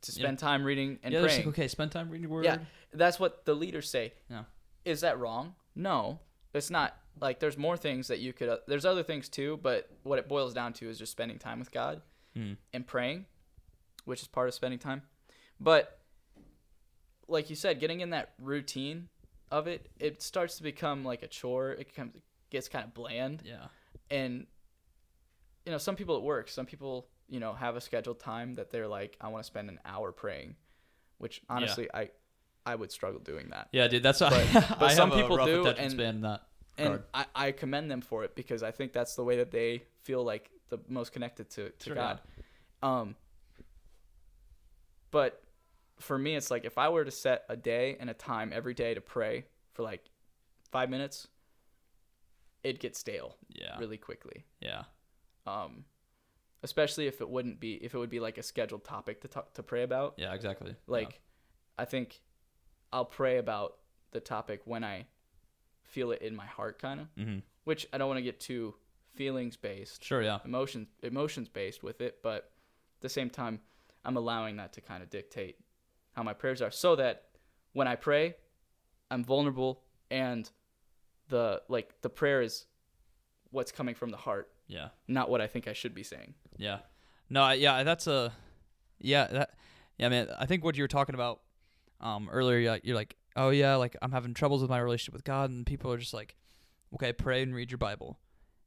To 0.01 0.11
Yeah. 0.11 0.23
spend 0.23 0.39
time 0.39 0.63
reading 0.63 0.99
and 1.03 1.13
yeah, 1.13 1.21
praying. 1.21 1.39
like, 1.39 1.47
okay, 1.49 1.67
spend 1.67 1.91
time 1.91 2.09
reading 2.09 2.27
the 2.27 2.33
word. 2.33 2.43
Yeah, 2.45 2.59
that's 2.91 3.19
what 3.19 3.45
the 3.45 3.53
leaders 3.53 3.89
say. 3.89 4.13
Yeah. 4.29 4.45
Is 4.83 5.01
that 5.01 5.19
wrong? 5.19 5.55
No, 5.75 6.19
it's 6.53 6.69
not. 6.71 6.97
Like, 7.19 7.39
there's 7.39 7.57
more 7.57 7.77
things 7.77 8.07
that 8.07 8.19
you 8.19 8.33
could. 8.33 8.49
Uh, 8.49 8.57
there's 8.67 8.85
other 8.85 9.03
things 9.03 9.29
too, 9.29 9.57
but 9.61 9.89
what 10.03 10.17
it 10.17 10.27
boils 10.27 10.53
down 10.53 10.73
to 10.73 10.89
is 10.89 10.97
just 10.97 11.11
spending 11.11 11.37
time 11.37 11.59
with 11.59 11.71
God 11.71 12.01
Mm. 12.35 12.57
and 12.73 12.87
praying, 12.87 13.25
which 14.05 14.21
is 14.21 14.27
part 14.27 14.47
of 14.47 14.53
spending 14.55 14.79
time. 14.79 15.03
But 15.59 15.99
like 17.31 17.49
you 17.49 17.55
said, 17.55 17.79
getting 17.79 18.01
in 18.01 18.11
that 18.11 18.33
routine 18.39 19.07
of 19.49 19.67
it, 19.67 19.89
it 19.99 20.21
starts 20.21 20.57
to 20.57 20.63
become 20.63 21.03
like 21.03 21.23
a 21.23 21.27
chore. 21.27 21.71
It 21.71 21.87
becomes 21.87 22.13
gets 22.49 22.67
kind 22.67 22.83
of 22.85 22.93
bland, 22.93 23.41
Yeah. 23.45 23.67
and 24.09 24.45
you 25.65 25.71
know, 25.71 25.77
some 25.77 25.95
people 25.95 26.17
it 26.17 26.23
works. 26.23 26.53
Some 26.53 26.65
people, 26.65 27.07
you 27.29 27.39
know, 27.39 27.53
have 27.53 27.75
a 27.75 27.81
scheduled 27.81 28.19
time 28.19 28.55
that 28.55 28.71
they're 28.71 28.87
like, 28.87 29.15
I 29.21 29.29
want 29.29 29.43
to 29.43 29.47
spend 29.47 29.69
an 29.69 29.79
hour 29.85 30.11
praying, 30.11 30.55
which 31.19 31.41
honestly, 31.49 31.87
I, 31.93 32.09
I 32.65 32.75
would 32.75 32.91
struggle 32.91 33.19
doing 33.21 33.49
that. 33.51 33.69
Yeah, 33.71 33.87
dude, 33.87 34.03
that's 34.03 34.19
what 34.21 34.31
But- 34.31 34.55
I, 34.71 34.75
but 34.79 34.91
I 34.91 34.93
some 34.93 35.11
people 35.11 35.37
do, 35.45 35.65
and- 35.65 35.99
and. 36.77 37.03
I, 37.13 37.25
I 37.35 37.51
commend 37.51 37.91
them 37.91 38.01
for 38.01 38.23
it 38.23 38.35
because 38.35 38.63
I 38.63 38.71
think 38.71 38.91
that's 38.91 39.15
the 39.15 39.23
way 39.23 39.37
that 39.37 39.51
they 39.51 39.83
feel 40.01 40.23
like 40.23 40.49
the 40.69 40.79
most 40.89 41.11
connected 41.13 41.49
to, 41.51 41.69
to 41.69 41.85
Sure, 41.85 41.95
God. 41.95 42.19
Um, 42.81 43.15
but 45.11 45.40
for 46.01 46.17
me, 46.17 46.35
it's 46.35 46.51
like 46.51 46.65
if 46.65 46.77
I 46.77 46.89
were 46.89 47.05
to 47.05 47.11
set 47.11 47.43
a 47.49 47.55
day 47.55 47.95
and 47.99 48.09
a 48.09 48.13
time 48.13 48.51
every 48.53 48.73
day 48.73 48.93
to 48.93 49.01
pray 49.01 49.45
for 49.73 49.83
like 49.83 50.09
five 50.71 50.89
minutes, 50.89 51.27
it'd 52.63 52.79
get 52.79 52.95
stale 52.95 53.37
Yeah. 53.49 53.77
really 53.79 53.97
quickly. 53.97 54.45
Yeah. 54.59 54.83
Um, 55.47 55.85
especially 56.63 57.07
if 57.07 57.21
it 57.21 57.29
wouldn't 57.29 57.59
be 57.59 57.73
if 57.75 57.93
it 57.93 57.97
would 57.97 58.09
be 58.09 58.19
like 58.19 58.37
a 58.37 58.43
scheduled 58.43 58.83
topic 58.83 59.21
to 59.21 59.27
talk 59.27 59.53
to 59.55 59.63
pray 59.63 59.83
about. 59.83 60.15
Yeah, 60.17 60.33
exactly. 60.33 60.75
Like, 60.87 61.21
I 61.77 61.85
think 61.85 62.21
I'll 62.93 63.05
pray 63.05 63.37
about 63.37 63.77
the 64.11 64.19
topic 64.19 64.61
when 64.65 64.83
I 64.83 65.07
feel 65.83 66.11
it 66.11 66.21
in 66.21 66.35
my 66.35 66.45
heart, 66.45 66.79
kind 66.79 66.99
of 67.01 67.07
yeah. 67.15 67.25
hmm 67.25 67.39
which 67.63 67.85
I 67.93 67.99
don't 67.99 68.07
want 68.07 68.17
to 68.17 68.23
get 68.23 68.39
too 68.39 68.73
feelings 69.13 69.55
based, 69.55 70.03
Sure, 70.03 70.23
yeah. 70.23 70.39
emotions 70.45 70.87
emotions 71.03 71.47
based 71.47 71.83
with 71.83 72.01
it, 72.01 72.17
but 72.23 72.35
at 72.97 73.01
the 73.01 73.09
same 73.09 73.29
time, 73.29 73.59
I'm 74.03 74.17
allowing 74.17 74.55
that 74.57 74.73
to 74.73 74.81
kind 74.81 75.03
of 75.03 75.09
dictate 75.11 75.57
how 76.13 76.23
my 76.23 76.33
prayers 76.33 76.61
are, 76.61 76.71
so 76.71 76.95
that 76.97 77.25
when 77.73 77.87
I 77.87 77.95
pray, 77.95 78.35
I'm 79.09 79.23
vulnerable 79.23 79.81
and 80.09 80.49
the 81.29 81.61
like 81.69 82.01
the 82.01 82.09
prayer 82.09 82.41
is 82.41 82.65
what's 83.51 83.71
coming 83.71 83.95
from 83.95 84.09
the 84.11 84.17
heart, 84.17 84.49
Yeah. 84.67 84.89
not 85.07 85.29
what 85.29 85.41
I 85.41 85.47
think 85.47 85.67
I 85.67 85.73
should 85.73 85.93
be 85.93 86.03
saying. 86.03 86.33
Yeah. 86.57 86.79
No, 87.29 87.43
I- 87.43 87.53
yeah, 87.55 87.83
that's 87.83 88.07
a 88.07 88.33
yeah, 88.99 89.27
that 89.27 89.51
yeah, 89.97 90.09
man, 90.09 90.27
I 90.37 90.45
think 90.45 90.63
what 90.63 90.75
you 90.77 90.83
were 90.83 90.87
talking 90.89 91.15
about 91.15 91.41
um 92.01 92.29
earlier 92.31 92.57
you're 92.57 92.71
like, 92.71 92.85
you're 92.85 92.95
like, 92.95 93.15
"Oh 93.35 93.49
yeah, 93.49 93.75
like 93.75 93.95
I'm 94.01 94.11
having 94.11 94.33
troubles 94.33 94.61
with 94.61 94.69
my 94.69 94.79
relationship 94.79 95.13
with 95.13 95.23
God." 95.23 95.49
And 95.49 95.65
people 95.65 95.91
are 95.93 95.97
just 95.97 96.13
like, 96.13 96.35
"Okay, 96.95 97.13
pray 97.13 97.41
and 97.41 97.53
read 97.55 97.71
your 97.71 97.77
Bible." 97.77 98.19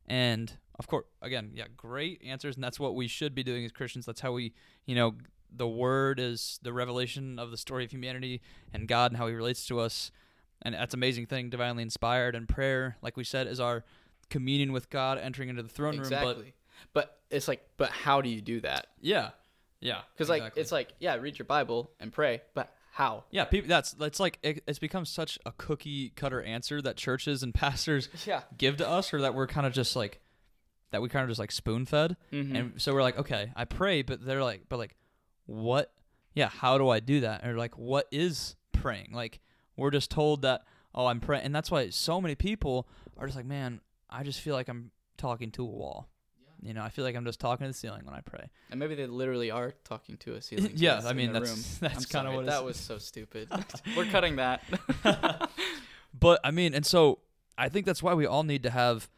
And 0.06 0.52
of 0.78 0.86
course, 0.86 1.06
again, 1.22 1.52
yeah, 1.54 1.66
great 1.76 2.22
answers 2.24 2.54
and 2.56 2.64
that's 2.64 2.78
what 2.80 2.94
we 2.94 3.06
should 3.08 3.34
be 3.34 3.42
doing 3.42 3.64
as 3.64 3.72
Christians. 3.72 4.06
That's 4.06 4.20
how 4.20 4.32
we, 4.32 4.54
you 4.86 4.94
know, 4.94 5.14
the 5.56 5.68
word 5.68 6.18
is 6.20 6.58
the 6.62 6.72
revelation 6.72 7.38
of 7.38 7.50
the 7.50 7.56
story 7.56 7.84
of 7.84 7.90
humanity 7.92 8.40
and 8.72 8.88
God 8.88 9.12
and 9.12 9.18
how 9.18 9.26
he 9.28 9.34
relates 9.34 9.66
to 9.68 9.80
us. 9.80 10.10
And 10.62 10.74
that's 10.74 10.94
an 10.94 10.98
amazing 11.00 11.26
thing, 11.26 11.50
divinely 11.50 11.82
inspired 11.82 12.34
and 12.34 12.48
prayer, 12.48 12.96
like 13.02 13.16
we 13.16 13.24
said, 13.24 13.46
is 13.46 13.60
our 13.60 13.84
communion 14.30 14.72
with 14.72 14.88
God, 14.90 15.18
entering 15.18 15.48
into 15.50 15.62
the 15.62 15.68
throne 15.68 15.98
room. 15.98 16.08
But 16.08 16.22
exactly. 16.22 16.54
But, 16.92 17.18
it's 17.30 17.48
like, 17.48 17.66
but 17.76 17.90
how 17.90 18.20
do 18.20 18.28
you 18.28 18.40
do 18.40 18.60
that? 18.60 18.86
yeah. 19.00 19.30
Yeah. 19.80 20.00
Because 20.14 20.30
like 20.30 20.54
it's 20.56 20.72
like, 20.72 20.94
yeah, 20.98 21.16
read 21.16 21.38
your 21.38 21.44
Bible 21.44 21.90
and 22.00 22.10
pray, 22.10 22.40
but 22.54 22.72
how? 22.90 23.24
Yeah, 23.30 23.44
people. 23.44 23.68
That's 23.68 23.92
that's 23.92 24.18
like 24.18 24.38
it, 24.42 24.64
it's 24.66 24.78
become 24.78 25.04
such 25.04 25.38
a 25.44 25.52
cookie 25.52 26.08
cutter 26.16 26.40
answer 26.42 26.80
that 26.80 26.96
churches 26.96 27.42
and 27.42 27.52
pastors 27.62 28.08
Yeah. 28.26 28.42
give 28.56 28.78
to 28.78 28.88
us, 28.88 29.12
or 29.12 29.20
that 29.20 29.34
we're 29.34 29.46
kind 29.46 29.66
of 29.66 29.74
just 29.74 29.94
like 29.94 30.22
that 30.90 31.02
we 31.02 31.10
kind 31.10 31.24
of 31.24 31.28
just 31.28 31.38
like 31.40 31.52
spoon 31.52 31.84
fed, 31.84 32.16
Mm-hmm. 32.32 32.56
and 32.56 32.80
so 32.80 32.94
we're 32.94 33.02
like, 33.02 33.18
okay, 33.18 33.52
I 33.54 33.66
pray, 33.66 34.00
but 34.00 34.24
they're 34.24 34.42
like, 34.44 34.62
but 34.70 34.78
like, 34.78 34.96
what? 35.46 35.92
Yeah, 36.34 36.48
how 36.48 36.78
do 36.78 36.88
I 36.88 37.00
do 37.00 37.20
that? 37.20 37.46
Or 37.46 37.56
like, 37.56 37.78
what 37.78 38.06
is 38.10 38.56
praying? 38.72 39.10
Like, 39.12 39.40
we're 39.76 39.90
just 39.90 40.10
told 40.10 40.42
that, 40.42 40.62
oh, 40.94 41.06
I'm 41.06 41.20
praying, 41.20 41.44
and 41.44 41.54
that's 41.54 41.70
why 41.70 41.90
so 41.90 42.20
many 42.20 42.34
people 42.34 42.88
are 43.16 43.26
just 43.26 43.36
like, 43.36 43.46
man, 43.46 43.80
I 44.10 44.22
just 44.22 44.40
feel 44.40 44.54
like 44.54 44.68
I'm 44.68 44.90
talking 45.16 45.50
to 45.52 45.62
a 45.62 45.66
wall. 45.66 46.08
You 46.60 46.72
know, 46.72 46.82
I 46.82 46.88
feel 46.88 47.04
like 47.04 47.14
I'm 47.14 47.26
just 47.26 47.40
talking 47.40 47.64
to 47.66 47.68
the 47.72 47.76
ceiling 47.76 48.06
when 48.06 48.14
I 48.14 48.20
pray. 48.22 48.48
And 48.70 48.80
maybe 48.80 48.94
they 48.94 49.06
literally 49.06 49.50
are 49.50 49.74
talking 49.84 50.16
to 50.18 50.34
a 50.34 50.40
ceiling. 50.42 50.72
Yeah, 50.74 51.02
I 51.04 51.12
mean, 51.12 51.32
that's- 51.32 51.50
room. 51.50 51.64
that's 51.92 52.06
kinda 52.06 52.30
what 52.32 52.44
it 52.44 52.46
that 52.46 52.64
was 52.64 52.76
so 52.78 52.96
stupid. 52.98 53.48
We're 53.96 54.06
cutting 54.06 54.36
that. 54.36 54.62
But 56.18 56.40
I 56.44 56.50
mean, 56.50 56.74
and 56.74 56.86
so 56.86 57.18
I 57.58 57.68
think 57.68 57.86
that's 57.86 58.02
why 58.02 58.14
we 58.14 58.24
all 58.26 58.44
need 58.44 58.62
to 58.62 58.70
have 58.70 59.10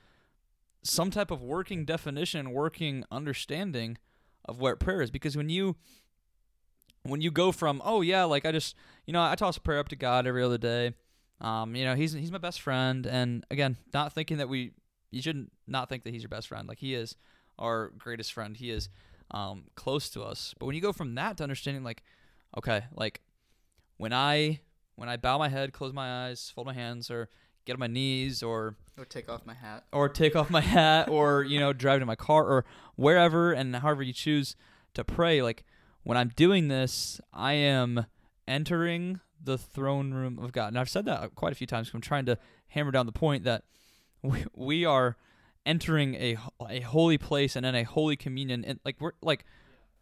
some 0.82 1.10
type 1.10 1.30
of 1.30 1.42
working 1.42 1.84
definition, 1.84 2.50
working 2.52 3.04
understanding 3.10 3.98
of 4.44 4.60
what 4.60 4.80
prayer 4.80 5.02
is 5.02 5.10
because 5.10 5.36
when 5.36 5.48
you 5.48 5.76
when 7.08 7.20
you 7.20 7.30
go 7.30 7.52
from 7.52 7.80
oh 7.84 8.00
yeah 8.00 8.24
like 8.24 8.44
I 8.46 8.52
just 8.52 8.74
you 9.06 9.12
know 9.12 9.22
I 9.22 9.34
toss 9.34 9.56
a 9.56 9.60
prayer 9.60 9.78
up 9.78 9.88
to 9.88 9.96
God 9.96 10.26
every 10.26 10.42
other 10.42 10.58
day 10.58 10.94
um 11.40 11.76
you 11.76 11.84
know 11.84 11.94
he's 11.94 12.12
he's 12.12 12.32
my 12.32 12.38
best 12.38 12.60
friend 12.60 13.06
and 13.06 13.44
again 13.50 13.76
not 13.92 14.12
thinking 14.12 14.38
that 14.38 14.48
we 14.48 14.72
you 15.10 15.20
shouldn't 15.22 15.52
not 15.66 15.88
think 15.88 16.04
that 16.04 16.10
he's 16.12 16.22
your 16.22 16.28
best 16.30 16.48
friend 16.48 16.66
like 16.68 16.78
he 16.78 16.94
is 16.94 17.16
our 17.58 17.90
greatest 17.98 18.32
friend 18.32 18.56
he 18.56 18.70
is 18.70 18.88
um 19.30 19.64
close 19.74 20.08
to 20.10 20.22
us 20.22 20.54
but 20.58 20.66
when 20.66 20.74
you 20.74 20.80
go 20.80 20.92
from 20.92 21.14
that 21.14 21.36
to 21.36 21.42
understanding 21.42 21.82
like 21.84 22.02
okay 22.56 22.84
like 22.94 23.20
when 23.98 24.12
I 24.12 24.60
when 24.94 25.08
I 25.08 25.16
bow 25.16 25.36
my 25.38 25.48
head 25.48 25.72
close 25.72 25.92
my 25.92 26.26
eyes 26.26 26.50
fold 26.54 26.66
my 26.66 26.72
hands 26.74 27.10
or 27.10 27.28
get 27.66 27.74
on 27.74 27.80
my 27.80 27.86
knees 27.86 28.42
or 28.42 28.76
Or 28.96 29.04
take 29.04 29.28
off 29.28 29.44
my 29.44 29.54
hat. 29.54 29.84
or 29.92 30.08
take 30.08 30.36
off 30.36 30.48
my 30.50 30.60
hat 30.60 31.08
or 31.08 31.42
you 31.42 31.58
know 31.60 31.72
drive 31.72 32.00
to 32.00 32.06
my 32.06 32.14
car 32.14 32.44
or 32.44 32.64
wherever 32.94 33.52
and 33.52 33.74
however 33.76 34.02
you 34.02 34.12
choose 34.12 34.54
to 34.94 35.04
pray 35.04 35.42
like 35.42 35.64
when 36.06 36.16
i'm 36.16 36.30
doing 36.36 36.68
this 36.68 37.20
i 37.32 37.52
am 37.52 38.06
entering 38.48 39.20
the 39.42 39.58
throne 39.58 40.14
room 40.14 40.38
of 40.38 40.52
god 40.52 40.68
and 40.68 40.78
i've 40.78 40.88
said 40.88 41.04
that 41.04 41.34
quite 41.34 41.52
a 41.52 41.56
few 41.56 41.66
times. 41.66 41.90
i'm 41.94 42.00
trying 42.00 42.24
to 42.26 42.38
hammer 42.68 42.90
down 42.90 43.06
the 43.06 43.12
point 43.12 43.44
that 43.44 43.64
we, 44.22 44.44
we 44.54 44.84
are 44.84 45.16
entering 45.64 46.14
a, 46.14 46.36
a 46.68 46.80
holy 46.80 47.18
place 47.18 47.56
and 47.56 47.66
in 47.66 47.74
a 47.74 47.82
holy 47.82 48.16
communion 48.16 48.64
and 48.64 48.78
like 48.84 48.96
we're 49.00 49.12
like 49.20 49.44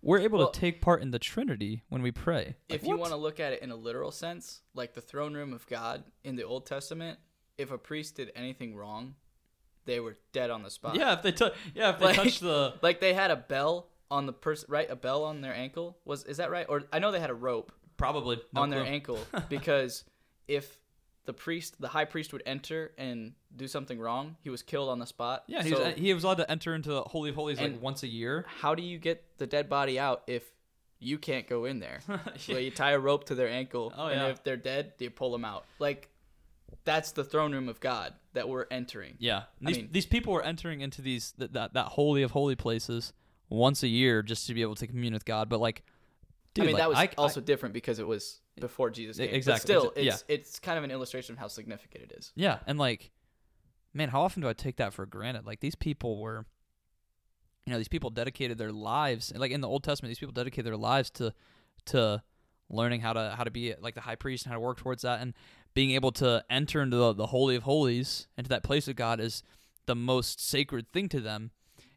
we're 0.03 0.19
able 0.19 0.38
Well- 0.40 0.51
to 0.51 0.61
take 0.61 0.83
part 0.83 1.01
in 1.01 1.11
the 1.11 1.19
trinity 1.19 1.83
when 1.88 2.03
we 2.03 2.11
pray 2.12 2.57
Like, 2.69 2.81
if 2.81 2.83
you 2.83 2.90
what? 2.90 3.01
want 3.01 3.12
to 3.12 3.17
look 3.17 3.40
at 3.40 3.55
it 3.55 3.62
in 3.62 3.71
a 3.71 3.77
literal 3.77 4.11
sense, 4.11 4.61
like 4.75 4.93
the 4.93 5.01
throne 5.01 5.33
room 5.33 5.55
of 5.55 5.67
God 5.67 6.05
in 6.23 6.37
the 6.37 6.43
Old 6.45 6.67
Testament, 6.67 7.19
if 7.57 7.71
a 7.71 7.79
priest 7.79 8.17
did 8.17 8.31
anything 8.37 8.77
wrong, 8.77 9.14
they 9.87 10.01
were 10.01 10.19
dead 10.35 10.51
on 10.51 10.62
the 10.62 10.69
spot. 10.71 10.95
yeah 10.97 11.14
if 11.14 11.23
they 11.23 11.33
tou- 11.33 11.53
yeah 11.75 11.88
if 11.95 11.99
they 11.99 12.05
Like- 12.05 12.17
touch 12.17 12.40
the 12.40 12.75
Like 12.83 13.01
they 13.01 13.14
had 13.14 13.31
a 13.31 13.37
bell 13.37 13.88
on 14.14 14.27
the 14.27 14.33
person, 14.33 14.66
right? 14.70 14.88
A 14.90 14.96
bell 14.96 15.24
on 15.24 15.40
their 15.40 15.55
ankle. 15.55 15.96
Was 16.05 16.24
is 16.24 16.37
that 16.38 16.50
right? 16.50 16.66
Or 16.68 16.83
I 16.92 16.98
know 17.00 17.11
they 17.12 17.20
had 17.20 17.31
a 17.31 17.35
rope 17.50 17.72
probably 17.96 18.37
no 18.53 18.62
on 18.62 18.70
their 18.70 18.85
ankle 18.85 19.18
because 19.48 20.05
if 20.48 20.79
the 21.27 21.33
priest, 21.33 21.81
the 21.81 21.88
high 21.88 22.05
priest, 22.05 22.33
would 22.33 22.42
enter 22.44 22.92
and 22.98 23.33
do 23.57 23.66
something 23.66 23.98
wrong, 23.98 24.37
he 24.42 24.50
was 24.50 24.62
killed 24.62 24.88
on 24.90 24.98
the 24.98 25.07
spot. 25.07 25.44
yeah 25.46 25.62
he, 25.62 25.70
So 25.70 25.85
was, 25.85 25.94
he 25.94 26.12
was 26.14 26.22
allowed 26.24 26.38
to 26.38 26.50
enter 26.50 26.74
into 26.74 26.90
the 26.90 27.03
holy 27.03 27.31
of 27.31 27.37
holies 27.37 27.59
like 27.61 27.81
once 27.81 28.03
a 28.03 28.09
year 28.09 28.44
how 28.61 28.74
do 28.74 28.83
you 28.83 28.98
get 28.98 29.24
the 29.38 29.46
dead 29.46 29.68
body 29.70 29.98
out 29.98 30.22
if 30.27 30.42
you 31.00 31.18
can't 31.18 31.46
go 31.48 31.64
in 31.64 31.81
there? 31.81 32.00
So 32.38 32.59
you 32.59 32.70
tie 32.70 32.92
a 32.92 32.98
rope 32.98 33.24
to 33.31 33.35
their 33.35 33.48
ankle, 33.48 33.92
Oh, 33.96 34.07
and 34.07 34.20
yeah. 34.20 34.29
if 34.29 34.42
they're 34.44 34.57
dead, 34.72 34.92
you 34.98 35.11
pull 35.11 35.33
them 35.33 35.44
out. 35.44 35.64
Like 35.79 36.09
that's 36.85 37.12
the 37.12 37.24
throne 37.24 37.53
room 37.53 37.68
of 37.68 37.79
God 37.81 38.12
that 38.35 38.48
we're 38.48 38.66
entering. 38.70 39.14
Yeah, 39.18 39.38
I 39.38 39.42
these 39.68 39.77
mean- 39.79 39.88
these 39.92 40.07
people 40.07 40.33
were 40.33 40.42
entering 40.42 40.81
into 40.81 41.00
these 41.03 41.33
that, 41.38 41.53
that 41.55 41.74
that 41.74 41.87
holy 41.87 42.22
of 42.22 42.33
holy 42.33 42.57
places 42.57 43.12
once 43.48 43.83
a 43.83 43.88
year 43.88 44.22
just 44.22 44.46
to 44.46 44.54
be 44.54 44.62
able 44.62 44.74
to 44.76 44.87
commune 44.87 45.12
with 45.14 45.24
God. 45.24 45.48
But 45.48 45.61
like, 45.61 45.83
dude, 46.54 46.64
I 46.64 46.66
mean, 46.66 46.74
like, 46.74 46.83
that 46.83 46.88
was 46.88 46.98
I- 46.98 47.11
also 47.18 47.40
different 47.40 47.72
because 47.74 47.98
it 47.98 48.07
was 48.07 48.40
before 48.61 48.90
Jesus 48.90 49.16
came. 49.18 49.28
exactly, 49.35 49.74
But 49.74 49.80
still, 49.80 49.90
exa- 49.92 50.04
yeah. 50.04 50.12
it's 50.12 50.24
it's 50.28 50.59
kind 50.61 50.78
of 50.78 50.85
an 50.85 50.90
illustration 50.90 51.33
of 51.35 51.38
how 51.38 51.48
significant 51.48 52.04
it 52.04 52.12
is. 52.16 52.33
yeah, 52.37 52.59
and 52.66 52.78
like, 52.78 53.11
man, 53.92 54.09
how 54.09 54.22
often 54.22 54.42
do 54.42 54.48
I 54.48 54.52
take 54.52 54.76
that 54.76 54.92
for 54.92 55.07
granted? 55.07 55.46
Like 55.46 55.61
these 55.61 55.74
people 55.74 56.18
were, 56.20 56.46
you 57.66 57.72
know, 57.72 57.78
these 57.78 57.88
people 57.88 58.11
dedicated 58.11 58.59
their 58.59 58.72
lives, 58.72 59.33
like 59.35 59.50
in 59.50 59.61
the 59.61 59.68
Old 59.68 59.83
Testament, 59.85 60.11
these 60.11 60.18
people 60.18 60.33
dedicated 60.33 60.66
their 60.66 60.76
lives 60.76 61.11
to 61.11 61.33
to 61.87 62.22
learning 62.70 63.00
how 63.02 63.12
to 63.12 63.35
how 63.37 63.44
to 63.44 63.50
be 63.50 63.74
like 63.80 63.94
the 63.94 64.00
high 64.02 64.14
priest 64.16 64.44
and 64.46 64.50
how 64.52 64.57
to 64.57 64.61
work 64.61 64.78
towards 64.78 65.02
that, 65.02 65.20
and 65.20 65.35
being 65.74 65.90
able 65.90 66.12
to 66.12 66.44
enter 66.48 66.80
into 66.83 66.96
the, 66.96 67.12
the 67.12 67.26
holy 67.26 67.57
of 67.57 67.64
holies, 67.64 68.28
into 68.38 68.48
that 68.48 68.62
place 68.62 68.87
of 68.87 68.94
God, 68.94 69.18
is 69.18 69.42
the 69.87 69.94
most 69.96 70.40
sacred 70.40 70.90
thing 70.92 71.09
to 71.09 71.20
them. 71.20 71.50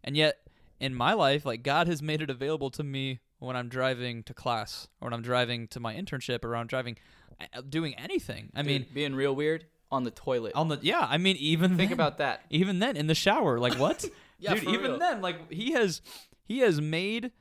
And 0.04 0.18
yet, 0.18 0.40
in 0.80 0.94
my 0.96 1.14
life, 1.14 1.46
like 1.46 1.64
God 1.64 1.88
has 1.88 2.02
made 2.02 2.22
it 2.22 2.30
available 2.30 2.70
to 2.72 2.84
me 2.84 3.20
when 3.40 3.56
I'm 3.56 3.70
driving 3.70 4.24
to 4.24 4.34
class, 4.34 4.88
or 5.02 5.08
when 5.08 5.14
I'm 5.14 5.22
driving 5.22 5.68
to 5.70 5.80
my 5.80 5.94
internship, 5.96 6.44
or 6.44 6.50
when 6.52 6.60
I'm 6.60 6.68
driving, 6.68 6.98
uh, 7.42 7.62
doing 7.68 7.94
anything. 7.96 8.52
I 8.56 8.64
mean, 8.64 8.86
being 8.94 9.14
real 9.16 9.36
weird 9.36 9.66
on 9.92 10.04
the 10.04 10.12
toilet. 10.12 10.54
on 10.56 10.68
the 10.68 10.80
yeah, 10.82 11.06
I 11.10 11.18
mean, 11.18 11.36
even 11.38 11.78
Think 11.78 11.90
then- 11.90 11.94
about 11.94 12.18
that. 12.18 12.42
even 12.50 12.80
then 12.80 12.98
in 12.98 13.08
the 13.08 13.16
shower 13.16 13.58
like 13.60 13.76
what 13.80 14.04
Yeah, 14.40 14.56
dude 14.56 14.64
even 14.66 14.92
real. 14.92 15.00
then 15.00 15.22
like 15.22 15.52
he 15.52 15.72
has 15.72 16.02
he 16.44 16.60
has 16.60 16.82
made 16.82 17.32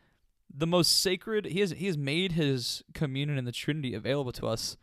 the 0.55 0.67
most 0.67 1.01
sacred 1.03 1.45
he 1.47 1.59
has 1.61 1.73
he 1.73 1.87
has 1.87 1.99
made 1.99 2.33
his 2.33 2.83
communion 2.95 3.37
and 3.37 3.47
the 3.49 3.53
trinity 3.53 3.95
available 3.95 4.31
to 4.33 4.47
us 4.47 4.77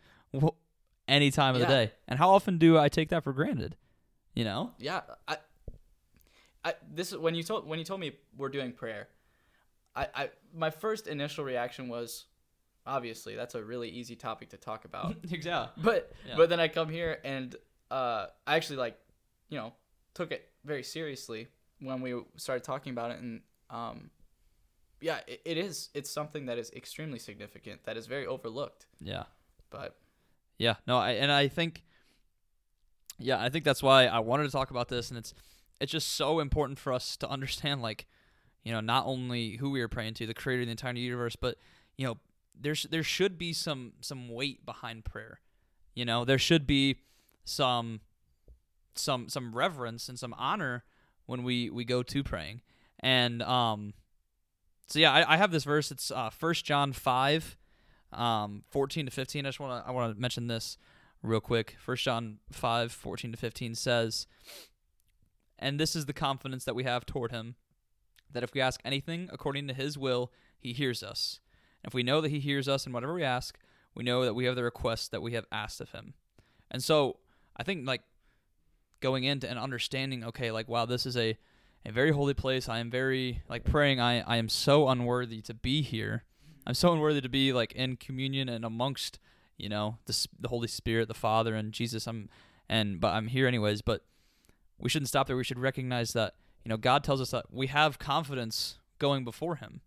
any 1.08 1.32
time 1.32 1.56
of 1.56 1.62
the 1.62 1.68
day 1.68 1.92
and 2.08 2.20
how 2.20 2.30
often 2.32 2.58
do 2.58 2.78
i 2.78 2.88
take 2.90 3.10
that 3.10 3.24
for 3.24 3.34
granted 3.34 3.76
you 4.36 4.44
know 4.44 4.72
Yeah, 4.78 5.02
I, 5.28 5.38
I 6.64 6.74
this 6.94 7.12
is 7.12 7.18
when 7.18 7.36
you 7.36 7.44
told 7.44 7.68
when 7.68 7.80
you 7.80 7.86
told 7.86 8.00
me 8.00 8.14
we're 8.38 8.50
doing 8.50 8.72
prayer. 8.72 9.08
I, 9.96 10.08
I 10.16 10.30
my 10.56 10.70
first 10.70 11.08
initial 11.08 11.44
reaction 11.44 11.88
was, 11.88 12.26
obviously 12.86 13.36
that's 13.36 13.56
a 13.56 13.64
really 13.64 13.90
easy 13.90 14.16
topic 14.16 14.50
to 14.50 14.58
talk 14.58 14.86
about. 14.86 15.16
yeah 15.30 15.68
but 15.78 16.12
Yeah. 16.28 16.36
but 16.36 16.50
then 16.50 16.60
I 16.60 16.68
come 16.68 16.90
here 16.90 17.20
and 17.24 17.56
uh, 17.92 18.28
I 18.48 18.56
actually 18.56 18.78
like, 18.78 18.98
you 19.50 19.58
know, 19.58 19.74
took 20.16 20.32
it 20.32 20.50
very 20.66 20.84
seriously 20.84 21.48
when 21.80 22.02
we 22.02 22.20
started 22.38 22.64
talking 22.64 22.92
about 22.92 23.12
it, 23.12 23.20
and 23.20 23.42
um, 23.70 24.10
yeah, 25.00 25.20
it, 25.28 25.42
it 25.46 25.58
is. 25.58 25.90
It's 25.94 26.10
something 26.10 26.48
that 26.48 26.58
is 26.58 26.72
extremely 26.72 27.20
significant 27.20 27.84
that 27.84 27.98
is 27.98 28.08
very 28.08 28.26
overlooked. 28.26 28.88
yeah 29.00 29.24
But 29.70 29.96
Yeah, 30.58 30.76
no, 30.88 30.98
I 30.98 31.12
and 31.12 31.32
I 31.32 31.50
think, 31.50 31.84
yeah, 33.20 33.40
I 33.40 33.50
think 33.50 33.64
that's 33.66 33.84
why 33.84 34.06
I 34.08 34.20
wanted 34.20 34.44
to 34.44 34.52
talk 34.52 34.72
about 34.72 34.88
this, 34.90 35.10
and 35.10 35.18
it's 35.18 35.34
it's 35.80 35.92
just 35.92 36.14
so 36.14 36.40
important 36.40 36.80
for 36.80 36.94
us 36.94 37.18
to 37.18 37.30
understand, 37.30 37.82
like, 37.82 38.08
you 38.64 38.72
know, 38.72 38.80
not 38.80 39.06
only 39.06 39.58
who 39.58 39.70
we 39.70 39.82
are 39.82 39.88
praying 39.88 40.14
to, 40.16 40.26
the 40.26 40.34
Creator 40.34 40.62
of 40.62 40.68
the 40.68 40.72
entire 40.72 40.94
universe, 40.94 41.36
but 41.36 41.58
you 41.98 42.06
know, 42.08 42.18
there's 42.60 42.84
there 42.84 43.04
should 43.04 43.38
be 43.38 43.54
some 43.54 43.94
some 44.02 44.30
weight 44.30 44.66
behind 44.66 45.06
prayer. 45.06 45.40
You 45.94 46.06
know, 46.06 46.26
there 46.26 46.38
should 46.38 46.66
be 46.66 46.98
some 47.44 48.02
some 48.96 49.28
some 49.28 49.54
reverence 49.54 50.08
and 50.08 50.18
some 50.18 50.34
honor 50.38 50.84
when 51.26 51.44
we 51.44 51.70
we 51.70 51.84
go 51.84 52.04
to 52.04 52.24
praying, 52.24 52.62
and 53.00 53.42
um, 53.42 53.94
so 54.88 55.00
yeah, 55.00 55.12
I, 55.12 55.34
I 55.34 55.38
have 55.38 55.52
this 55.52 55.66
verse. 55.66 55.92
It's 55.92 56.10
uh, 56.10 56.30
First 56.30 56.64
John 56.64 56.94
five 56.94 57.58
um, 58.16 58.64
14 58.70 59.06
to 59.06 59.12
15. 59.12 59.46
I 59.46 59.50
just 59.50 59.60
want 59.60 59.84
to 59.84 59.90
I 59.90 59.92
want 59.92 60.14
to 60.14 60.20
mention 60.20 60.48
this 60.48 60.78
real 61.22 61.42
quick. 61.42 61.76
First 61.80 62.04
John 62.04 62.40
5, 62.52 62.92
14 62.92 63.32
to 63.32 63.38
15 63.38 63.76
says, 63.76 64.28
"And 65.64 65.80
this 65.80 65.96
is 65.96 66.06
the 66.06 66.14
confidence 66.14 66.66
that 66.66 66.76
we 66.76 66.84
have 66.84 67.06
toward 67.06 67.32
him, 67.32 67.56
that 68.30 68.44
if 68.44 68.54
we 68.54 68.62
ask 68.62 68.82
anything 68.84 69.30
according 69.32 69.68
to 69.70 69.74
his 69.74 69.98
will, 69.98 70.32
he 70.60 70.74
hears 70.74 71.02
us. 71.02 71.40
If 71.84 71.94
we 71.94 72.04
know 72.04 72.22
that 72.22 72.30
he 72.30 72.40
hears 72.40 72.68
us 72.68 72.86
in 72.86 72.94
whatever 72.94 73.14
we 73.14 73.24
ask, 73.24 73.58
we 73.96 74.04
know 74.04 74.26
that 74.26 74.34
we 74.34 74.46
have 74.46 74.56
the 74.56 74.64
request 74.64 75.12
that 75.12 75.22
we 75.22 75.34
have 75.34 75.46
asked 75.52 75.82
of 75.82 75.92
him." 75.92 76.14
And 76.70 76.84
so, 76.84 77.20
I 77.56 77.64
think 77.64 77.88
like 77.88 78.04
going 79.00 79.24
into 79.24 79.50
and 79.50 79.58
understanding, 79.58 80.24
okay, 80.24 80.52
like 80.52 80.68
wow, 80.68 80.86
this 80.86 81.06
is 81.06 81.16
a 81.18 81.38
a 81.86 81.92
very 81.92 82.12
holy 82.12 82.34
place. 82.34 82.70
I 82.70 82.80
am 82.80 82.90
very 82.90 83.44
like 83.50 83.64
praying. 83.64 84.00
I 84.00 84.22
I 84.22 84.38
am 84.38 84.50
so 84.50 84.90
unworthy 84.90 85.42
to 85.42 85.54
be 85.54 85.82
here. 85.82 86.24
I'm 86.66 86.74
so 86.74 86.94
unworthy 86.94 87.22
to 87.22 87.30
be 87.30 87.54
like 87.54 87.74
in 87.74 87.98
communion 87.98 88.50
and 88.50 88.66
amongst 88.66 89.20
you 89.58 89.70
know 89.70 89.98
the 90.06 90.28
the 90.40 90.48
Holy 90.50 90.68
Spirit, 90.68 91.08
the 91.08 91.14
Father, 91.14 91.56
and 91.56 91.74
Jesus. 91.74 92.08
I'm 92.08 92.30
and 92.70 93.00
but 93.00 93.14
I'm 93.14 93.28
here 93.28 93.48
anyways. 93.48 93.82
But 93.82 94.06
we 94.78 94.90
shouldn't 94.90 95.10
stop 95.10 95.28
there. 95.28 95.38
We 95.38 95.44
should 95.44 95.60
recognize 95.60 96.14
that 96.14 96.36
you 96.64 96.70
know 96.70 96.78
God 96.78 97.04
tells 97.04 97.22
us 97.22 97.32
that 97.32 97.46
we 97.52 97.68
have 97.68 98.00
confidence 98.00 98.80
going 99.00 99.24
before 99.24 99.56
Him. 99.56 99.82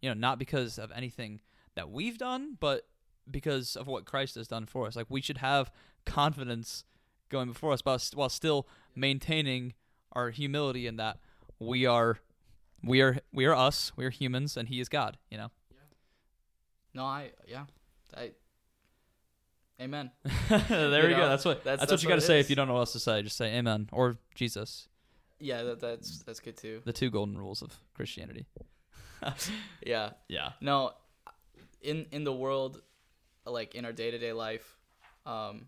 You 0.00 0.10
know, 0.10 0.14
not 0.14 0.38
because 0.38 0.78
of 0.78 0.92
anything 0.94 1.40
that 1.74 1.90
we've 1.90 2.18
done, 2.18 2.56
but 2.60 2.86
because 3.30 3.76
of 3.76 3.86
what 3.86 4.04
Christ 4.04 4.34
has 4.36 4.46
done 4.46 4.66
for 4.66 4.86
us. 4.86 4.96
Like 4.96 5.06
we 5.08 5.20
should 5.20 5.38
have 5.38 5.70
confidence 6.04 6.84
going 7.28 7.48
before 7.48 7.72
us, 7.72 7.82
but 7.82 8.10
while 8.14 8.28
still 8.28 8.68
maintaining 8.94 9.74
our 10.12 10.30
humility 10.30 10.86
in 10.86 10.96
that 10.96 11.18
we 11.58 11.86
are 11.86 12.18
we 12.82 13.00
are 13.00 13.18
we 13.32 13.46
are 13.46 13.54
us, 13.54 13.92
we 13.96 14.04
are 14.04 14.10
humans, 14.10 14.56
and 14.56 14.68
He 14.68 14.80
is 14.80 14.88
God. 14.88 15.18
You 15.30 15.38
know. 15.38 15.50
no, 16.94 17.04
I 17.04 17.32
yeah, 17.46 17.64
I. 18.16 18.32
Amen. 19.80 20.10
there 20.48 21.02
You 21.02 21.08
we 21.08 21.14
go. 21.14 21.28
That's 21.28 21.44
what 21.44 21.62
that's- 21.64 21.80
that's, 21.80 21.92
what 21.92 22.02
you 22.02 22.08
got 22.08 22.14
to 22.16 22.20
say 22.22 22.38
is. 22.40 22.46
if 22.46 22.50
you 22.50 22.56
don't 22.56 22.66
know 22.68 22.74
what 22.74 22.80
else 22.80 22.92
to 22.92 23.00
say. 23.00 23.22
Just 23.22 23.36
say 23.36 23.54
Amen 23.56 23.88
or 23.92 24.16
Jesus. 24.34 24.88
Yeah, 25.38 25.62
that, 25.64 25.80
that's 25.80 26.22
that's 26.22 26.40
good 26.40 26.56
too. 26.56 26.80
The 26.84 26.92
two 26.94 27.10
golden 27.10 27.36
rules 27.36 27.62
of 27.62 27.74
Christianity. 27.94 28.46
Yeah. 29.84 30.10
Yeah. 30.28 30.50
No, 30.60 30.92
in 31.82 32.06
in 32.12 32.24
the 32.24 32.32
world, 32.32 32.80
like 33.44 33.74
in 33.74 33.84
our 33.84 33.92
day 33.92 34.10
to 34.10 34.18
day 34.18 34.32
life, 34.32 34.76
um, 35.24 35.66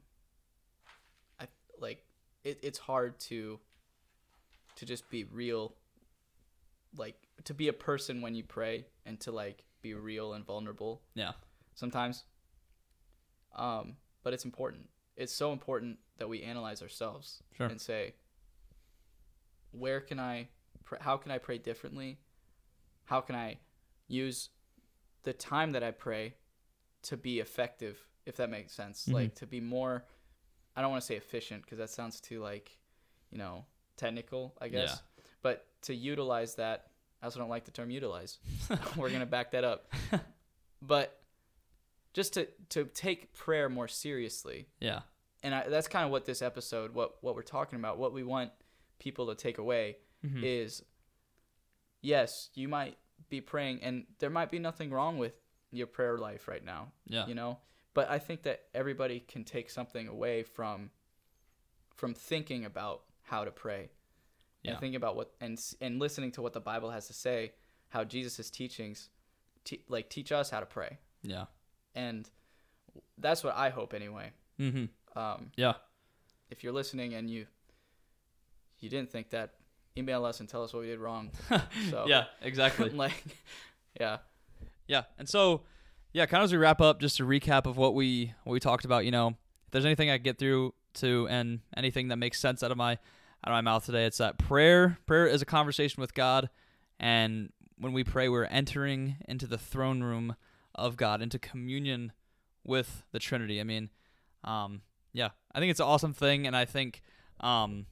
I 1.40 1.48
like 1.80 2.04
it, 2.44 2.60
it's 2.62 2.78
hard 2.78 3.18
to 3.20 3.58
to 4.76 4.86
just 4.86 5.08
be 5.10 5.24
real, 5.24 5.74
like 6.96 7.16
to 7.44 7.54
be 7.54 7.68
a 7.68 7.72
person 7.72 8.20
when 8.20 8.34
you 8.34 8.44
pray 8.44 8.86
and 9.06 9.18
to 9.20 9.32
like 9.32 9.64
be 9.82 9.94
real 9.94 10.34
and 10.34 10.44
vulnerable 10.44 11.02
Yeah. 11.14 11.32
sometimes. 11.74 12.24
Um, 13.58 13.96
but 14.22 14.32
it's 14.32 14.44
important. 14.44 14.88
It's 15.16 15.32
so 15.32 15.52
important 15.52 15.98
that 16.18 16.28
we 16.28 16.42
analyze 16.42 16.80
ourselves 16.82 17.42
Sure. 17.56 17.66
and 17.66 17.80
say, 17.80 18.14
where 19.72 20.00
can 20.00 20.18
I, 20.18 20.48
pr- 20.84 20.96
how 21.00 21.16
can 21.16 21.30
I 21.32 21.38
pray 21.38 21.58
differently? 21.58 22.18
How 23.04 23.20
can 23.20 23.34
I 23.34 23.58
use 24.06 24.50
the 25.24 25.32
time 25.32 25.72
that 25.72 25.82
I 25.82 25.90
pray 25.90 26.34
to 27.02 27.16
be 27.16 27.40
effective, 27.40 27.98
if 28.26 28.36
that 28.36 28.50
makes 28.50 28.72
sense. 28.72 29.06
Mhm. 29.06 29.12
Like 29.14 29.34
to 29.36 29.46
be 29.46 29.60
more 29.60 30.04
I 30.76 30.80
don't 30.80 30.90
want 30.92 31.02
to 31.02 31.06
say 31.06 31.16
efficient 31.16 31.62
because 31.62 31.78
that 31.78 31.90
sounds 31.90 32.20
too 32.20 32.40
like, 32.40 32.78
you 33.32 33.38
know, 33.38 33.64
technical, 33.96 34.54
I 34.60 34.68
guess. 34.68 35.02
But 35.42 35.66
to 35.82 35.94
utilize 35.94 36.54
that, 36.54 36.92
I 37.20 37.24
also 37.26 37.40
don't 37.40 37.48
like 37.48 37.64
the 37.64 37.72
term 37.72 37.90
utilize. 37.90 38.38
We're 38.96 39.08
going 39.08 39.18
to 39.20 39.26
back 39.26 39.50
that 39.52 39.64
up. 39.64 39.92
But 40.80 41.20
just 42.18 42.32
to 42.34 42.48
to 42.70 42.84
take 42.86 43.32
prayer 43.32 43.68
more 43.68 43.86
seriously. 43.88 44.66
Yeah. 44.80 45.00
And 45.44 45.54
I, 45.54 45.68
that's 45.68 45.86
kind 45.86 46.04
of 46.04 46.10
what 46.10 46.24
this 46.24 46.42
episode 46.42 46.92
what 46.92 47.10
what 47.22 47.36
we're 47.36 47.42
talking 47.58 47.78
about, 47.78 47.96
what 47.98 48.12
we 48.12 48.24
want 48.24 48.50
people 48.98 49.28
to 49.28 49.36
take 49.36 49.58
away 49.58 49.84
Mhm. 50.26 50.42
is 50.42 50.82
yes, 52.02 52.50
you 52.54 52.66
might 52.68 52.96
be 53.28 53.40
praying 53.40 53.82
and 53.82 54.04
there 54.18 54.30
might 54.30 54.50
be 54.50 54.58
nothing 54.58 54.90
wrong 54.90 55.18
with 55.18 55.34
your 55.70 55.86
prayer 55.86 56.18
life 56.18 56.48
right 56.48 56.64
now, 56.64 56.92
yeah. 57.06 57.26
you 57.26 57.34
know? 57.34 57.58
But 57.94 58.10
I 58.10 58.18
think 58.18 58.42
that 58.42 58.64
everybody 58.74 59.20
can 59.20 59.44
take 59.44 59.70
something 59.70 60.08
away 60.08 60.42
from 60.42 60.90
from 61.94 62.14
thinking 62.14 62.64
about 62.64 63.02
how 63.22 63.44
to 63.44 63.50
pray. 63.50 63.90
Yeah. 64.62 64.72
And 64.72 64.80
thinking 64.80 64.96
about 64.96 65.14
what 65.16 65.34
and 65.40 65.56
and 65.80 65.98
listening 66.00 66.32
to 66.32 66.42
what 66.42 66.52
the 66.52 66.60
Bible 66.60 66.90
has 66.90 67.06
to 67.06 67.12
say, 67.12 67.52
how 67.90 68.02
Jesus' 68.04 68.50
teachings 68.50 69.10
te- 69.64 69.84
like 69.88 70.10
teach 70.10 70.32
us 70.32 70.50
how 70.50 70.60
to 70.60 70.66
pray. 70.66 70.98
Yeah. 71.22 71.46
And 71.98 72.28
that's 73.18 73.42
what 73.42 73.54
I 73.56 73.70
hope 73.70 73.92
anyway. 73.94 74.30
Mhm. 74.58 74.88
Um 75.16 75.50
Yeah. 75.56 75.74
if 76.50 76.62
you're 76.62 76.72
listening 76.72 77.14
and 77.14 77.28
you 77.30 77.46
you 78.80 78.88
didn't 78.88 79.10
think 79.10 79.30
that, 79.30 79.54
email 79.96 80.24
us 80.24 80.38
and 80.40 80.48
tell 80.48 80.62
us 80.62 80.72
what 80.72 80.80
we 80.80 80.86
did 80.86 81.00
wrong. 81.00 81.30
So 81.90 82.04
Yeah, 82.06 82.24
exactly. 82.40 82.90
like 83.04 83.24
yeah. 84.00 84.18
Yeah, 84.86 85.02
and 85.18 85.28
so 85.28 85.62
yeah, 86.12 86.24
kind 86.26 86.42
of 86.42 86.46
as 86.46 86.52
we 86.52 86.58
wrap 86.58 86.80
up, 86.80 87.00
just 87.00 87.20
a 87.20 87.24
recap 87.24 87.66
of 87.66 87.76
what 87.76 87.94
we 87.94 88.32
what 88.44 88.52
we 88.52 88.60
talked 88.60 88.84
about. 88.84 89.04
You 89.04 89.10
know, 89.10 89.28
if 89.66 89.70
there's 89.72 89.84
anything 89.84 90.08
I 90.10 90.16
get 90.18 90.38
through 90.38 90.72
to, 90.94 91.28
and 91.28 91.60
anything 91.76 92.08
that 92.08 92.16
makes 92.16 92.40
sense 92.40 92.62
out 92.62 92.70
of 92.70 92.78
my 92.78 92.92
out 92.92 93.48
of 93.48 93.52
my 93.52 93.60
mouth 93.60 93.84
today, 93.84 94.04
it's 94.06 94.18
that 94.18 94.38
prayer. 94.38 94.98
Prayer 95.06 95.26
is 95.26 95.42
a 95.42 95.46
conversation 95.46 96.00
with 96.00 96.14
God, 96.14 96.48
and 96.98 97.52
when 97.76 97.92
we 97.92 98.02
pray, 98.04 98.28
we're 98.28 98.44
entering 98.46 99.16
into 99.28 99.46
the 99.46 99.58
throne 99.58 100.02
room 100.02 100.34
of 100.78 100.96
God, 100.96 101.20
into 101.20 101.38
communion 101.38 102.12
with 102.64 103.04
the 103.12 103.18
Trinity. 103.18 103.60
I 103.60 103.64
mean, 103.64 103.90
um, 104.44 104.82
yeah, 105.12 105.30
I 105.52 105.58
think 105.58 105.70
it's 105.70 105.80
an 105.80 105.86
awesome 105.86 106.12
thing, 106.12 106.46
and 106.46 106.56
I 106.56 106.64
think 106.64 107.02
um, 107.40 107.86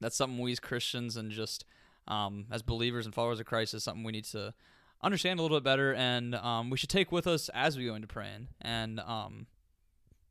that's 0.00 0.16
something 0.16 0.38
we 0.38 0.52
as 0.52 0.60
Christians 0.60 1.16
and 1.16 1.30
just 1.30 1.64
um, 2.08 2.46
as 2.50 2.62
believers 2.62 3.06
and 3.06 3.14
followers 3.14 3.40
of 3.40 3.46
Christ 3.46 3.74
is 3.74 3.84
something 3.84 4.04
we 4.04 4.12
need 4.12 4.24
to 4.26 4.54
understand 5.02 5.38
a 5.38 5.42
little 5.42 5.58
bit 5.58 5.64
better, 5.64 5.94
and 5.94 6.34
um, 6.34 6.70
we 6.70 6.76
should 6.76 6.88
take 6.88 7.12
with 7.12 7.26
us 7.26 7.50
as 7.50 7.76
we 7.76 7.86
go 7.86 7.94
into 7.94 8.08
praying. 8.08 8.48
And 8.60 9.00
um, 9.00 9.46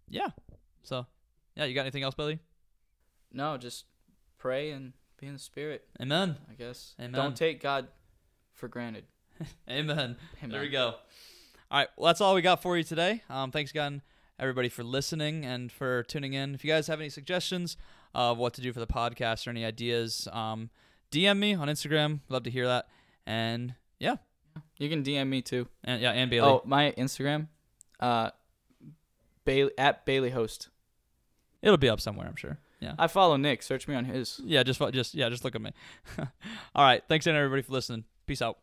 yeah, 0.09 0.29
so 0.83 1.05
yeah, 1.55 1.65
you 1.65 1.75
got 1.75 1.81
anything 1.81 2.03
else, 2.03 2.15
Billy? 2.15 2.39
No, 3.31 3.57
just 3.57 3.85
pray 4.37 4.71
and 4.71 4.93
be 5.19 5.27
in 5.27 5.33
the 5.33 5.39
spirit, 5.39 5.85
Amen. 6.01 6.37
I 6.49 6.53
guess. 6.53 6.95
Amen. 6.99 7.13
Don't 7.13 7.35
take 7.35 7.61
God 7.61 7.87
for 8.51 8.67
granted. 8.67 9.05
Amen. 9.69 10.15
Amen. 10.43 10.49
There 10.49 10.61
we 10.61 10.69
go. 10.69 10.95
All 11.73 11.79
right, 11.79 11.89
well, 11.97 12.05
that's 12.05 12.21
all 12.21 12.35
we 12.35 12.43
got 12.43 12.61
for 12.61 12.77
you 12.77 12.83
today. 12.83 13.23
Um, 13.31 13.49
thanks 13.49 13.71
again, 13.71 14.03
everybody, 14.37 14.69
for 14.69 14.83
listening 14.83 15.43
and 15.43 15.71
for 15.71 16.03
tuning 16.03 16.33
in. 16.33 16.53
If 16.53 16.63
you 16.63 16.69
guys 16.71 16.85
have 16.85 16.99
any 16.99 17.09
suggestions 17.09 17.77
of 18.13 18.37
what 18.37 18.53
to 18.53 18.61
do 18.61 18.71
for 18.71 18.79
the 18.79 18.85
podcast 18.85 19.47
or 19.47 19.49
any 19.49 19.65
ideas, 19.65 20.27
um, 20.31 20.69
DM 21.11 21.39
me 21.39 21.55
on 21.55 21.69
Instagram. 21.69 22.19
Love 22.29 22.43
to 22.43 22.51
hear 22.51 22.67
that. 22.67 22.89
And 23.25 23.73
yeah, 23.99 24.17
You 24.77 24.87
can 24.87 25.01
DM 25.03 25.27
me 25.29 25.41
too. 25.41 25.67
and 25.83 25.99
yeah, 25.99 26.11
and 26.11 26.29
Bailey. 26.29 26.47
Oh, 26.47 26.61
my 26.63 26.91
Instagram, 26.95 27.47
uh, 27.99 28.29
Bailey 29.43 29.71
at 29.75 30.05
Bailey 30.05 30.29
Host. 30.29 30.69
It'll 31.63 31.77
be 31.77 31.89
up 31.89 31.99
somewhere, 31.99 32.27
I'm 32.27 32.35
sure. 32.35 32.59
Yeah. 32.81 32.93
I 32.99 33.07
follow 33.07 33.35
Nick. 33.35 33.63
Search 33.63 33.87
me 33.87 33.95
on 33.95 34.05
his. 34.05 34.39
Yeah, 34.45 34.61
just 34.61 34.79
just 34.91 35.15
yeah, 35.15 35.27
just 35.29 35.43
look 35.43 35.55
at 35.55 35.61
me. 35.63 35.71
all 36.19 36.85
right, 36.85 37.01
thanks 37.09 37.25
again, 37.25 37.35
everybody, 37.35 37.63
for 37.63 37.71
listening. 37.71 38.03
Peace 38.27 38.43
out. 38.43 38.59